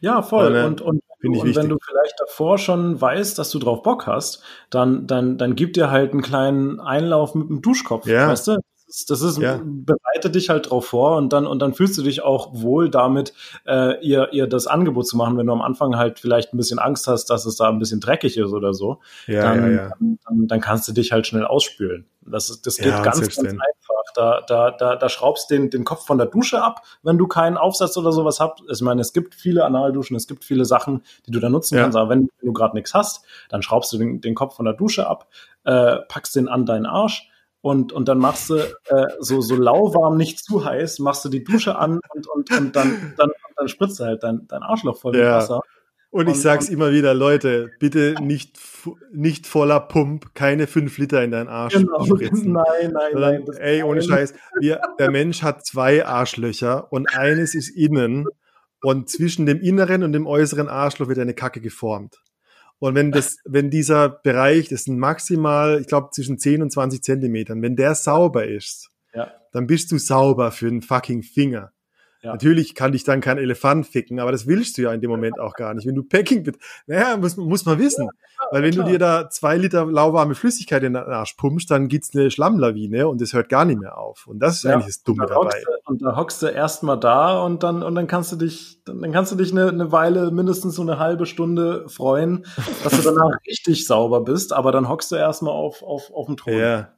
Ja, 0.00 0.22
voll. 0.22 0.56
Und, 0.56 0.80
und, 0.80 1.02
und, 1.22 1.36
und 1.38 1.56
wenn 1.56 1.68
du 1.68 1.78
vielleicht 1.82 2.14
davor 2.18 2.58
schon 2.58 3.00
weißt, 3.00 3.38
dass 3.38 3.50
du 3.50 3.58
drauf 3.58 3.82
Bock 3.82 4.06
hast, 4.06 4.42
dann, 4.70 5.06
dann, 5.06 5.38
dann 5.38 5.56
gib 5.56 5.72
dir 5.72 5.90
halt 5.90 6.12
einen 6.12 6.22
kleinen 6.22 6.80
Einlauf 6.80 7.34
mit 7.34 7.48
dem 7.48 7.60
Duschkopf, 7.60 8.06
ja. 8.06 8.28
weißt 8.28 8.48
du? 8.48 8.58
Das 8.86 9.22
ist, 9.22 9.38
ja. 9.38 9.60
bereite 9.64 10.30
dich 10.30 10.50
halt 10.50 10.70
drauf 10.70 10.86
vor 10.86 11.16
und 11.16 11.32
dann 11.32 11.46
und 11.46 11.60
dann 11.60 11.74
fühlst 11.74 11.96
du 11.98 12.02
dich 12.02 12.22
auch 12.22 12.50
wohl 12.52 12.90
damit, 12.90 13.32
äh, 13.66 13.98
ihr 14.04 14.32
ihr 14.32 14.46
das 14.46 14.66
Angebot 14.66 15.08
zu 15.08 15.16
machen, 15.16 15.36
wenn 15.38 15.46
du 15.46 15.52
am 15.52 15.62
Anfang 15.62 15.96
halt 15.96 16.20
vielleicht 16.20 16.52
ein 16.52 16.56
bisschen 16.58 16.78
Angst 16.78 17.08
hast, 17.08 17.26
dass 17.26 17.46
es 17.46 17.56
da 17.56 17.68
ein 17.68 17.78
bisschen 17.78 18.00
dreckig 18.00 18.36
ist 18.36 18.52
oder 18.52 18.74
so, 18.74 19.00
ja, 19.26 19.42
dann, 19.42 19.74
ja, 19.74 19.88
dann, 19.88 20.18
dann, 20.26 20.46
dann, 20.46 20.60
kannst 20.60 20.86
du 20.86 20.92
dich 20.92 21.12
halt 21.12 21.26
schnell 21.26 21.44
ausspülen. 21.44 22.06
Das 22.26 22.50
ist 22.50 22.66
das 22.66 22.76
geht 22.76 23.02
ganz 23.02 23.20
ganz 23.20 23.38
einfach. 23.38 23.60
Da 24.14 24.42
da 24.46 24.70
da 24.70 24.96
da 24.96 25.08
schraubst 25.08 25.50
den 25.50 25.70
den 25.70 25.84
Kopf 25.84 26.06
von 26.06 26.18
der 26.18 26.26
Dusche 26.26 26.62
ab, 26.62 26.82
wenn 27.02 27.18
du 27.18 27.26
keinen 27.26 27.56
Aufsatz 27.56 27.96
oder 27.96 28.12
sowas 28.12 28.38
hast. 28.38 28.62
Ich 28.70 28.82
meine, 28.82 29.00
es 29.00 29.12
gibt 29.12 29.34
viele 29.34 29.64
Analduschen, 29.64 30.14
es 30.14 30.26
gibt 30.26 30.44
viele 30.44 30.66
Sachen, 30.66 31.02
die 31.26 31.30
du 31.30 31.40
da 31.40 31.48
nutzen 31.48 31.78
kannst, 31.78 31.96
aber 31.96 32.10
wenn, 32.10 32.28
wenn 32.40 32.46
du 32.46 32.52
gerade 32.52 32.76
nichts 32.76 32.94
hast, 32.94 33.24
dann 33.48 33.62
schraubst 33.62 33.92
du 33.92 33.98
den, 33.98 34.20
den 34.20 34.34
Kopf 34.34 34.56
von 34.56 34.66
der 34.66 34.74
Dusche 34.74 35.08
ab, 35.08 35.26
äh, 35.64 35.96
packst 36.08 36.36
den 36.36 36.48
an 36.48 36.66
deinen 36.66 36.86
Arsch 36.86 37.30
und, 37.64 37.94
und 37.94 38.08
dann 38.08 38.18
machst 38.18 38.50
du 38.50 38.56
äh, 38.56 39.06
so, 39.20 39.40
so 39.40 39.56
lauwarm, 39.56 40.18
nicht 40.18 40.38
zu 40.38 40.66
heiß, 40.66 40.98
machst 40.98 41.24
du 41.24 41.30
die 41.30 41.42
Dusche 41.42 41.78
an 41.78 41.98
und, 42.14 42.28
und, 42.28 42.50
und 42.50 42.76
dann, 42.76 43.14
dann, 43.16 43.32
dann 43.56 43.68
spritzt 43.68 43.98
du 44.00 44.04
halt 44.04 44.22
dein, 44.22 44.46
dein 44.48 44.62
Arschloch 44.62 44.98
voll 44.98 45.12
mit 45.12 45.22
ja. 45.22 45.38
Wasser. 45.38 45.62
Und 46.10 46.28
ich 46.28 46.36
sag's 46.36 46.68
immer 46.68 46.92
wieder, 46.92 47.14
Leute, 47.14 47.70
bitte 47.80 48.16
nicht, 48.20 48.58
nicht 49.12 49.46
voller 49.46 49.80
Pump, 49.80 50.34
keine 50.34 50.66
fünf 50.66 50.98
Liter 50.98 51.24
in 51.24 51.30
deinen 51.30 51.48
Arsch 51.48 51.72
genau. 51.72 52.04
spritzen. 52.04 52.52
Nein, 52.52 52.92
nein, 52.92 53.12
nein. 53.14 53.44
Ey, 53.58 53.82
ohne 53.82 54.02
Scheiß. 54.02 54.34
Wir, 54.60 54.82
der 54.98 55.10
Mensch 55.10 55.42
hat 55.42 55.64
zwei 55.64 56.04
Arschlöcher 56.04 56.92
und 56.92 57.16
eines 57.16 57.54
ist 57.54 57.70
innen 57.70 58.26
und 58.82 59.08
zwischen 59.08 59.46
dem 59.46 59.62
inneren 59.62 60.02
und 60.02 60.12
dem 60.12 60.26
äußeren 60.26 60.68
Arschloch 60.68 61.08
wird 61.08 61.18
eine 61.18 61.32
Kacke 61.32 61.62
geformt. 61.62 62.18
Und 62.84 62.94
wenn 62.94 63.12
das, 63.12 63.38
wenn 63.46 63.70
dieser 63.70 64.10
Bereich, 64.10 64.68
das 64.68 64.84
sind 64.84 64.98
maximal, 64.98 65.80
ich 65.80 65.86
glaube, 65.86 66.10
zwischen 66.12 66.38
10 66.38 66.60
und 66.60 66.70
20 66.70 67.02
Zentimetern, 67.02 67.62
wenn 67.62 67.76
der 67.76 67.94
sauber 67.94 68.46
ist, 68.46 68.90
ja. 69.14 69.32
dann 69.52 69.66
bist 69.66 69.90
du 69.90 69.96
sauber 69.96 70.52
für 70.52 70.66
einen 70.66 70.82
fucking 70.82 71.22
Finger. 71.22 71.72
Ja. 72.20 72.32
Natürlich 72.32 72.74
kann 72.74 72.92
dich 72.92 73.02
dann 73.02 73.22
kein 73.22 73.38
Elefant 73.38 73.86
ficken, 73.86 74.20
aber 74.20 74.32
das 74.32 74.46
willst 74.46 74.76
du 74.76 74.82
ja 74.82 74.92
in 74.92 75.00
dem 75.00 75.08
Moment 75.16 75.40
auch 75.40 75.54
gar 75.54 75.72
nicht. 75.72 75.86
Wenn 75.86 75.94
du 75.94 76.02
Packing 76.02 76.42
bist, 76.42 76.58
naja, 76.86 77.16
muss, 77.16 77.38
muss 77.38 77.64
man 77.64 77.78
wissen. 77.78 78.06
Weil 78.50 78.62
wenn 78.62 78.72
klar. 78.72 78.86
du 78.86 78.92
dir 78.92 78.98
da 78.98 79.30
zwei 79.30 79.56
Liter 79.56 79.86
lauwarme 79.86 80.34
Flüssigkeit 80.34 80.82
in 80.82 80.94
den 80.94 81.02
Arsch 81.02 81.34
pumpst, 81.34 81.70
dann 81.70 81.88
gibt's 81.88 82.14
eine 82.14 82.30
Schlammlawine 82.30 83.08
und 83.08 83.20
das 83.20 83.32
hört 83.32 83.48
gar 83.48 83.64
nicht 83.64 83.80
mehr 83.80 83.98
auf. 83.98 84.26
Und 84.26 84.40
das 84.40 84.56
ist 84.56 84.64
ja. 84.64 84.72
eigentlich 84.72 84.86
das 84.86 85.02
Dumme 85.02 85.26
dabei. 85.26 85.62
Du, 85.64 85.90
und 85.90 86.02
da 86.02 86.16
hockst 86.16 86.42
du 86.42 86.46
erstmal 86.46 86.98
da 86.98 87.42
und 87.42 87.62
dann, 87.62 87.82
und 87.82 87.94
dann 87.94 88.06
kannst 88.06 88.32
du 88.32 88.36
dich, 88.36 88.82
dann 88.84 89.12
kannst 89.12 89.32
du 89.32 89.36
dich 89.36 89.52
eine, 89.52 89.68
eine 89.68 89.92
Weile, 89.92 90.30
mindestens 90.30 90.74
so 90.74 90.82
eine 90.82 90.98
halbe 90.98 91.26
Stunde 91.26 91.88
freuen, 91.88 92.46
dass 92.82 92.96
du 92.96 93.02
danach 93.02 93.38
richtig 93.46 93.86
sauber 93.86 94.22
bist, 94.22 94.52
aber 94.52 94.72
dann 94.72 94.88
hockst 94.88 95.12
du 95.12 95.16
erstmal 95.16 95.52
auf, 95.52 95.82
auf, 95.82 96.12
auf 96.12 96.26
dem 96.26 96.36
Thron. 96.36 96.58
Ja. 96.58 96.88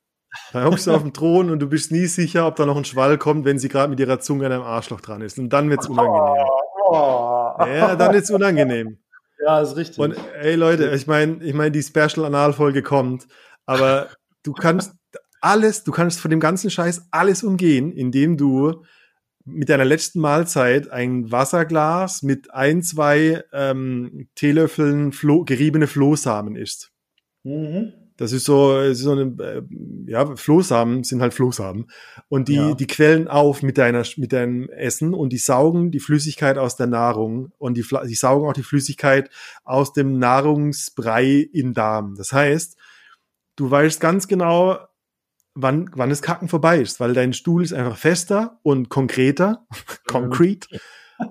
Da 0.52 0.64
hockst 0.64 0.86
du 0.86 0.92
auf 0.92 1.02
dem 1.02 1.12
Thron 1.12 1.50
und 1.50 1.60
du 1.60 1.68
bist 1.68 1.90
nie 1.92 2.06
sicher, 2.06 2.46
ob 2.46 2.56
da 2.56 2.66
noch 2.66 2.76
ein 2.76 2.84
Schwall 2.84 3.16
kommt, 3.16 3.44
wenn 3.44 3.58
sie 3.58 3.68
gerade 3.68 3.88
mit 3.88 4.00
ihrer 4.00 4.20
Zunge 4.20 4.46
an 4.46 4.52
einem 4.52 4.62
Arschloch 4.62 5.00
dran 5.00 5.22
ist. 5.22 5.38
Und 5.38 5.50
dann 5.50 5.70
wird's 5.70 5.88
unangenehm. 5.88 6.44
Oh. 6.88 7.54
Ja, 7.58 7.96
dann 7.96 8.12
wird's 8.12 8.30
unangenehm. 8.30 8.98
Ja, 9.38 9.60
ist 9.60 9.76
richtig. 9.76 9.98
Und 9.98 10.16
ey 10.40 10.54
Leute, 10.54 10.90
ich 10.94 11.06
meine, 11.06 11.42
ich 11.44 11.54
meine, 11.54 11.70
die 11.70 11.82
Special 11.82 12.24
Analfolge 12.24 12.82
kommt, 12.82 13.26
aber 13.66 14.08
du 14.42 14.52
kannst 14.52 14.92
alles, 15.40 15.84
du 15.84 15.92
kannst 15.92 16.20
von 16.20 16.30
dem 16.30 16.40
ganzen 16.40 16.70
Scheiß 16.70 17.08
alles 17.10 17.42
umgehen, 17.42 17.92
indem 17.92 18.36
du 18.36 18.84
mit 19.44 19.68
deiner 19.68 19.84
letzten 19.84 20.20
Mahlzeit 20.20 20.90
ein 20.90 21.30
Wasserglas 21.30 22.22
mit 22.22 22.52
ein, 22.52 22.82
zwei 22.82 23.44
ähm, 23.52 24.28
Teelöffeln 24.34 25.12
Flo 25.12 25.44
geriebene 25.44 25.86
Flohsamen 25.86 26.56
isst. 26.56 26.90
Mhm. 27.44 28.05
Das 28.16 28.32
ist 28.32 28.44
so, 28.44 28.78
ist 28.80 29.00
so 29.00 29.12
eine, 29.12 29.22
äh, 29.42 29.62
ja, 30.06 30.36
Flohsamen 30.36 31.04
sind 31.04 31.20
halt 31.20 31.34
Flohsamen. 31.34 31.90
Und 32.28 32.48
die, 32.48 32.54
ja. 32.54 32.74
die 32.74 32.86
quellen 32.86 33.28
auf 33.28 33.62
mit 33.62 33.76
deiner, 33.76 34.04
mit 34.16 34.32
deinem 34.32 34.70
Essen 34.70 35.12
und 35.12 35.32
die 35.32 35.38
saugen 35.38 35.90
die 35.90 36.00
Flüssigkeit 36.00 36.56
aus 36.56 36.76
der 36.76 36.86
Nahrung 36.86 37.52
und 37.58 37.76
die, 37.76 37.84
die 38.06 38.14
saugen 38.14 38.48
auch 38.48 38.54
die 38.54 38.62
Flüssigkeit 38.62 39.30
aus 39.64 39.92
dem 39.92 40.18
Nahrungsbrei 40.18 41.48
im 41.52 41.74
Darm. 41.74 42.14
Das 42.16 42.32
heißt, 42.32 42.76
du 43.56 43.70
weißt 43.70 44.00
ganz 44.00 44.28
genau, 44.28 44.78
wann, 45.54 45.90
wann 45.94 46.10
das 46.10 46.22
Kacken 46.22 46.48
vorbei 46.48 46.78
ist, 46.78 47.00
weil 47.00 47.14
dein 47.14 47.32
Stuhl 47.32 47.62
ist 47.62 47.72
einfach 47.72 47.96
fester 47.96 48.60
und 48.62 48.88
konkreter, 48.88 49.66
concrete. 50.06 50.68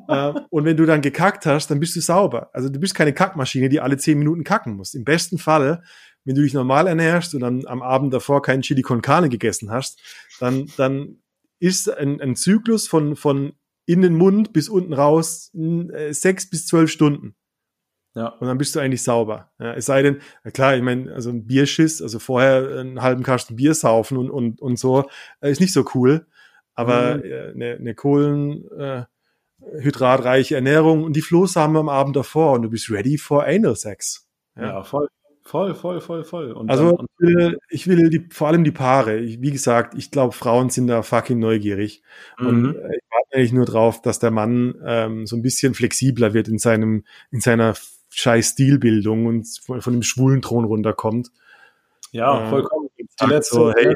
äh, 0.08 0.34
und 0.50 0.66
wenn 0.66 0.78
du 0.78 0.86
dann 0.86 1.02
gekackt 1.02 1.46
hast, 1.46 1.72
dann 1.72 1.80
bist 1.80 1.96
du 1.96 2.02
sauber. 2.02 2.50
Also 2.54 2.70
du 2.70 2.80
bist 2.80 2.96
keine 2.96 3.14
Kackmaschine, 3.14 3.70
die 3.70 3.80
alle 3.80 3.98
zehn 3.98 4.18
Minuten 4.20 4.44
kacken 4.44 4.76
muss. 4.76 4.94
Im 4.94 5.04
besten 5.04 5.38
Falle, 5.38 5.84
wenn 6.26 6.36
du 6.36 6.42
dich 6.42 6.54
normal 6.54 6.88
ernährst 6.88 7.34
und 7.34 7.42
dann 7.42 7.66
am 7.66 7.82
Abend 7.82 8.14
davor 8.14 8.42
keinen 8.42 8.64
Chili 8.64 8.82
con 8.82 9.02
Carne 9.02 9.30
gegessen 9.30 9.72
hast, 9.72 10.00
dann, 10.40 10.70
dann 10.78 11.20
ist 11.60 11.90
ein, 11.90 12.20
ein 12.20 12.36
Zyklus 12.36 12.88
von, 12.88 13.16
von 13.16 13.54
in 13.86 14.02
den 14.02 14.16
Mund 14.16 14.52
bis 14.52 14.68
unten 14.68 14.94
raus 14.94 15.52
äh, 15.54 16.12
sechs 16.12 16.50
bis 16.50 16.68
zwölf 16.68 16.92
Stunden. 16.92 17.36
Ja. 18.16 18.30
Und 18.30 18.48
dann 18.48 18.58
bist 18.58 18.76
du 18.76 18.80
eigentlich 18.80 19.04
sauber. 19.04 19.52
Ja, 19.60 19.74
es 19.74 19.86
sei 19.86 20.02
denn, 20.02 20.22
klar, 20.54 20.76
ich 20.76 20.82
meine, 20.82 21.14
also 21.14 21.30
ein 21.30 21.46
Bierschiss, 21.46 22.02
also 22.02 22.18
vorher 22.20 22.80
einen 22.80 23.02
halben 23.02 23.24
Kasten 23.24 23.58
Bier 23.58 23.74
saufen 23.74 24.18
und, 24.18 24.30
und, 24.30 24.62
und 24.62 24.80
so, 24.80 25.10
äh, 25.42 25.52
ist 25.52 25.60
nicht 25.60 25.74
so 25.74 25.84
cool. 25.94 26.26
Aber 26.74 27.18
mhm. 27.18 27.24
äh, 27.24 27.52
eine, 27.52 27.76
eine 27.76 27.94
kohlenhydratreiche 27.94 30.56
äh, 30.56 30.58
Ernährung 30.58 31.04
und 31.04 31.16
die 31.16 31.22
Flohsamen 31.22 31.78
am 31.78 31.90
Abend 31.90 32.16
davor 32.16 32.54
und 32.54 32.64
du 32.64 32.70
bist 32.70 32.90
ready 32.90 33.18
for 33.18 33.46
Anal 33.46 33.76
Sex. 33.76 34.28
Ja, 34.56 34.64
ja 34.64 34.84
voll. 34.84 35.10
Voll, 35.48 35.76
voll, 35.76 36.02
voll, 36.02 36.24
voll. 36.24 36.52
Und 36.54 36.72
also 36.72 36.98
dann, 36.98 37.06
ich 37.20 37.20
will, 37.20 37.60
ich 37.70 37.88
will 37.88 38.10
die, 38.10 38.28
vor 38.32 38.48
allem 38.48 38.64
die 38.64 38.72
Paare. 38.72 39.20
Ich, 39.20 39.42
wie 39.42 39.52
gesagt, 39.52 39.94
ich 39.96 40.10
glaube, 40.10 40.34
Frauen 40.34 40.72
sind 40.72 40.88
da 40.88 41.04
fucking 41.04 41.38
neugierig. 41.38 42.02
Mhm. 42.40 42.48
Und 42.48 42.76
äh, 42.76 42.96
ich 42.96 43.04
warte 43.12 43.36
eigentlich 43.36 43.54
nur 43.54 43.66
drauf, 43.66 44.02
dass 44.02 44.18
der 44.18 44.32
Mann 44.32 44.74
ähm, 44.84 45.28
so 45.28 45.36
ein 45.36 45.44
bisschen 45.44 45.76
flexibler 45.76 46.34
wird 46.34 46.48
in 46.48 46.58
seinem, 46.58 47.04
in 47.30 47.42
seiner 47.42 47.76
scheiß 48.10 48.54
Stilbildung 48.54 49.28
und 49.28 49.48
von, 49.64 49.82
von 49.82 49.94
dem 49.94 50.02
schwulen 50.02 50.42
Thron 50.42 50.66
runterkommt. 50.66 51.30
Ja, 52.12 52.48
äh, 52.48 52.50
vollkommen. 52.50 52.90
Die 52.98 53.26
letzte, 53.28 53.56
so, 53.56 53.72
hey, 53.72 53.94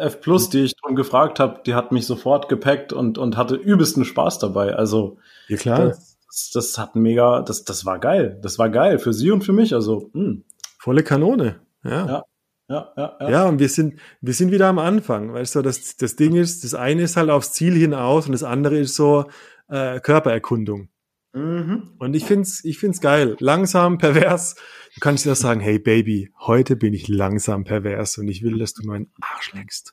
F 0.00 0.20
Plus, 0.20 0.50
die 0.50 0.64
ich 0.64 0.74
drum 0.74 0.96
gefragt 0.96 1.38
habe, 1.38 1.60
die 1.64 1.74
hat 1.74 1.92
mich 1.92 2.06
sofort 2.06 2.48
gepackt 2.48 2.92
und, 2.92 3.18
und 3.18 3.36
hatte 3.36 3.54
übelsten 3.54 4.04
Spaß 4.04 4.40
dabei. 4.40 4.74
Also, 4.74 5.18
ja 5.46 5.56
klar. 5.58 5.78
Das, 5.90 6.18
das, 6.26 6.50
das 6.52 6.78
hat 6.78 6.96
mega, 6.96 7.42
das, 7.42 7.62
das 7.62 7.86
war 7.86 8.00
geil. 8.00 8.36
Das 8.42 8.58
war 8.58 8.68
geil 8.68 8.98
für 8.98 9.12
sie 9.12 9.30
und 9.30 9.44
für 9.44 9.52
mich. 9.52 9.74
Also, 9.74 10.10
mh. 10.12 10.38
Volle 10.78 11.02
Kanone. 11.02 11.60
Ja. 11.84 12.06
ja. 12.06 12.24
Ja, 12.70 12.92
ja, 12.98 13.16
ja. 13.18 13.30
ja, 13.30 13.48
und 13.48 13.60
wir 13.60 13.68
sind, 13.70 13.98
wir 14.20 14.34
sind 14.34 14.52
wieder 14.52 14.66
am 14.66 14.78
Anfang. 14.78 15.32
Weißt 15.32 15.54
du, 15.54 15.62
das, 15.62 15.96
das 15.96 16.16
Ding 16.16 16.36
ist, 16.36 16.64
das 16.64 16.74
eine 16.74 17.02
ist 17.02 17.16
halt 17.16 17.30
aufs 17.30 17.52
Ziel 17.52 17.74
hinaus 17.74 18.26
und 18.26 18.32
das 18.32 18.42
andere 18.42 18.76
ist 18.76 18.94
so 18.94 19.24
äh, 19.68 20.00
Körpererkundung. 20.00 20.90
Mhm. 21.32 21.94
Und 21.98 22.14
ich 22.14 22.24
find's, 22.24 22.62
ich 22.64 22.78
find's 22.78 23.00
geil. 23.00 23.36
Langsam, 23.40 23.96
pervers. 23.96 24.54
Du 24.94 25.00
kannst 25.00 25.24
dir 25.24 25.34
sagen, 25.34 25.60
hey 25.60 25.78
Baby, 25.78 26.30
heute 26.40 26.76
bin 26.76 26.92
ich 26.92 27.08
langsam 27.08 27.64
pervers 27.64 28.18
und 28.18 28.28
ich 28.28 28.42
will, 28.42 28.58
dass 28.58 28.74
du 28.74 28.86
meinen 28.86 29.12
Arsch 29.20 29.54
leckst. 29.54 29.92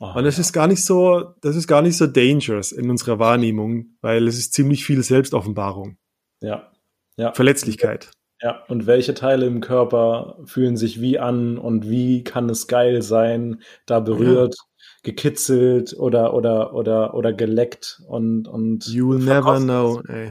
Oh, 0.00 0.12
und 0.14 0.24
das 0.24 0.36
ja. 0.36 0.40
ist 0.42 0.52
gar 0.52 0.66
nicht 0.66 0.84
so, 0.84 1.34
das 1.42 1.56
ist 1.56 1.66
gar 1.66 1.82
nicht 1.82 1.96
so 1.96 2.06
dangerous 2.06 2.72
in 2.72 2.90
unserer 2.90 3.18
Wahrnehmung, 3.18 3.96
weil 4.00 4.26
es 4.26 4.38
ist 4.38 4.54
ziemlich 4.54 4.84
viel 4.84 5.02
Selbstoffenbarung. 5.02 5.98
Ja. 6.40 6.70
Ja. 7.16 7.32
Verletzlichkeit. 7.32 8.10
Ja, 8.40 8.62
und 8.68 8.86
welche 8.86 9.14
Teile 9.14 9.46
im 9.46 9.60
Körper 9.60 10.38
fühlen 10.44 10.76
sich 10.76 11.00
wie 11.00 11.18
an 11.18 11.56
und 11.56 11.88
wie 11.88 12.24
kann 12.24 12.50
es 12.50 12.66
geil 12.66 13.00
sein, 13.02 13.62
da 13.86 14.00
berührt, 14.00 14.56
ja. 14.56 14.86
gekitzelt 15.02 15.94
oder 15.98 16.34
oder 16.34 16.74
oder 16.74 17.14
oder 17.14 17.32
geleckt 17.32 18.02
und 18.08 18.48
und 18.48 18.84
You'll 18.84 19.24
never 19.24 19.58
know, 19.60 20.02
ey. 20.08 20.30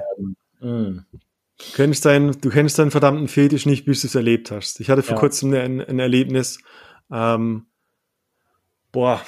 Mm. 0.59 1.05
Du 1.57 1.75
kennst, 1.75 2.05
deinen, 2.05 2.39
du 2.41 2.49
kennst 2.49 2.77
deinen 2.77 2.91
verdammten 2.91 3.27
Fetisch 3.27 3.65
nicht, 3.65 3.85
bis 3.85 4.01
du 4.01 4.07
es 4.07 4.15
erlebt 4.15 4.51
hast. 4.51 4.81
Ich 4.81 4.89
hatte 4.89 5.01
vor 5.01 5.15
ja. 5.15 5.19
kurzem 5.19 5.53
ein, 5.53 5.81
ein 5.81 5.99
Erlebnis, 5.99 6.59
ähm, 7.11 7.67
boah, 8.91 9.21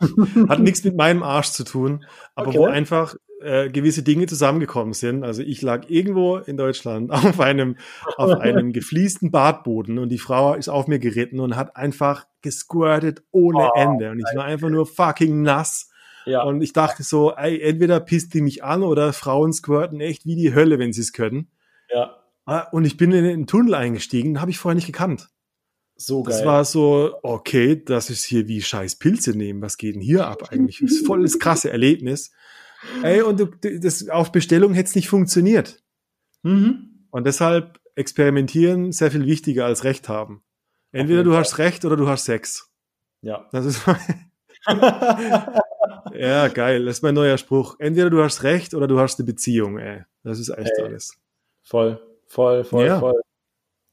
hat 0.48 0.60
nichts 0.60 0.84
mit 0.84 0.96
meinem 0.96 1.22
Arsch 1.22 1.50
zu 1.50 1.64
tun, 1.64 2.04
aber 2.34 2.48
okay. 2.48 2.58
wo 2.58 2.64
einfach 2.66 3.16
äh, 3.40 3.68
gewisse 3.68 4.02
Dinge 4.02 4.26
zusammengekommen 4.26 4.92
sind. 4.94 5.22
Also 5.22 5.42
ich 5.42 5.62
lag 5.62 5.88
irgendwo 5.88 6.38
in 6.38 6.56
Deutschland 6.56 7.10
auf 7.12 7.40
einem, 7.40 7.76
auf 8.16 8.40
einem 8.40 8.72
gefliesten 8.72 9.30
Badboden 9.30 9.98
und 9.98 10.08
die 10.08 10.18
Frau 10.18 10.54
ist 10.54 10.68
auf 10.68 10.86
mir 10.86 10.98
geritten 10.98 11.40
und 11.40 11.56
hat 11.56 11.76
einfach 11.76 12.26
gesquirtet 12.42 13.22
ohne 13.30 13.70
oh, 13.70 13.72
Ende. 13.74 14.10
Und 14.10 14.18
ich 14.18 14.36
war 14.36 14.44
einfach 14.44 14.70
nur 14.70 14.86
fucking 14.86 15.42
nass. 15.42 15.90
Ja. 16.24 16.42
Und 16.42 16.60
ich 16.60 16.72
dachte 16.72 17.02
so, 17.02 17.34
ey, 17.36 17.60
entweder 17.60 18.00
pisst 18.00 18.34
die 18.34 18.42
mich 18.42 18.64
an 18.64 18.82
oder 18.82 19.12
Frauen 19.12 19.52
squirten 19.52 20.00
echt 20.00 20.26
wie 20.26 20.34
die 20.34 20.54
Hölle, 20.54 20.78
wenn 20.78 20.92
sie 20.92 21.02
es 21.02 21.12
können. 21.12 21.50
Ja. 21.88 22.16
Ah, 22.46 22.66
und 22.72 22.84
ich 22.84 22.96
bin 22.96 23.12
in 23.12 23.24
den 23.24 23.46
Tunnel 23.46 23.74
eingestiegen, 23.74 24.40
habe 24.40 24.50
ich 24.50 24.58
vorher 24.58 24.74
nicht 24.76 24.86
gekannt. 24.86 25.28
So 25.96 26.22
geil. 26.22 26.36
Das 26.36 26.44
war 26.44 26.64
so, 26.64 27.14
okay, 27.22 27.82
das 27.82 28.10
ist 28.10 28.24
hier 28.24 28.48
wie 28.48 28.60
scheiß 28.60 28.96
Pilze 28.96 29.36
nehmen. 29.36 29.62
Was 29.62 29.78
geht 29.78 29.94
denn 29.94 30.02
hier 30.02 30.26
ab 30.26 30.50
eigentlich? 30.50 30.80
Das 30.80 30.92
ist 30.92 31.06
voll 31.06 31.22
das 31.22 31.38
krasse 31.38 31.70
Erlebnis. 31.70 32.32
Ey, 33.02 33.22
und 33.22 33.40
du, 33.40 33.46
das 33.46 34.08
auf 34.08 34.32
Bestellung 34.32 34.74
hätte 34.74 34.88
es 34.90 34.94
nicht 34.94 35.08
funktioniert. 35.08 35.82
Mhm. 36.42 37.06
Und 37.10 37.26
deshalb 37.26 37.80
experimentieren 37.94 38.92
sehr 38.92 39.10
viel 39.10 39.24
wichtiger 39.24 39.64
als 39.64 39.84
Recht 39.84 40.08
haben. 40.08 40.42
Entweder 40.92 41.24
du 41.24 41.34
hast 41.34 41.58
Recht 41.58 41.84
oder 41.84 41.96
du 41.96 42.08
hast 42.08 42.26
Sex. 42.26 42.70
Ja. 43.22 43.48
Das 43.52 43.64
ist 43.64 43.82
Ja, 46.14 46.48
geil. 46.48 46.84
Das 46.84 46.98
ist 46.98 47.02
mein 47.02 47.14
neuer 47.14 47.38
Spruch. 47.38 47.76
Entweder 47.78 48.10
du 48.10 48.22
hast 48.22 48.42
recht 48.42 48.74
oder 48.74 48.86
du 48.86 48.98
hast 48.98 49.18
eine 49.18 49.26
Beziehung, 49.26 49.78
ey. 49.78 50.04
Das 50.22 50.38
ist 50.38 50.48
echt 50.48 50.72
ey. 50.78 50.84
alles. 50.84 51.18
Voll, 51.62 52.00
voll, 52.26 52.64
voll, 52.64 52.86
ja. 52.86 53.00
voll. 53.00 53.20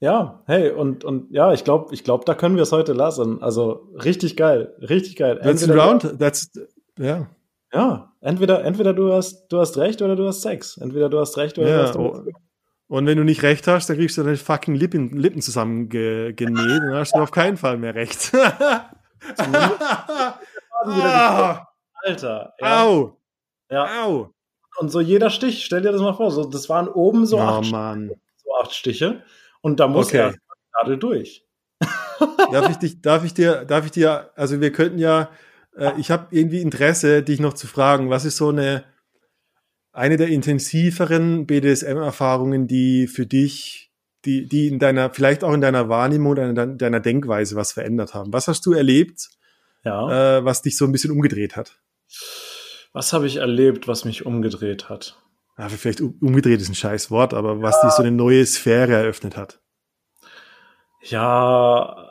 Ja, 0.00 0.42
hey, 0.46 0.70
und, 0.70 1.04
und 1.04 1.32
ja, 1.32 1.52
ich 1.52 1.64
glaube, 1.64 1.94
ich 1.94 2.04
glaube, 2.04 2.24
da 2.26 2.34
können 2.34 2.56
wir 2.56 2.62
es 2.62 2.72
heute 2.72 2.92
lassen. 2.92 3.42
Also 3.42 3.88
richtig 3.94 4.36
geil, 4.36 4.74
richtig 4.80 5.16
geil. 5.16 5.38
That's 5.42 5.62
entweder 5.62 5.84
round, 5.84 6.18
that's, 6.18 6.50
ja. 6.98 7.28
Ja, 7.72 8.12
entweder, 8.20 8.64
entweder 8.64 8.92
du 8.92 9.12
hast, 9.12 9.48
du 9.48 9.58
hast 9.58 9.76
recht 9.78 10.02
oder 10.02 10.14
du 10.14 10.26
hast 10.26 10.42
Sex. 10.42 10.76
Entweder 10.76 11.08
du 11.08 11.18
hast 11.18 11.36
recht 11.36 11.58
oder 11.58 11.68
ja, 11.68 11.76
du 11.76 11.82
hast 11.82 11.96
oh. 11.96 12.22
Und 12.86 13.06
wenn 13.06 13.16
du 13.16 13.24
nicht 13.24 13.42
recht 13.42 13.66
hast, 13.66 13.88
dann 13.88 13.96
kriegst 13.96 14.18
du 14.18 14.22
deine 14.22 14.36
fucking 14.36 14.74
Lippen, 14.74 15.16
Lippen 15.16 15.40
zusammen 15.40 15.88
genäht, 15.88 16.38
dann 16.38 16.94
hast 16.94 17.16
du 17.16 17.20
auf 17.20 17.30
keinen 17.30 17.56
Fall 17.56 17.78
mehr 17.78 17.94
recht. 17.94 18.32
ah. 18.34 18.90
Alter. 22.04 22.52
Ja. 22.60 22.84
Au. 22.84 23.16
Ja. 23.70 24.04
Au. 24.04 24.30
Und 24.78 24.90
so 24.90 25.00
jeder 25.00 25.30
Stich, 25.30 25.64
stell 25.64 25.80
dir 25.80 25.92
das 25.92 26.02
mal 26.02 26.12
vor, 26.12 26.30
so, 26.30 26.44
das 26.44 26.68
waren 26.68 26.88
oben 26.88 27.26
so, 27.26 27.38
oh, 27.38 27.40
acht, 27.40 27.70
Mann. 27.70 28.10
Stiche, 28.10 28.20
so 28.44 28.54
acht 28.60 28.74
Stiche 28.74 29.22
und 29.64 29.80
da 29.80 29.88
muss 29.88 30.08
okay. 30.08 30.34
gerade 30.72 30.98
durch. 30.98 31.46
darf 32.52 32.70
ich 32.70 32.76
dich, 32.76 33.00
darf 33.00 33.24
ich 33.24 33.32
dir, 33.32 33.64
darf 33.64 33.86
ich 33.86 33.92
dir, 33.92 34.30
also 34.36 34.60
wir 34.60 34.70
könnten 34.70 34.98
ja, 34.98 35.30
äh, 35.74 35.92
ich 35.98 36.10
habe 36.10 36.26
irgendwie 36.32 36.60
Interesse, 36.60 37.22
dich 37.22 37.40
noch 37.40 37.54
zu 37.54 37.66
fragen, 37.66 38.10
was 38.10 38.26
ist 38.26 38.36
so 38.36 38.50
eine, 38.50 38.84
eine 39.90 40.18
der 40.18 40.28
intensiveren 40.28 41.46
BDSM-Erfahrungen, 41.46 42.66
die 42.66 43.06
für 43.06 43.24
dich, 43.24 43.90
die, 44.26 44.46
die 44.46 44.68
in 44.68 44.78
deiner, 44.78 45.08
vielleicht 45.08 45.42
auch 45.42 45.54
in 45.54 45.62
deiner 45.62 45.88
Wahrnehmung 45.88 46.32
oder 46.32 46.50
in 46.50 46.76
deiner 46.76 47.00
Denkweise 47.00 47.56
was 47.56 47.72
verändert 47.72 48.12
haben? 48.12 48.34
Was 48.34 48.48
hast 48.48 48.66
du 48.66 48.74
erlebt, 48.74 49.30
ja. 49.82 50.38
äh, 50.38 50.44
was 50.44 50.60
dich 50.60 50.76
so 50.76 50.84
ein 50.84 50.92
bisschen 50.92 51.10
umgedreht 51.10 51.56
hat? 51.56 51.80
Was 52.92 53.14
habe 53.14 53.26
ich 53.26 53.36
erlebt, 53.36 53.88
was 53.88 54.04
mich 54.04 54.26
umgedreht 54.26 54.90
hat? 54.90 55.16
Ja, 55.58 55.68
vielleicht 55.68 56.00
umgedreht 56.00 56.60
ist 56.60 56.68
ein 56.68 56.74
scheiß 56.74 57.10
Wort, 57.10 57.32
aber 57.32 57.62
was 57.62 57.76
ja. 57.76 57.88
dich 57.88 57.92
so 57.92 58.02
eine 58.02 58.10
neue 58.10 58.44
Sphäre 58.44 58.92
eröffnet 58.94 59.36
hat. 59.36 59.60
Ja, 61.02 62.04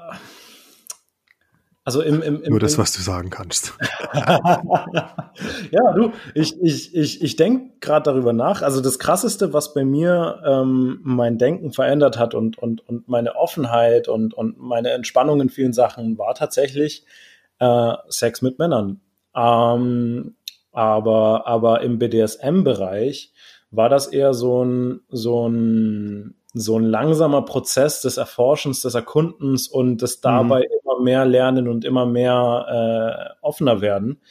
also 1.85 2.01
im, 2.01 2.21
im, 2.21 2.41
im 2.41 2.51
Nur 2.51 2.61
das, 2.61 2.77
was 2.77 2.93
du 2.93 3.01
sagen 3.01 3.29
kannst. 3.29 3.73
ja, 4.13 5.91
du, 5.93 6.13
ich, 6.33 6.55
ich, 6.61 6.95
ich, 6.95 7.21
ich 7.21 7.35
denke 7.35 7.73
gerade 7.81 8.03
darüber 8.03 8.31
nach. 8.31 8.61
Also 8.61 8.79
das 8.79 8.99
Krasseste, 8.99 9.51
was 9.51 9.73
bei 9.73 9.83
mir 9.83 10.41
ähm, 10.45 11.01
mein 11.03 11.37
Denken 11.37 11.73
verändert 11.73 12.17
hat 12.17 12.35
und, 12.35 12.57
und, 12.57 12.87
und 12.87 13.09
meine 13.09 13.35
Offenheit 13.35 14.07
und, 14.07 14.33
und 14.33 14.57
meine 14.59 14.91
Entspannung 14.91 15.41
in 15.41 15.49
vielen 15.49 15.73
Sachen, 15.73 16.17
war 16.17 16.35
tatsächlich 16.35 17.05
äh, 17.59 17.93
Sex 18.07 18.41
mit 18.41 18.59
Männern. 18.59 19.01
Ähm, 19.35 20.35
aber, 20.71 21.47
aber 21.47 21.81
im 21.81 21.99
BDSM-Bereich 21.99 23.32
war 23.73 23.89
das 23.89 24.07
eher 24.07 24.33
so 24.33 24.63
ein, 24.63 25.01
so 25.09 25.49
ein, 25.49 26.35
so 26.53 26.77
ein 26.77 26.83
langsamer 26.83 27.41
Prozess 27.41 28.01
des 28.01 28.17
Erforschens, 28.17 28.81
des 28.81 28.93
Erkundens 28.93 29.67
und 29.67 30.01
des 30.01 30.21
dabei 30.21 30.59
mhm. 30.59 30.79
immer 30.83 31.03
mehr 31.03 31.25
Lernen 31.25 31.67
und 31.67 31.83
immer 31.83 32.05
mehr 32.05 33.33
äh, 33.41 33.45
offener 33.45 33.81
werden. 33.81 34.21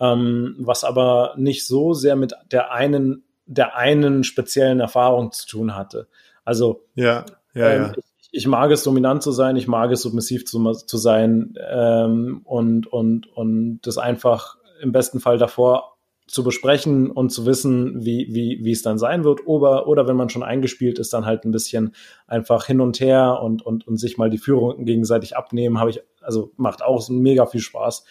Ähm, 0.00 0.56
was 0.58 0.84
aber 0.84 1.34
nicht 1.36 1.66
so 1.66 1.94
sehr 1.94 2.16
mit 2.16 2.34
der 2.52 2.72
einen, 2.72 3.24
der 3.46 3.76
einen 3.76 4.22
speziellen 4.22 4.80
Erfahrung 4.80 5.32
zu 5.32 5.46
tun 5.46 5.74
hatte. 5.74 6.08
Also 6.44 6.84
ja, 6.94 7.24
ja, 7.54 7.70
ähm, 7.70 7.82
ja. 7.82 7.92
Ich, 7.96 8.28
ich 8.32 8.46
mag 8.46 8.70
es, 8.70 8.82
dominant 8.82 9.22
zu 9.22 9.32
sein, 9.32 9.56
ich 9.56 9.68
mag 9.68 9.90
es, 9.92 10.02
submissiv 10.02 10.44
zu, 10.44 10.72
zu 10.72 10.98
sein 10.98 11.54
ähm, 11.70 12.42
und, 12.44 12.86
und, 12.92 13.28
und 13.28 13.80
das 13.82 13.96
einfach 13.96 14.58
im 14.82 14.92
besten 14.92 15.20
Fall 15.20 15.38
davor 15.38 15.93
zu 16.26 16.42
besprechen 16.42 17.10
und 17.10 17.30
zu 17.30 17.44
wissen, 17.44 18.04
wie, 18.04 18.28
wie, 18.30 18.60
wie 18.62 18.72
es 18.72 18.82
dann 18.82 18.98
sein 18.98 19.24
wird. 19.24 19.46
Oder, 19.46 19.86
oder 19.86 20.06
wenn 20.08 20.16
man 20.16 20.30
schon 20.30 20.42
eingespielt 20.42 20.98
ist, 20.98 21.12
dann 21.12 21.26
halt 21.26 21.44
ein 21.44 21.50
bisschen 21.50 21.94
einfach 22.26 22.66
hin 22.66 22.80
und 22.80 22.98
her 23.00 23.40
und, 23.42 23.64
und, 23.64 23.86
und 23.86 23.98
sich 23.98 24.16
mal 24.16 24.30
die 24.30 24.38
Führung 24.38 24.84
gegenseitig 24.84 25.36
abnehmen, 25.36 25.78
habe 25.78 25.90
ich, 25.90 26.00
also 26.22 26.52
macht 26.56 26.82
auch 26.82 27.06
mega 27.10 27.46
viel 27.46 27.60
Spaß. 27.60 28.04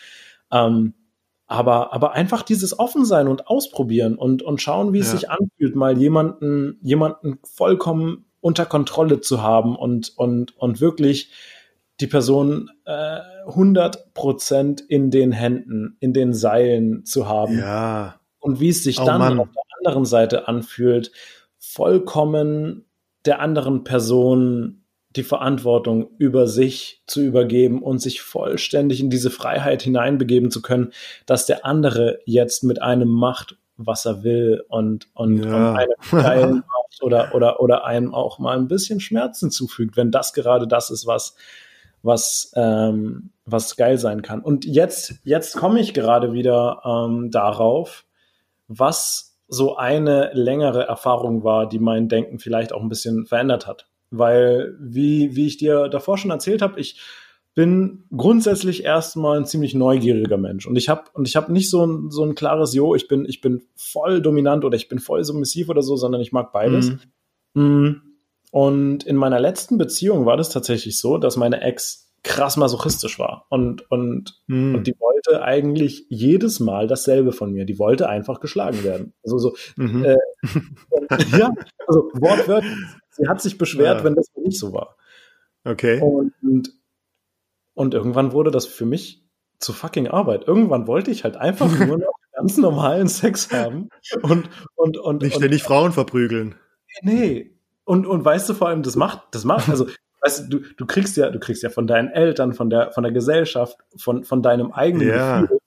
Ähm, 0.52 0.94
aber, 1.48 1.92
aber 1.94 2.14
einfach 2.14 2.44
dieses 2.44 2.78
Offensein 2.80 3.28
und 3.28 3.48
ausprobieren 3.48 4.16
und, 4.16 4.44
und 4.44 4.62
schauen, 4.62 4.94
wie 4.94 5.00
es 5.00 5.08
Ja. 5.08 5.18
sich 5.18 5.30
anfühlt, 5.30 5.76
mal 5.76 5.98
jemanden, 5.98 6.80
jemanden 6.82 7.40
vollkommen 7.44 8.26
unter 8.42 8.66
Kontrolle 8.66 9.22
zu 9.22 9.42
haben 9.42 9.76
und, 9.76 10.14
und, 10.18 10.58
und 10.58 10.82
wirklich 10.82 11.32
die 12.00 12.08
Person 12.08 12.70
äh, 12.86 13.20
100% 13.48 14.82
in 14.88 15.12
den 15.12 15.32
Händen, 15.32 15.98
in 16.00 16.14
den 16.14 16.34
Seilen 16.34 17.06
zu 17.06 17.28
haben 17.28 17.58
Ja. 17.60 18.20
und 18.40 18.60
wie 18.60 18.70
es 18.70 18.84
sich 18.84 19.00
Oh 19.00 19.06
dann 19.06 19.20
Mann. 19.20 19.40
auf 19.40 19.50
der 19.54 19.64
anderen 19.80 20.06
Seite 20.06 20.48
anfühlt, 20.48 21.12
vollkommen 21.60 22.86
der 23.26 23.40
anderen 23.40 23.84
Person 23.84 24.80
die 25.16 25.24
Verantwortung 25.24 26.10
über 26.18 26.48
sich 26.48 27.04
zu 27.06 27.22
übergeben 27.22 27.84
und 27.84 28.00
sich 28.00 28.22
vollständig 28.22 29.00
in 29.00 29.10
diese 29.12 29.30
Freiheit 29.30 29.84
hineinbegeben 29.84 30.50
zu 30.50 30.62
können, 30.62 30.92
dass 31.28 31.46
der 31.46 31.66
andere 31.66 32.20
jetzt 32.26 32.64
mit 32.64 32.82
einem 32.82 33.10
macht, 33.10 33.56
was 33.78 34.06
er 34.06 34.24
will 34.24 34.64
und, 34.70 35.08
und, 35.14 35.44
Ja. 35.46 35.72
und 36.12 36.26
einem 36.26 36.56
macht 36.68 37.04
oder, 37.04 37.36
oder, 37.36 37.60
oder 37.62 37.86
einem 37.86 38.14
auch 38.16 38.40
mal 38.40 38.58
ein 38.58 38.68
bisschen 38.68 39.00
Schmerzen 39.00 39.52
zufügt, 39.52 39.98
wenn 39.98 40.10
das 40.10 40.34
gerade 40.34 40.68
das 40.68 40.90
ist, 40.90 41.06
was, 41.06 41.36
was, 42.04 42.52
ähm, 42.56 43.32
was 43.46 43.76
geil 43.76 43.98
sein 43.98 44.22
kann. 44.22 44.42
Und 44.42 44.66
jetzt, 44.66 45.16
jetzt 45.24 45.56
komme 45.56 45.80
ich 45.80 45.94
gerade 45.94 46.34
wieder 46.34 46.82
ähm, 46.86 47.32
darauf, 47.32 48.06
was 48.68 49.40
so 49.48 49.78
eine 49.78 50.32
längere 50.34 50.84
Erfahrung 50.84 51.44
war, 51.44 51.68
die 51.68 51.80
mein 51.80 52.10
Denken 52.10 52.40
vielleicht 52.40 52.74
auch 52.74 52.82
ein 52.82 52.90
bisschen 52.90 53.26
verändert 53.26 53.66
hat. 53.66 53.88
Weil, 54.12 54.76
wie, 54.80 55.36
wie 55.36 55.48
ich 55.48 55.58
dir 55.58 55.88
davor 55.88 56.18
schon 56.18 56.32
erzählt 56.32 56.62
habe, 56.62 56.80
ich 56.80 57.00
bin 57.56 58.06
grundsätzlich 58.16 58.84
erstmal 58.84 59.38
ein 59.38 59.46
ziemlich 59.46 59.74
neugieriger 59.74 60.38
Mensch. 60.38 60.66
Und 60.66 60.76
ich 60.76 60.90
habe 60.90 61.04
und 61.14 61.28
ich 61.28 61.36
habe 61.36 61.52
nicht 61.52 61.70
so 61.70 61.86
ein, 61.86 62.10
so 62.10 62.24
ein 62.24 62.36
klares 62.36 62.74
Jo, 62.74 62.96
ich 62.96 63.08
bin, 63.08 63.26
ich 63.26 63.42
bin 63.42 63.64
voll 63.76 64.22
dominant 64.22 64.66
oder 64.66 64.76
ich 64.76 64.90
bin 64.90 65.00
voll 65.00 65.24
submissiv 65.24 65.70
oder 65.70 65.84
so, 65.84 65.96
sondern 65.96 66.22
ich 66.22 66.32
mag 66.32 66.52
beides. 66.52 66.92
Mhm. 67.54 68.13
Mm. 68.54 68.58
Und 68.58 69.04
in 69.04 69.16
meiner 69.16 69.40
letzten 69.40 69.78
Beziehung 69.78 70.26
war 70.26 70.38
das 70.38 70.50
tatsächlich 70.50 71.00
so, 71.00 71.18
dass 71.18 71.36
meine 71.38 71.62
Ex 71.62 72.12
krass 72.24 72.56
masochistisch 72.56 73.20
war. 73.20 73.46
Und, 73.50 73.90
und, 73.92 74.42
Mhm. 74.48 74.76
und 74.76 74.88
die 74.88 74.96
wollte 75.00 75.42
eigentlich 75.44 76.06
jedes 76.08 76.62
Mal 76.62 76.88
dasselbe 76.88 77.34
von 77.34 77.52
mir. 77.52 77.66
Die 77.66 77.80
wollte 77.80 78.08
einfach 78.08 78.40
geschlagen 78.40 78.84
werden. 78.86 79.14
Also 79.24 79.38
so, 79.40 79.56
Mhm. 79.76 80.06
äh, 80.06 80.18
ja, 81.38 81.52
also 81.88 82.10
wortwörtlich. 82.14 82.74
Sie 83.12 83.28
hat 83.28 83.42
sich 83.42 83.58
beschwert, 83.58 84.00
Ja. 84.00 84.04
wenn 84.06 84.16
das 84.16 84.28
nicht 84.38 84.58
so 84.58 84.72
war. 84.72 84.96
Okay. 85.66 86.00
Und, 86.02 86.32
und, 86.42 86.72
und 87.74 87.94
irgendwann 87.94 88.32
wurde 88.32 88.52
das 88.52 88.66
für 88.66 88.86
mich 88.86 89.26
zu 89.60 89.74
fucking 89.74 90.08
Arbeit. 90.08 90.48
Irgendwann 90.48 90.88
wollte 90.88 91.12
ich 91.12 91.24
halt 91.26 91.36
einfach 91.36 91.68
nur 91.96 91.98
noch 91.98 92.14
ganz 92.34 92.58
normalen 92.58 93.08
Sex 93.10 93.52
haben. 93.52 93.90
Und, 94.22 94.50
und, 94.76 94.98
und, 94.98 95.22
Nicht 95.24 95.36
und 95.36 95.40
ständig 95.42 95.64
Frauen 95.64 95.92
verprügeln. 95.92 96.56
Nee. 97.02 97.53
Und, 97.86 98.06
und 98.08 98.24
weißt 98.24 98.48
du 98.50 98.54
vor 98.54 98.70
allem, 98.70 98.84
das 98.84 98.96
macht, 98.96 99.22
das 99.32 99.44
macht, 99.44 99.70
also, 99.70 99.88
weißt 100.22 100.46
du, 100.52 100.60
du, 100.60 100.68
du 100.78 100.86
kriegst 100.86 101.18
ja, 101.18 101.30
du 101.30 101.40
kriegst 101.40 101.64
ja 101.64 101.70
von 101.70 101.88
deinen 101.88 102.10
Eltern, 102.10 102.54
von 102.54 102.70
der, 102.70 102.92
von 102.92 103.04
der 103.04 103.12
Gesellschaft, 103.12 103.78
von, 103.98 104.24
von 104.24 104.42
deinem 104.42 104.72
eigenen 104.72 105.08
Ja. 105.10 105.42
Gefühl, 105.42 105.60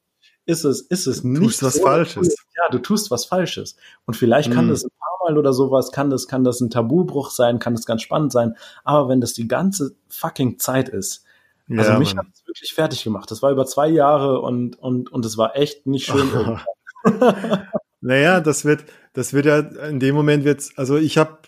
ist 0.48 0.64
es, 0.64 0.80
ist 0.80 1.06
es 1.08 1.24
nicht 1.24 1.60
was 1.62 1.80
Falsches. 1.80 2.36
Ja, 2.56 2.68
du 2.70 2.78
tust 2.78 3.10
was 3.10 3.24
Falsches. 3.24 3.76
Und 4.06 4.14
vielleicht 4.14 4.52
kann 4.52 4.66
Mhm. 4.66 4.70
das 4.70 4.84
ein 4.84 4.90
paar 4.98 5.28
Mal 5.28 5.38
oder 5.38 5.52
sowas, 5.52 5.90
kann 5.90 6.08
das, 6.08 6.28
kann 6.28 6.44
das 6.44 6.60
ein 6.60 6.70
Tabubruch 6.70 7.30
sein, 7.30 7.58
kann 7.58 7.74
das 7.74 7.84
ganz 7.84 8.02
spannend 8.02 8.30
sein. 8.30 8.54
Aber 8.84 9.08
wenn 9.08 9.20
das 9.20 9.32
die 9.32 9.48
ganze 9.48 9.96
fucking 10.08 10.58
Zeit 10.60 10.88
ist, 10.88 11.24
also 11.68 11.90
ja, 11.90 11.98
mich 11.98 12.14
Mann. 12.14 12.26
hat 12.26 12.32
es 12.32 12.46
wirklich 12.46 12.72
fertig 12.74 13.02
gemacht. 13.02 13.28
Das 13.28 13.42
war 13.42 13.50
über 13.50 13.66
zwei 13.66 13.88
Jahre 13.88 14.40
und, 14.40 14.78
und, 14.78 15.10
und 15.10 15.24
es 15.26 15.36
war 15.36 15.56
echt 15.56 15.84
nicht 15.88 16.06
schön. 16.06 16.30
Naja, 18.00 18.40
das 18.40 18.64
wird, 18.64 18.84
das 19.14 19.32
wird 19.32 19.46
ja 19.46 19.58
in 19.58 19.98
dem 19.98 20.14
Moment 20.14 20.44
wird's, 20.44 20.70
also 20.76 20.96
ich 20.96 21.18
habe 21.18 21.38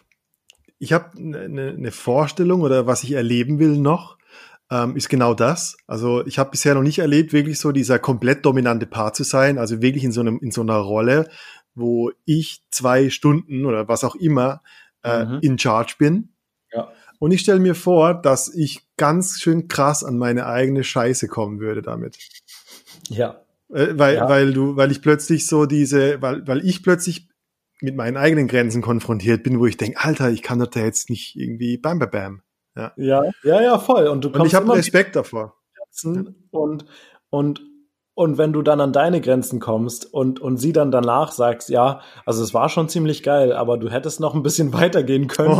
ich 0.79 0.93
hab 0.93 1.17
eine 1.17 1.75
ne 1.77 1.91
Vorstellung 1.91 2.61
oder 2.63 2.87
was 2.87 3.03
ich 3.05 3.13
erleben 3.13 3.59
will 3.59 3.79
noch, 3.79 4.17
ähm, 4.71 4.97
ist 4.97 5.09
genau 5.09 5.35
das. 5.35 5.77
Also 5.87 6.25
ich 6.27 6.39
habe 6.39 6.51
bisher 6.51 6.75
noch 6.75 6.83
nicht 6.83 6.99
erlebt, 6.99 7.33
wirklich 7.33 7.59
so 7.59 7.73
dieser 7.73 7.99
komplett 7.99 8.45
dominante 8.45 8.87
Part 8.87 9.17
zu 9.17 9.25
sein, 9.25 9.59
also 9.59 9.81
wirklich 9.83 10.05
in 10.05 10.13
so 10.13 10.21
einem 10.21 10.39
in 10.41 10.51
so 10.51 10.61
einer 10.61 10.77
Rolle, 10.77 11.29
wo 11.75 12.11
ich 12.25 12.63
zwei 12.71 13.09
Stunden 13.11 13.65
oder 13.65 13.89
was 13.89 14.05
auch 14.05 14.15
immer 14.15 14.63
äh, 15.05 15.25
Mhm. 15.25 15.39
in 15.43 15.59
Charge 15.59 15.95
bin. 15.99 16.31
Ja. 16.73 16.91
Und 17.21 17.31
ich 17.33 17.41
stelle 17.41 17.61
mir 17.61 17.75
vor, 17.75 18.15
dass 18.15 18.53
ich 18.55 18.83
ganz 18.97 19.41
schön 19.41 19.69
krass 19.69 20.05
an 20.05 20.19
meine 20.19 20.47
eigene 20.47 20.85
Scheiße 20.85 21.29
kommen 21.29 21.61
würde 21.61 21.83
damit. 21.83 22.19
ja. 23.09 23.41
Äh, 23.73 23.99
weil, 23.99 24.17
Ja. 24.17 24.29
weil 24.29 24.53
du, 24.55 24.77
weil 24.77 24.91
ich 24.91 25.03
plötzlich 25.03 25.47
so 25.47 25.67
diese, 25.67 26.21
weil, 26.23 26.47
weil 26.47 26.65
ich 26.65 26.83
plötzlich 26.83 27.28
mit 27.81 27.97
meinen 27.97 28.17
eigenen 28.17 28.49
Grenzen 28.49 28.83
konfrontiert 28.83 29.43
bin, 29.43 29.59
wo 29.61 29.67
ich 29.67 29.77
denke, 29.77 29.99
Alter, 30.01 30.31
ich 30.31 30.43
kann 30.43 30.59
doch 30.59 30.67
da 30.69 30.81
jetzt 30.81 31.11
nicht 31.11 31.37
irgendwie 31.37 31.79
bam 31.79 31.99
bam 31.99 32.11
bam. 32.11 32.43
Ja, 32.97 33.23
ja, 33.43 33.61
ja, 33.61 33.79
voll. 33.79 34.07
Und 34.07 34.25
du 34.25 34.29
Und 34.31 34.47
ich 34.47 34.55
habe 34.55 34.73
Respekt 34.73 35.17
davor. 35.17 35.57
Und, 36.53 36.85
und, 37.31 37.61
und 38.15 38.39
wenn 38.39 38.53
du 38.53 38.63
dann 38.63 38.81
an 38.81 38.93
deine 38.93 39.21
Grenzen 39.21 39.59
kommst 39.59 40.13
und, 40.13 40.39
und 40.41 40.59
sie 40.59 40.73
dann 40.73 40.91
danach 40.93 41.33
sagst, 41.33 41.69
ja, 41.71 42.01
also 42.25 42.43
es 42.43 42.55
war 42.55 42.69
schon 42.69 42.89
ziemlich 42.89 43.23
geil, 43.25 43.53
aber 43.53 43.79
du 43.79 43.91
hättest 43.91 44.21
noch 44.21 44.35
ein 44.35 44.43
bisschen 44.45 44.73
weitergehen 44.73 45.25
Oh, 45.25 45.35
können. 45.35 45.57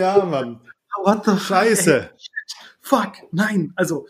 ja, 0.00 0.24
Mann. 0.24 0.60
What 1.04 1.24
the 1.24 1.36
Scheiße. 1.38 2.00
Ey, 2.00 2.08
fuck, 2.80 3.12
nein, 3.30 3.72
also, 3.76 4.06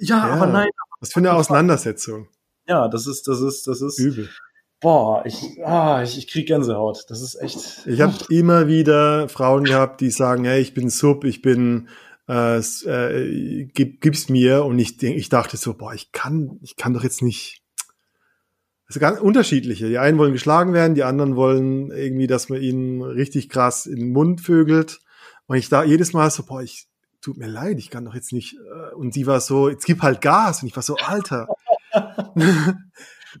ja, 0.00 0.28
Ja. 0.28 0.34
aber 0.34 0.46
nein. 0.46 0.68
Was 1.00 1.12
für 1.12 1.20
eine 1.20 1.32
Auseinandersetzung. 1.34 2.28
Ja, 2.66 2.88
das 2.88 3.06
ist, 3.06 3.28
das 3.28 3.40
ist, 3.40 3.66
das 3.66 3.80
ist, 3.82 3.98
Übel. 3.98 4.28
Boah, 4.80 5.22
ich, 5.26 5.64
ah, 5.64 6.02
ich, 6.02 6.18
ich 6.18 6.28
krieg 6.28 6.46
Gänsehaut. 6.46 7.04
Das 7.08 7.20
ist 7.20 7.36
echt. 7.36 7.86
Ich 7.86 8.00
habe 8.00 8.14
immer 8.30 8.68
wieder 8.68 9.28
Frauen 9.28 9.64
gehabt, 9.64 10.00
die 10.00 10.10
sagen, 10.10 10.44
hey, 10.44 10.60
ich 10.60 10.74
bin 10.74 10.90
Sub, 10.90 11.24
ich 11.24 11.42
bin 11.42 11.88
äh, 12.28 12.58
äh, 12.58 13.64
gib, 13.72 14.00
gib's 14.00 14.28
mir 14.28 14.64
und 14.64 14.78
ich 14.78 15.02
ich 15.02 15.28
dachte 15.28 15.56
so, 15.56 15.74
boah, 15.74 15.94
ich 15.94 16.12
kann 16.12 16.58
ich 16.62 16.76
kann 16.76 16.94
doch 16.94 17.02
jetzt 17.02 17.22
nicht 17.22 17.62
sind 18.88 19.00
ganz 19.00 19.20
unterschiedliche. 19.20 19.88
Die 19.88 19.98
einen 19.98 20.18
wollen 20.18 20.32
geschlagen 20.32 20.72
werden, 20.72 20.94
die 20.94 21.04
anderen 21.04 21.36
wollen 21.36 21.90
irgendwie, 21.90 22.26
dass 22.26 22.48
man 22.48 22.60
ihnen 22.60 23.02
richtig 23.02 23.48
krass 23.48 23.86
in 23.86 23.98
den 23.98 24.12
Mund 24.12 24.40
vögelt. 24.40 25.00
Und 25.46 25.56
ich 25.56 25.68
da 25.68 25.84
jedes 25.84 26.12
Mal 26.12 26.30
so, 26.30 26.42
boah, 26.42 26.62
ich 26.62 26.88
tut 27.20 27.36
mir 27.36 27.48
leid, 27.48 27.78
ich 27.78 27.90
kann 27.90 28.04
doch 28.04 28.14
jetzt 28.14 28.32
nicht. 28.32 28.56
äh, 28.56 28.94
Und 28.94 29.12
sie 29.12 29.26
war 29.26 29.40
so, 29.40 29.68
jetzt 29.68 29.84
gib 29.84 30.02
halt 30.02 30.20
Gas. 30.20 30.62
Und 30.62 30.68
ich 30.68 30.76
war 30.76 30.82
so, 30.82 30.96
Alter. 30.96 31.48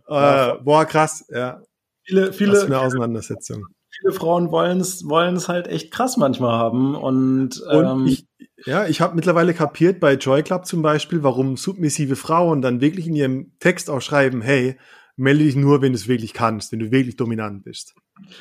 äh, 0.08 0.54
boah, 0.62 0.84
krass, 0.84 1.24
ja. 1.28 1.62
Viele, 2.04 2.28
Was 2.28 2.36
viele, 2.36 2.56
für 2.56 2.66
eine 2.66 2.80
Auseinandersetzung. 2.80 3.66
viele 3.90 4.12
Frauen 4.14 4.50
wollen 4.50 4.80
es, 4.80 5.06
wollen 5.06 5.36
es 5.36 5.48
halt 5.48 5.66
echt 5.68 5.90
krass 5.92 6.16
manchmal 6.16 6.52
haben 6.52 6.94
und, 6.94 7.60
Und 7.60 7.84
ähm, 7.84 8.06
ich, 8.06 8.26
ja, 8.64 8.86
ich 8.86 9.00
habe 9.00 9.14
mittlerweile 9.14 9.52
kapiert 9.54 10.00
bei 10.00 10.14
Joy 10.14 10.42
Club 10.42 10.66
zum 10.66 10.82
Beispiel, 10.82 11.22
warum 11.22 11.56
submissive 11.56 12.16
Frauen 12.16 12.62
dann 12.62 12.80
wirklich 12.80 13.06
in 13.06 13.14
ihrem 13.14 13.52
Text 13.60 13.90
auch 13.90 14.00
schreiben, 14.00 14.40
hey, 14.40 14.78
melde 15.16 15.44
dich 15.44 15.56
nur, 15.56 15.82
wenn 15.82 15.92
du 15.92 15.98
es 15.98 16.08
wirklich 16.08 16.32
kannst, 16.32 16.72
wenn 16.72 16.78
du 16.78 16.90
wirklich 16.90 17.16
dominant 17.16 17.64
bist. 17.64 17.94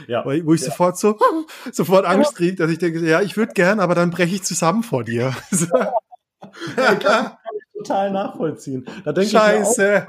ja, 0.08 0.24
Wo, 0.24 0.30
wo 0.46 0.54
ich 0.54 0.62
sofort 0.62 0.98
so, 0.98 1.18
sofort 1.72 2.06
Angst 2.06 2.36
kriege, 2.36 2.56
dass 2.56 2.72
ich 2.72 2.78
denke, 2.78 3.06
ja, 3.06 3.22
ich 3.22 3.36
würde 3.36 3.54
gern, 3.54 3.80
aber 3.80 3.96
dann 3.96 4.12
breche 4.12 4.36
ich 4.36 4.44
zusammen 4.44 4.84
vor 4.84 5.04
dir. 5.04 5.34
So. 5.52 5.68
total 7.78 8.12
nachvollziehen. 8.12 8.86
Da 9.04 9.12
denke 9.12 9.28
ich 9.28 9.34
mir 9.34 9.40
auch 9.40 9.44
Scheiße. 9.46 10.08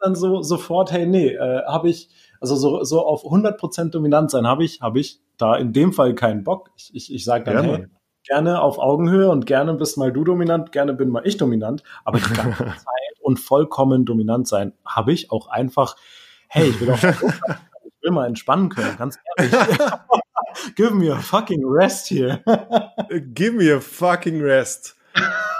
Dann 0.00 0.14
so 0.14 0.42
sofort, 0.42 0.92
hey, 0.92 1.06
nee, 1.06 1.28
äh, 1.28 1.64
habe 1.66 1.88
ich, 1.88 2.08
also 2.40 2.56
so, 2.56 2.82
so 2.84 3.04
auf 3.04 3.24
100% 3.24 3.90
dominant 3.90 4.30
sein, 4.30 4.46
habe 4.46 4.64
ich, 4.64 4.80
habe 4.80 5.00
ich 5.00 5.20
da 5.36 5.56
in 5.56 5.72
dem 5.72 5.92
Fall 5.92 6.14
keinen 6.14 6.44
Bock. 6.44 6.70
Ich, 6.76 6.94
ich, 6.94 7.14
ich 7.14 7.24
sage 7.24 7.44
dann, 7.44 7.64
Ja, 7.64 7.76
hey, 7.76 7.86
gerne 8.24 8.60
auf 8.60 8.78
Augenhöhe 8.78 9.30
und 9.30 9.46
gerne 9.46 9.74
bist 9.74 9.96
mal 9.96 10.12
du 10.12 10.24
dominant, 10.24 10.72
gerne 10.72 10.94
bin 10.94 11.08
mal 11.08 11.26
ich 11.26 11.36
dominant, 11.36 11.82
aber 12.04 12.18
die 12.18 12.24
ganze 12.34 12.64
Zeit 12.64 13.20
und 13.22 13.38
vollkommen 13.38 14.04
dominant 14.04 14.48
sein, 14.48 14.72
habe 14.84 15.12
ich 15.12 15.30
auch 15.30 15.48
einfach, 15.48 15.96
hey, 16.48 16.68
ich 16.68 16.80
will 16.80 16.90
auch 16.90 17.02
ich 17.02 18.02
will 18.02 18.12
mal 18.12 18.26
entspannen 18.26 18.68
können, 18.70 18.96
ganz 18.96 19.18
ehrlich. 19.36 19.54
Give 20.74 20.94
me 20.94 21.12
a 21.12 21.16
fucking 21.16 21.62
rest 21.64 22.08
here. 22.08 22.42
Give 23.34 23.52
me 23.52 23.72
a 23.72 23.80
fucking 23.80 24.42
rest. 24.42 24.96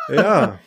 Ja. 0.08 0.58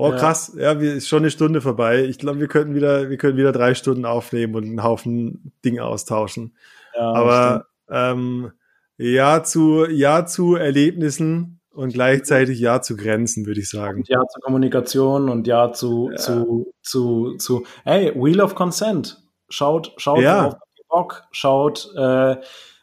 Oh, 0.00 0.10
Ja. 0.12 0.16
krass. 0.16 0.52
Ja, 0.56 0.80
wir, 0.80 0.94
ist 0.94 1.08
schon 1.08 1.18
eine 1.20 1.30
Stunde 1.30 1.60
vorbei. 1.60 2.04
Ich 2.04 2.18
glaube, 2.18 2.40
wir 2.40 2.48
könnten 2.48 2.74
wieder, 2.74 3.10
wir 3.10 3.16
können 3.18 3.36
wieder 3.36 3.52
drei 3.52 3.74
Stunden 3.74 4.04
aufnehmen 4.06 4.54
und 4.54 4.64
einen 4.64 4.82
Haufen 4.82 5.52
Dinge 5.64 5.84
austauschen. 5.84 6.56
Ja, 6.96 7.12
Aber 7.12 7.66
ähm, 7.90 8.52
ja 8.96 9.42
zu 9.42 9.86
ja 9.88 10.24
zu 10.26 10.54
Erlebnissen 10.56 11.60
und 11.72 11.92
gleichzeitig 11.92 12.58
ja 12.60 12.80
zu 12.82 12.96
Grenzen, 12.96 13.46
würde 13.46 13.60
ich 13.60 13.68
sagen. 13.70 13.98
Und 13.98 14.08
ja 14.08 14.20
zur 14.26 14.42
Kommunikation 14.42 15.28
und 15.28 15.46
ja 15.46 15.72
zu, 15.72 16.08
Ja. 16.12 16.16
zu, 16.16 16.72
zu, 16.82 17.36
zu, 17.36 17.64
hey, 17.84 18.12
Wheel 18.14 18.40
of 18.40 18.54
Consent. 18.54 19.22
Schaut, 19.48 19.92
schaut, 19.98 20.20
Ja. 20.22 20.46
ihr 20.46 20.84
Bock, 20.88 21.24
schaut, 21.30 21.90
äh, 21.96 22.36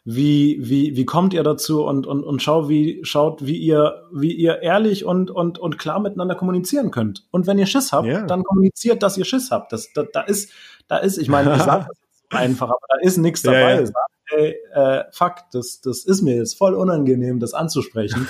wie, 0.10 0.58
wie, 0.62 0.96
wie 0.96 1.04
kommt 1.06 1.34
ihr 1.34 1.44
dazu 1.44 1.84
und, 1.84 2.08
und, 2.08 2.24
und 2.24 2.42
schau, 2.42 2.70
wie, 2.70 3.02
schaut, 3.04 3.46
wie 3.46 3.58
ihr, 3.58 4.04
wie 4.14 4.32
ihr 4.32 4.62
ehrlich 4.62 5.04
und, 5.04 5.30
und, 5.30 5.60
und 5.60 5.78
klar 5.78 6.00
miteinander 6.00 6.34
kommunizieren 6.36 6.92
könnt. 6.92 7.28
Und 7.30 7.46
wenn 7.46 7.58
ihr 7.58 7.66
Schiss 7.66 7.92
habt, 7.92 8.08
Ja. 8.08 8.22
dann 8.26 8.44
kommuniziert, 8.44 9.04
dass 9.04 9.18
ihr 9.18 9.26
Schiss 9.26 9.52
habt. 9.52 9.74
Das, 9.74 9.92
da, 9.92 10.04
da 10.04 10.22
ist, 10.22 10.54
da 10.88 10.96
ist, 11.00 11.18
ich 11.18 11.28
meine, 11.28 11.54
ich 11.54 11.62
sage 11.62 11.88
das 11.90 11.98
jetzt 12.00 12.32
so 12.32 12.38
einfach, 12.38 12.70
aber 12.70 12.80
da 12.88 13.06
ist 13.06 13.18
nichts 13.18 13.44
Ja, 13.44 13.52
dabei. 13.52 13.74
ja. 13.82 13.86
Sagt, 13.86 13.98
Ey, 14.30 14.56
äh, 14.74 15.04
fuck, 15.12 15.36
das, 15.52 15.82
das 15.82 16.06
ist 16.06 16.22
mir 16.22 16.38
jetzt 16.38 16.58
voll 16.58 16.74
unangenehm, 16.76 17.42
das 17.42 17.54
anzusprechen. 17.54 18.30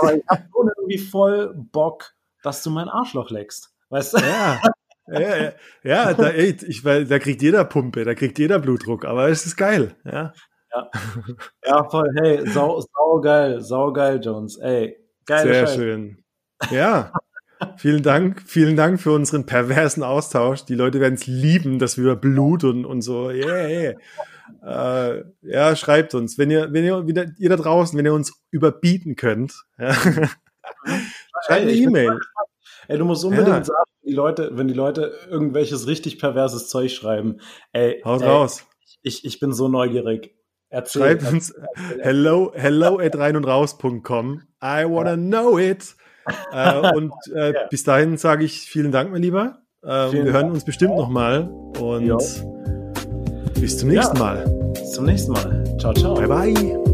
aber 0.00 0.14
ich 0.14 0.22
habe 0.28 0.42
schon 0.54 0.70
irgendwie 0.76 0.98
voll 0.98 1.54
Bock, 1.72 2.12
dass 2.44 2.62
du 2.62 2.70
mein 2.70 2.88
Arschloch 2.88 3.30
leckst. 3.30 3.72
Weißt 3.88 4.14
du? 4.14 4.18
Ja. 4.18 4.60
Ja, 5.08 5.20
ja, 5.20 5.52
ja 5.82 6.14
da, 6.14 6.28
ey, 6.28 6.56
ich, 6.68 6.84
weil, 6.84 7.04
da 7.04 7.18
kriegt 7.18 7.42
jeder 7.42 7.64
Pumpe, 7.64 8.04
da 8.04 8.14
kriegt 8.14 8.38
jeder 8.38 8.60
Blutdruck, 8.60 9.04
aber 9.04 9.28
es 9.28 9.44
ist 9.44 9.56
geil. 9.56 9.96
Ja. 10.04 10.32
Ja, 11.66 11.84
voll, 11.88 12.10
hey, 12.20 12.46
sau, 12.50 12.80
sau 12.80 13.20
geil, 13.20 13.60
sau 13.60 13.92
geil, 13.92 14.20
Jones. 14.22 14.56
Ey, 14.58 14.96
geile 15.26 15.52
Sehr 15.52 15.66
Scheiße. 15.66 15.74
schön. 15.80 16.24
Ja. 16.70 17.12
Vielen 17.76 18.02
Dank, 18.02 18.42
vielen 18.46 18.74
Dank 18.76 19.00
für 19.00 19.12
unseren 19.12 19.44
perversen 19.44 20.02
Austausch. 20.02 20.64
Die 20.64 20.74
Leute 20.74 20.98
werden 21.00 21.14
es 21.14 21.26
lieben, 21.26 21.78
dass 21.78 21.98
wir 21.98 22.04
über 22.04 22.16
Blut 22.16 22.64
und, 22.64 22.86
und 22.86 23.02
so. 23.02 23.30
Yeah, 23.30 23.94
yeah. 24.64 25.14
Äh, 25.18 25.24
ja, 25.42 25.76
schreibt 25.76 26.14
uns, 26.14 26.38
wenn 26.38 26.50
ihr, 26.50 26.72
wenn 26.72 26.84
ihr 26.84 27.06
wieder, 27.06 27.26
ihr 27.38 27.50
da 27.50 27.56
draußen, 27.56 27.98
wenn 27.98 28.06
ihr 28.06 28.14
uns 28.14 28.32
überbieten 28.50 29.14
könnt, 29.14 29.54
ja. 29.78 29.92
schreibt 31.46 31.62
eine 31.62 31.72
E-Mail. 31.72 32.18
Ey, 32.88 32.98
du 32.98 33.04
musst 33.04 33.24
unbedingt 33.24 33.48
Ja. 33.48 33.64
sagen, 33.64 33.90
die 34.04 34.12
Leute, 34.14 34.50
wenn 34.54 34.66
die 34.66 34.74
Leute 34.74 35.12
irgendwelches 35.28 35.86
richtig 35.86 36.18
perverses 36.18 36.68
Zeug 36.68 36.90
schreiben, 36.92 37.40
ey, 37.72 38.00
Haut 38.04 38.22
ey 38.22 38.28
raus. 38.28 38.66
Ich, 39.02 39.24
ich 39.24 39.38
bin 39.38 39.52
so 39.52 39.68
neugierig. 39.68 40.34
Erzähl. 40.70 41.02
Schreibt 41.02 41.32
uns 41.32 41.52
hello, 42.00 42.52
hello 42.54 42.98
at 42.98 43.16
reinundraus.com. 43.16 44.42
I 44.62 44.84
wanna 44.88 45.16
know 45.16 45.58
it. 45.58 45.94
Äh, 46.52 46.90
und 46.96 47.12
äh, 47.34 47.52
Ja. 47.52 47.66
bis 47.68 47.82
dahin 47.84 48.16
sage 48.16 48.44
ich 48.44 48.60
vielen 48.62 48.92
Dank, 48.92 49.10
mein 49.10 49.22
Lieber. 49.22 49.58
Äh, 49.82 50.08
Vielen 50.10 50.26
wir 50.26 50.32
hören 50.32 50.42
Dank. 50.42 50.54
uns 50.54 50.64
bestimmt 50.64 50.96
nochmal 50.96 51.50
und 51.80 52.06
Ja. 52.06 52.16
bis 53.58 53.78
zum 53.78 53.88
nächsten 53.88 54.16
Ja. 54.16 54.22
Mal. 54.22 54.72
Bis 54.74 54.92
zum 54.92 55.06
nächsten 55.06 55.32
Mal. 55.32 55.64
Ciao, 55.80 55.92
ciao. 55.94 56.14
Bye 56.14 56.28
bye. 56.28 56.89